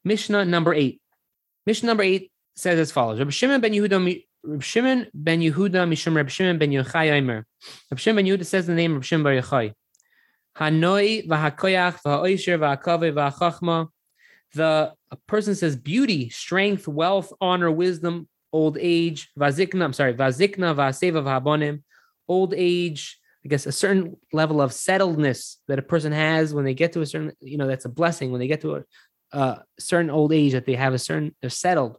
Mishnah 0.04 0.46
number 0.46 0.74
eight. 0.74 1.02
Mishnah 1.66 1.88
number 1.88 2.04
eight 2.04 2.32
says 2.56 2.80
as 2.80 2.92
follows: 2.92 3.20
Rabbi 3.20 3.32
Shimon 3.32 3.62
ben 3.62 3.74
Yehuda, 3.74 4.24
Rabbi 4.44 4.64
Shimon 4.64 5.08
ben 5.14 5.42
Yehuda, 5.42 5.88
Mishum 5.88 6.16
Rabbi 6.16 6.30
Shimon 6.30 6.58
ben 6.58 6.72
Yochai 6.72 7.18
Omer. 7.18 7.46
Rabbi 7.92 8.00
Shimon 8.00 8.24
ben 8.24 8.32
Yehuda 8.32 8.46
says 8.46 8.68
the 8.68 8.74
name 8.74 8.96
of 8.96 9.06
Shimon 9.06 9.24
bar 9.24 9.34
Yochai. 9.34 9.74
Hanoi 10.58 11.28
v'hakoyach 11.28 12.00
v'ha'oisher 12.06 12.60
v'hakave 12.60 13.14
v'hachachma. 13.14 13.90
The 14.54 14.94
a 15.12 15.16
person 15.28 15.56
says 15.56 15.76
beauty, 15.76 16.30
strength, 16.30 16.88
wealth, 16.88 17.34
honor, 17.42 17.72
wisdom, 17.72 18.28
old 18.54 18.78
age, 18.80 19.30
vazikna, 19.38 19.84
I'm 19.84 19.94
sorry, 19.94 20.14
vazikna, 20.14 20.74
vaseva, 20.76 21.22
vahabonim, 21.22 21.84
old 22.28 22.54
age, 22.56 23.20
I 23.44 23.50
guess 23.50 23.66
a 23.66 23.72
certain 23.72 24.16
level 24.32 24.62
of 24.62 24.72
settledness 24.72 25.58
that 25.68 25.78
a 25.78 25.84
person 25.84 26.12
has 26.14 26.54
when 26.54 26.64
they 26.66 26.74
get 26.74 26.94
to 26.94 27.02
a 27.02 27.06
certain, 27.06 27.34
you 27.42 27.58
know, 27.58 27.68
that's 27.68 27.86
a 27.86 27.90
blessing 27.90 28.32
when 28.32 28.40
they 28.40 28.48
get 28.48 28.62
to 28.62 28.78
a, 28.78 28.84
a 29.34 29.64
certain 29.78 30.10
old 30.10 30.32
age 30.32 30.54
that 30.54 30.66
they 30.66 30.76
have 30.76 30.94
a 30.94 31.00
certain, 31.00 31.36
they're 31.42 31.50
settled. 31.50 31.98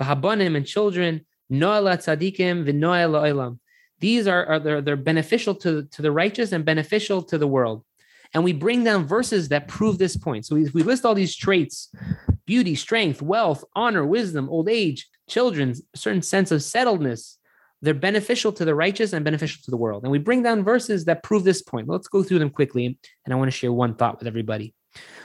Vahabonim 0.00 0.56
and 0.56 0.66
children, 0.66 1.26
noela 1.50 1.96
tzadikim, 1.98 2.64
v'noela 2.64 3.22
oilam. 3.22 3.58
These 4.00 4.26
are, 4.26 4.46
are 4.46 4.58
they're, 4.58 4.80
they're 4.80 4.96
beneficial 4.96 5.54
to, 5.56 5.84
to 5.84 6.02
the 6.02 6.10
righteous 6.10 6.52
and 6.52 6.64
beneficial 6.64 7.22
to 7.24 7.36
the 7.36 7.46
world. 7.46 7.84
And 8.32 8.44
we 8.44 8.52
bring 8.52 8.84
down 8.84 9.06
verses 9.06 9.48
that 9.48 9.68
prove 9.68 9.98
this 9.98 10.16
point. 10.16 10.46
So 10.46 10.54
we, 10.54 10.70
we 10.72 10.82
list 10.82 11.04
all 11.04 11.14
these 11.14 11.36
traits 11.36 11.92
beauty, 12.46 12.74
strength, 12.74 13.22
wealth, 13.22 13.64
honor, 13.76 14.04
wisdom, 14.04 14.48
old 14.48 14.68
age, 14.68 15.08
children, 15.28 15.74
a 15.94 15.98
certain 15.98 16.22
sense 16.22 16.50
of 16.50 16.60
settledness. 16.60 17.36
They're 17.82 17.94
beneficial 17.94 18.52
to 18.52 18.64
the 18.64 18.74
righteous 18.74 19.12
and 19.12 19.24
beneficial 19.24 19.62
to 19.64 19.70
the 19.70 19.76
world. 19.76 20.02
And 20.02 20.12
we 20.12 20.18
bring 20.18 20.42
down 20.42 20.64
verses 20.64 21.06
that 21.06 21.22
prove 21.22 21.44
this 21.44 21.62
point. 21.62 21.88
Let's 21.88 22.08
go 22.08 22.22
through 22.22 22.40
them 22.40 22.50
quickly. 22.50 22.98
And 23.24 23.34
I 23.34 23.36
want 23.36 23.50
to 23.50 23.56
share 23.56 23.72
one 23.72 23.94
thought 23.94 24.18
with 24.18 24.28
everybody. 24.28 24.74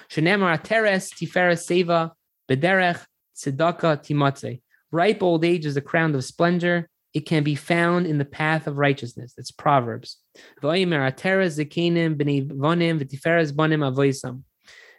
Shenemar 0.10 0.62
Teres, 0.64 1.12
Tiferes, 1.12 1.66
Seva, 1.66 2.12
Bederech, 2.50 3.04
Tzedakah, 3.36 4.04
Timatze. 4.06 4.62
Ripe 4.96 5.22
old 5.22 5.44
age 5.44 5.66
is 5.66 5.76
the 5.76 5.82
crown 5.82 6.16
of 6.16 6.24
splendor. 6.24 6.90
It 7.14 7.26
can 7.26 7.44
be 7.44 7.56
found 7.56 8.08
in 8.08 8.18
the 8.18 8.24
path 8.26 8.66
of 8.66 8.78
righteousness. 8.78 9.34
That's 9.36 9.52
Proverbs. 9.52 10.18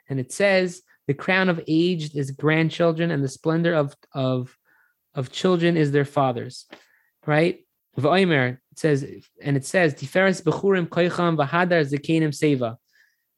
And 0.08 0.20
it 0.20 0.32
says, 0.32 0.82
the 1.06 1.14
crown 1.14 1.48
of 1.48 1.62
aged 1.66 2.16
is 2.16 2.30
grandchildren, 2.30 3.10
and 3.10 3.24
the 3.24 3.28
splendor 3.28 3.74
of, 3.74 3.96
of, 4.12 4.56
of 5.14 5.32
children 5.32 5.76
is 5.78 5.92
their 5.92 6.04
fathers. 6.04 6.66
Right? 7.26 7.60
it 7.96 8.78
says, 8.78 9.02
and 9.42 9.56
it 9.56 9.64
says. 9.64 9.94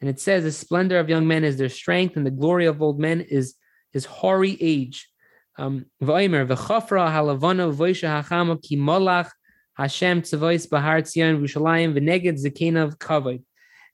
And 0.00 0.11
it 0.11 0.20
says, 0.20 0.44
the 0.44 0.52
splendor 0.52 0.98
of 0.98 1.09
young 1.09 1.26
men 1.28 1.44
is 1.44 1.56
their 1.56 1.68
strength, 1.68 2.16
and 2.16 2.26
the 2.26 2.32
glory 2.32 2.66
of 2.66 2.82
old 2.82 2.98
men 2.98 3.20
is 3.20 3.54
is 3.94 4.04
hoary 4.04 4.56
age. 4.61 5.09
Um, 5.59 5.86
Hashem 9.78 10.22
tzavois 10.22 10.70
bahar 10.70 11.02
tzion 11.02 11.40
Yerushalayim 11.40 11.94
v'neged 11.94 12.44
zekenav 12.44 12.96
kavod. 12.98 13.42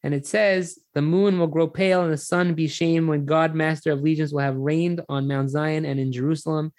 And 0.02 0.12
it 0.12 0.26
says, 0.26 0.78
the 0.92 1.00
moon 1.00 1.38
will 1.38 1.46
grow 1.46 1.66
pale 1.66 2.02
and 2.02 2.12
the 2.12 2.18
sun 2.18 2.52
be 2.52 2.68
shamed 2.68 3.08
when 3.08 3.24
God, 3.24 3.54
master 3.54 3.92
of 3.92 4.02
legions, 4.02 4.32
will 4.32 4.40
have 4.40 4.56
reigned 4.56 5.00
on 5.08 5.26
Mount 5.26 5.48
Zion 5.48 5.86
and 5.86 5.98
in 5.98 6.12
Jerusalem, 6.12 6.72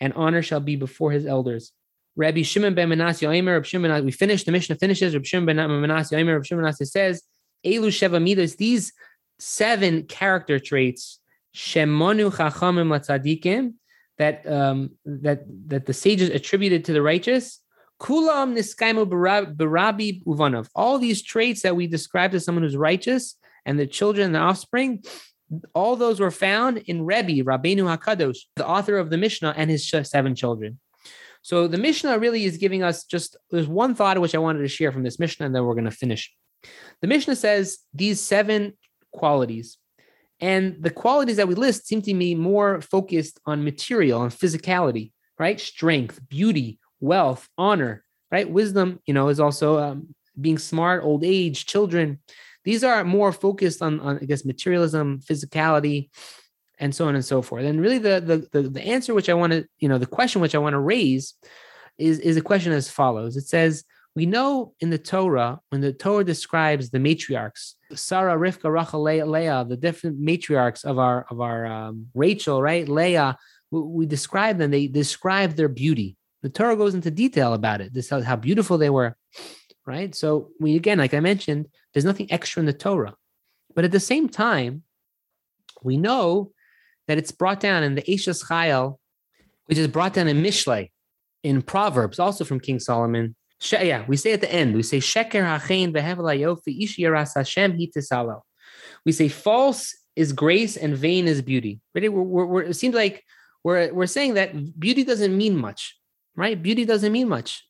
and 0.00 0.14
honor 0.14 0.40
shall 0.40 0.60
be 0.60 0.76
before 0.76 1.12
his 1.12 1.26
elders. 1.26 1.72
Rabbi 2.16 2.42
Shimon 2.42 2.74
ben 2.74 2.88
Manasseh 2.88 3.28
Rabbi 3.28 3.62
Shimon, 3.62 4.04
we 4.04 4.12
finished, 4.12 4.46
the 4.46 4.52
Mishnah 4.52 4.76
finishes, 4.76 5.14
Rabbi 5.14 5.24
Shimon 5.26 5.44
ben 5.44 5.56
Manasseh 5.56 6.16
Omer, 6.16 6.32
Rabbi 6.32 6.44
Shimon 6.44 6.62
Manasseh 6.62 6.86
says, 6.86 7.22
Elu 7.64 7.88
Sheva 7.88 8.22
Midas, 8.22 8.56
these 8.56 8.92
seven 9.38 10.04
character 10.04 10.58
traits, 10.58 11.20
Shemonu 11.54 12.30
Chachamim 12.34 12.88
Latzadikim, 12.88 13.74
that 14.20 14.46
um, 14.46 14.90
that 15.06 15.40
that 15.68 15.86
the 15.86 15.94
sages 15.94 16.28
attributed 16.28 16.84
to 16.84 16.92
the 16.92 17.00
righteous. 17.00 17.60
Kulam 17.98 18.54
niskaimu 18.54 19.06
barabi 19.56 20.22
uvanov. 20.24 20.68
All 20.74 20.98
these 20.98 21.22
traits 21.22 21.62
that 21.62 21.74
we 21.74 21.86
describe 21.86 22.34
as 22.34 22.44
someone 22.44 22.62
who's 22.62 22.76
righteous 22.76 23.36
and 23.64 23.78
the 23.78 23.86
children 23.86 24.26
and 24.26 24.34
the 24.34 24.38
offspring, 24.38 25.02
all 25.74 25.96
those 25.96 26.20
were 26.20 26.30
found 26.30 26.78
in 26.78 27.06
Rebbe, 27.06 27.44
Rabbeinu 27.50 27.84
Hakadosh, 27.90 28.40
the 28.56 28.66
author 28.66 28.98
of 28.98 29.08
the 29.08 29.16
Mishnah, 29.16 29.54
and 29.56 29.70
his 29.70 29.88
seven 29.88 30.34
children. 30.34 30.78
So 31.40 31.66
the 31.66 31.78
Mishnah 31.78 32.18
really 32.18 32.44
is 32.44 32.58
giving 32.58 32.82
us 32.82 33.04
just 33.04 33.38
there's 33.50 33.66
one 33.66 33.94
thought 33.94 34.18
which 34.18 34.34
I 34.34 34.38
wanted 34.38 34.60
to 34.60 34.68
share 34.68 34.92
from 34.92 35.02
this 35.02 35.18
Mishnah, 35.18 35.46
and 35.46 35.54
then 35.54 35.64
we're 35.64 35.80
going 35.80 35.84
to 35.84 36.02
finish. 36.04 36.30
The 37.00 37.08
Mishnah 37.08 37.36
says 37.36 37.78
these 37.94 38.20
seven 38.20 38.74
qualities 39.12 39.78
and 40.40 40.76
the 40.82 40.90
qualities 40.90 41.36
that 41.36 41.48
we 41.48 41.54
list 41.54 41.86
seem 41.86 42.02
to 42.02 42.14
be 42.14 42.34
more 42.34 42.80
focused 42.80 43.38
on 43.46 43.64
material 43.64 44.22
and 44.22 44.32
physicality, 44.32 45.12
right? 45.38 45.60
Strength, 45.60 46.20
beauty, 46.28 46.78
wealth, 47.00 47.48
honor, 47.58 48.04
right? 48.30 48.48
Wisdom, 48.48 49.00
you 49.06 49.14
know, 49.14 49.28
is 49.28 49.40
also 49.40 49.78
um, 49.78 50.14
being 50.40 50.58
smart, 50.58 51.04
old 51.04 51.24
age, 51.24 51.66
children. 51.66 52.18
These 52.64 52.84
are 52.84 53.04
more 53.04 53.32
focused 53.32 53.82
on, 53.82 54.00
on, 54.00 54.18
I 54.20 54.24
guess, 54.24 54.44
materialism, 54.44 55.20
physicality, 55.20 56.10
and 56.78 56.94
so 56.94 57.06
on 57.06 57.14
and 57.14 57.24
so 57.24 57.42
forth. 57.42 57.64
And 57.64 57.80
really, 57.80 57.98
the 57.98 58.20
the 58.20 58.62
the, 58.62 58.68
the 58.68 58.82
answer 58.82 59.12
which 59.14 59.28
I 59.28 59.34
want 59.34 59.52
to, 59.52 59.66
you 59.78 59.88
know, 59.88 59.98
the 59.98 60.06
question 60.06 60.40
which 60.40 60.54
I 60.54 60.58
want 60.58 60.72
to 60.74 60.78
raise 60.78 61.34
is 61.98 62.18
is 62.20 62.36
a 62.36 62.42
question 62.42 62.72
as 62.72 62.90
follows. 62.90 63.36
It 63.36 63.46
says, 63.46 63.84
we 64.16 64.26
know 64.26 64.74
in 64.80 64.90
the 64.90 64.98
Torah, 64.98 65.60
when 65.68 65.80
the 65.80 65.92
Torah 65.92 66.24
describes 66.24 66.90
the 66.90 66.98
matriarchs, 66.98 67.74
Sarah, 67.94 68.36
Rivka, 68.36 68.72
Rachel, 68.72 69.02
Leah, 69.02 69.64
the 69.68 69.76
different 69.76 70.20
matriarchs 70.20 70.84
of 70.84 70.98
our 70.98 71.26
of 71.30 71.40
our 71.40 71.66
um, 71.66 72.06
Rachel, 72.14 72.60
right? 72.60 72.88
Leah, 72.88 73.36
we, 73.70 73.80
we, 73.80 74.06
describe 74.06 74.58
them. 74.58 74.70
They 74.70 74.88
describe 74.88 75.54
their 75.54 75.68
beauty. 75.68 76.16
The 76.42 76.48
Torah 76.48 76.76
goes 76.76 76.94
into 76.94 77.10
detail 77.10 77.54
about 77.54 77.80
it. 77.80 77.94
This 77.94 78.10
how, 78.10 78.20
how 78.22 78.36
beautiful 78.36 78.78
they 78.78 78.90
were, 78.90 79.16
right? 79.86 80.14
So 80.14 80.50
we 80.58 80.74
again, 80.74 80.98
like 80.98 81.14
I 81.14 81.20
mentioned, 81.20 81.66
there's 81.92 82.04
nothing 82.04 82.32
extra 82.32 82.60
in 82.60 82.66
the 82.66 82.72
Torah, 82.72 83.14
but 83.74 83.84
at 83.84 83.92
the 83.92 84.00
same 84.00 84.28
time, 84.28 84.82
we 85.82 85.96
know 85.96 86.52
that 87.06 87.18
it's 87.18 87.32
brought 87.32 87.60
down 87.60 87.84
in 87.84 87.94
the 87.94 88.02
Eishes 88.02 88.44
Chayil, 88.48 88.96
which 89.66 89.78
is 89.78 89.86
brought 89.86 90.14
down 90.14 90.26
in 90.26 90.42
Mishlei, 90.42 90.90
in 91.44 91.62
Proverbs, 91.62 92.18
also 92.18 92.44
from 92.44 92.60
King 92.60 92.80
Solomon, 92.80 93.36
yeah, 93.62 94.04
we 94.08 94.16
say 94.16 94.32
at 94.32 94.40
the 94.40 94.52
end, 94.52 94.74
we 94.74 94.82
say 94.82 94.98
Sheker 94.98 95.44
Hachein 95.44 95.92
Ishiras 95.92 97.34
Hashem 97.34 97.78
Hitisalo. 97.78 98.40
We 99.04 99.12
say 99.12 99.28
false 99.28 99.94
is 100.16 100.32
grace 100.32 100.76
and 100.76 100.96
vain 100.96 101.28
is 101.28 101.42
beauty. 101.42 101.80
Right? 101.94 102.12
We're, 102.12 102.22
we're, 102.22 102.46
we're, 102.46 102.62
it 102.62 102.74
seems 102.74 102.94
like 102.94 103.24
we're 103.62 103.92
we're 103.92 104.06
saying 104.06 104.34
that 104.34 104.78
beauty 104.78 105.04
doesn't 105.04 105.36
mean 105.36 105.56
much, 105.56 105.98
right? 106.36 106.60
Beauty 106.60 106.84
doesn't 106.84 107.12
mean 107.12 107.28
much, 107.28 107.62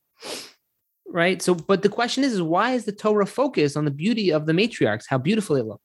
right? 1.09 1.43
So, 1.43 1.55
but 1.55 1.83
the 1.83 1.89
question 1.89 2.23
is, 2.25 2.35
is 2.35 2.43
why 2.43 2.73
is 2.73 2.85
the 2.85 2.93
Torah 2.93 3.27
focused 3.27 3.77
on 3.77 3.85
the 3.85 3.91
beauty 3.91 4.31
of 4.31 4.47
the 4.47 4.53
matriarchs, 4.53 5.05
how 5.09 5.19
beautiful 5.19 5.57
they 5.57 5.63
look? 5.63 5.81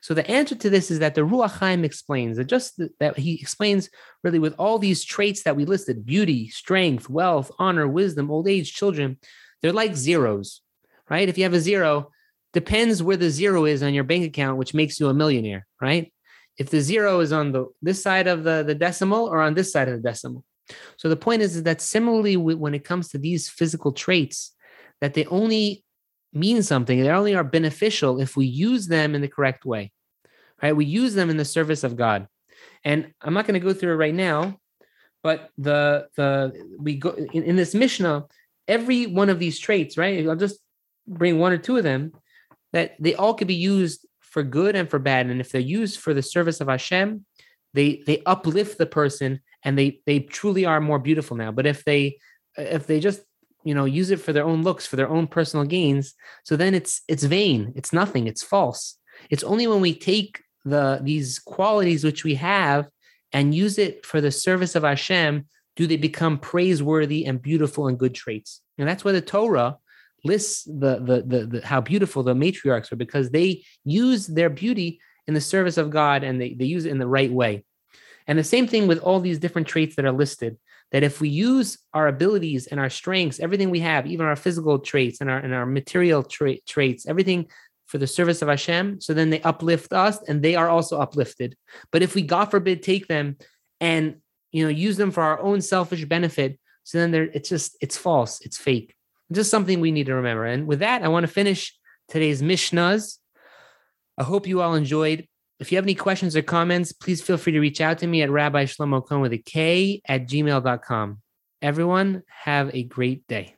So 0.00 0.14
the 0.14 0.28
answer 0.30 0.54
to 0.54 0.70
this 0.70 0.90
is 0.90 0.98
that 0.98 1.14
the 1.14 1.22
Ruach 1.22 1.58
Chaim 1.58 1.84
explains 1.84 2.36
that 2.36 2.44
just 2.44 2.80
that 3.00 3.18
he 3.18 3.40
explains 3.40 3.88
really 4.22 4.38
with 4.38 4.54
all 4.58 4.78
these 4.78 5.04
traits 5.04 5.44
that 5.44 5.56
we 5.56 5.64
listed: 5.64 6.04
beauty, 6.04 6.48
strength, 6.48 7.08
wealth, 7.08 7.50
honor, 7.58 7.88
wisdom, 7.88 8.30
old 8.30 8.48
age, 8.48 8.74
children. 8.74 9.18
They're 9.60 9.72
like 9.72 9.94
zeros, 9.94 10.60
right? 11.08 11.28
If 11.28 11.38
you 11.38 11.44
have 11.44 11.54
a 11.54 11.60
zero, 11.60 12.10
depends 12.52 13.02
where 13.02 13.16
the 13.16 13.30
zero 13.30 13.64
is 13.64 13.82
on 13.82 13.94
your 13.94 14.04
bank 14.04 14.24
account, 14.24 14.58
which 14.58 14.74
makes 14.74 14.98
you 14.98 15.08
a 15.08 15.14
millionaire, 15.14 15.66
right? 15.80 16.12
If 16.58 16.68
the 16.68 16.80
zero 16.80 17.20
is 17.20 17.32
on 17.32 17.52
the 17.52 17.66
this 17.80 18.02
side 18.02 18.26
of 18.26 18.44
the, 18.44 18.64
the 18.66 18.74
decimal 18.74 19.26
or 19.26 19.40
on 19.40 19.54
this 19.54 19.72
side 19.72 19.88
of 19.88 20.02
the 20.02 20.08
decimal. 20.08 20.44
So 20.96 21.08
the 21.08 21.16
point 21.16 21.42
is, 21.42 21.56
is 21.56 21.62
that 21.62 21.80
similarly 21.80 22.36
when 22.36 22.74
it 22.74 22.84
comes 22.84 23.08
to 23.08 23.18
these 23.18 23.48
physical 23.48 23.92
traits, 23.92 24.54
that 25.00 25.14
they 25.14 25.24
only 25.26 25.84
mean 26.32 26.62
something, 26.62 27.00
they 27.00 27.10
only 27.10 27.34
are 27.34 27.44
beneficial 27.44 28.20
if 28.20 28.36
we 28.36 28.46
use 28.46 28.86
them 28.86 29.14
in 29.14 29.20
the 29.20 29.28
correct 29.28 29.64
way. 29.64 29.92
Right? 30.62 30.76
We 30.76 30.84
use 30.84 31.14
them 31.14 31.30
in 31.30 31.36
the 31.36 31.44
service 31.44 31.84
of 31.84 31.96
God. 31.96 32.28
And 32.84 33.12
I'm 33.20 33.34
not 33.34 33.46
going 33.46 33.60
to 33.60 33.66
go 33.66 33.72
through 33.72 33.92
it 33.92 33.96
right 33.96 34.14
now, 34.14 34.58
but 35.22 35.50
the 35.58 36.08
the 36.16 36.52
we 36.78 36.96
go 36.96 37.10
in, 37.10 37.42
in 37.42 37.56
this 37.56 37.74
Mishnah, 37.74 38.26
every 38.66 39.06
one 39.06 39.28
of 39.28 39.38
these 39.38 39.58
traits, 39.58 39.96
right? 39.96 40.26
I'll 40.26 40.36
just 40.36 40.58
bring 41.06 41.38
one 41.38 41.52
or 41.52 41.58
two 41.58 41.76
of 41.76 41.84
them 41.84 42.12
that 42.72 42.94
they 42.98 43.14
all 43.14 43.34
could 43.34 43.48
be 43.48 43.54
used 43.54 44.06
for 44.20 44.42
good 44.42 44.74
and 44.76 44.88
for 44.88 44.98
bad. 44.98 45.26
And 45.26 45.40
if 45.40 45.50
they're 45.50 45.60
used 45.60 46.00
for 46.00 46.14
the 46.14 46.22
service 46.22 46.60
of 46.60 46.68
Hashem, 46.68 47.24
they 47.74 48.02
they 48.06 48.22
uplift 48.24 48.78
the 48.78 48.86
person 48.86 49.40
and 49.64 49.78
they 49.78 50.00
they 50.06 50.20
truly 50.20 50.64
are 50.64 50.80
more 50.80 50.98
beautiful 50.98 51.36
now. 51.36 51.52
But 51.52 51.66
if 51.66 51.84
they 51.84 52.18
if 52.56 52.86
they 52.86 53.00
just 53.00 53.20
you 53.64 53.74
know 53.74 53.84
use 53.84 54.10
it 54.10 54.20
for 54.20 54.32
their 54.32 54.44
own 54.44 54.62
looks, 54.62 54.86
for 54.86 54.96
their 54.96 55.08
own 55.08 55.26
personal 55.26 55.64
gains, 55.64 56.14
so 56.44 56.56
then 56.56 56.74
it's 56.74 57.02
it's 57.08 57.24
vain, 57.24 57.72
it's 57.76 57.92
nothing, 57.92 58.26
it's 58.26 58.42
false. 58.42 58.98
It's 59.30 59.44
only 59.44 59.66
when 59.66 59.80
we 59.80 59.94
take 59.94 60.42
the 60.64 61.00
these 61.02 61.38
qualities 61.38 62.04
which 62.04 62.24
we 62.24 62.34
have 62.36 62.88
and 63.32 63.54
use 63.54 63.78
it 63.78 64.04
for 64.04 64.20
the 64.20 64.30
service 64.30 64.74
of 64.74 64.82
Hashem 64.82 65.46
do 65.76 65.86
they 65.86 65.96
become 65.96 66.38
praiseworthy 66.38 67.24
and 67.24 67.40
beautiful 67.40 67.88
and 67.88 67.98
good 67.98 68.14
traits? 68.14 68.60
And 68.78 68.88
that's 68.88 69.04
why 69.04 69.12
the 69.12 69.20
Torah 69.20 69.78
lists 70.24 70.64
the, 70.64 70.98
the, 70.98 71.22
the, 71.26 71.46
the, 71.46 71.66
how 71.66 71.80
beautiful 71.80 72.22
the 72.22 72.34
matriarchs 72.34 72.92
are 72.92 72.96
because 72.96 73.30
they 73.30 73.64
use 73.84 74.26
their 74.26 74.50
beauty 74.50 75.00
in 75.26 75.34
the 75.34 75.40
service 75.40 75.78
of 75.78 75.90
God 75.90 76.22
and 76.24 76.40
they, 76.40 76.54
they 76.54 76.64
use 76.64 76.84
it 76.84 76.90
in 76.90 76.98
the 76.98 77.06
right 77.06 77.32
way. 77.32 77.64
And 78.26 78.38
the 78.38 78.44
same 78.44 78.68
thing 78.68 78.86
with 78.86 78.98
all 78.98 79.20
these 79.20 79.38
different 79.38 79.66
traits 79.66 79.96
that 79.96 80.04
are 80.04 80.12
listed. 80.12 80.58
That 80.92 81.02
if 81.02 81.20
we 81.20 81.28
use 81.28 81.78
our 81.94 82.06
abilities 82.06 82.66
and 82.66 82.78
our 82.78 82.90
strengths, 82.90 83.40
everything 83.40 83.70
we 83.70 83.80
have, 83.80 84.06
even 84.06 84.26
our 84.26 84.36
physical 84.36 84.78
traits 84.78 85.20
and 85.20 85.30
our 85.30 85.38
and 85.38 85.54
our 85.54 85.66
material 85.66 86.22
tra- 86.22 86.60
traits, 86.60 87.06
everything 87.06 87.48
for 87.86 87.98
the 87.98 88.06
service 88.06 88.40
of 88.40 88.48
Hashem, 88.48 89.00
so 89.00 89.12
then 89.12 89.30
they 89.30 89.42
uplift 89.42 89.92
us 89.92 90.18
and 90.26 90.42
they 90.42 90.54
are 90.54 90.68
also 90.68 90.98
uplifted. 90.98 91.56
But 91.90 92.02
if 92.02 92.14
we, 92.14 92.22
God 92.22 92.46
forbid, 92.46 92.82
take 92.82 93.06
them 93.06 93.36
and 93.80 94.16
you 94.52 94.64
know 94.64 94.70
use 94.70 94.96
them 94.96 95.10
for 95.10 95.22
our 95.22 95.40
own 95.40 95.60
selfish 95.60 96.04
benefit 96.04 96.58
So 96.84 96.98
then 96.98 97.10
there, 97.10 97.24
it's 97.24 97.48
just 97.48 97.76
it's 97.80 97.96
false, 97.96 98.40
it's 98.40 98.58
fake. 98.58 98.94
Just 99.32 99.50
something 99.50 99.80
we 99.80 99.92
need 99.92 100.06
to 100.06 100.14
remember. 100.14 100.44
And 100.44 100.66
with 100.66 100.80
that, 100.80 101.02
I 101.02 101.08
want 101.08 101.24
to 101.24 101.32
finish 101.32 101.74
today's 102.08 102.42
Mishnahs. 102.42 103.18
I 104.18 104.24
hope 104.24 104.46
you 104.46 104.60
all 104.60 104.74
enjoyed. 104.74 105.26
If 105.62 105.70
you 105.70 105.76
have 105.78 105.84
any 105.84 105.94
questions 105.94 106.34
or 106.34 106.42
comments, 106.42 106.90
please 106.90 107.22
feel 107.22 107.36
free 107.36 107.52
to 107.52 107.60
reach 107.60 107.80
out 107.80 107.98
to 107.98 108.06
me 108.08 108.22
at 108.22 108.30
Rabbi 108.30 108.64
Shlomo 108.64 109.06
Kohn 109.06 109.20
with 109.20 109.32
a 109.32 109.38
K 109.38 110.02
at 110.08 110.26
gmail.com. 110.26 111.22
Everyone, 111.62 112.24
have 112.26 112.74
a 112.74 112.82
great 112.82 113.24
day. 113.28 113.50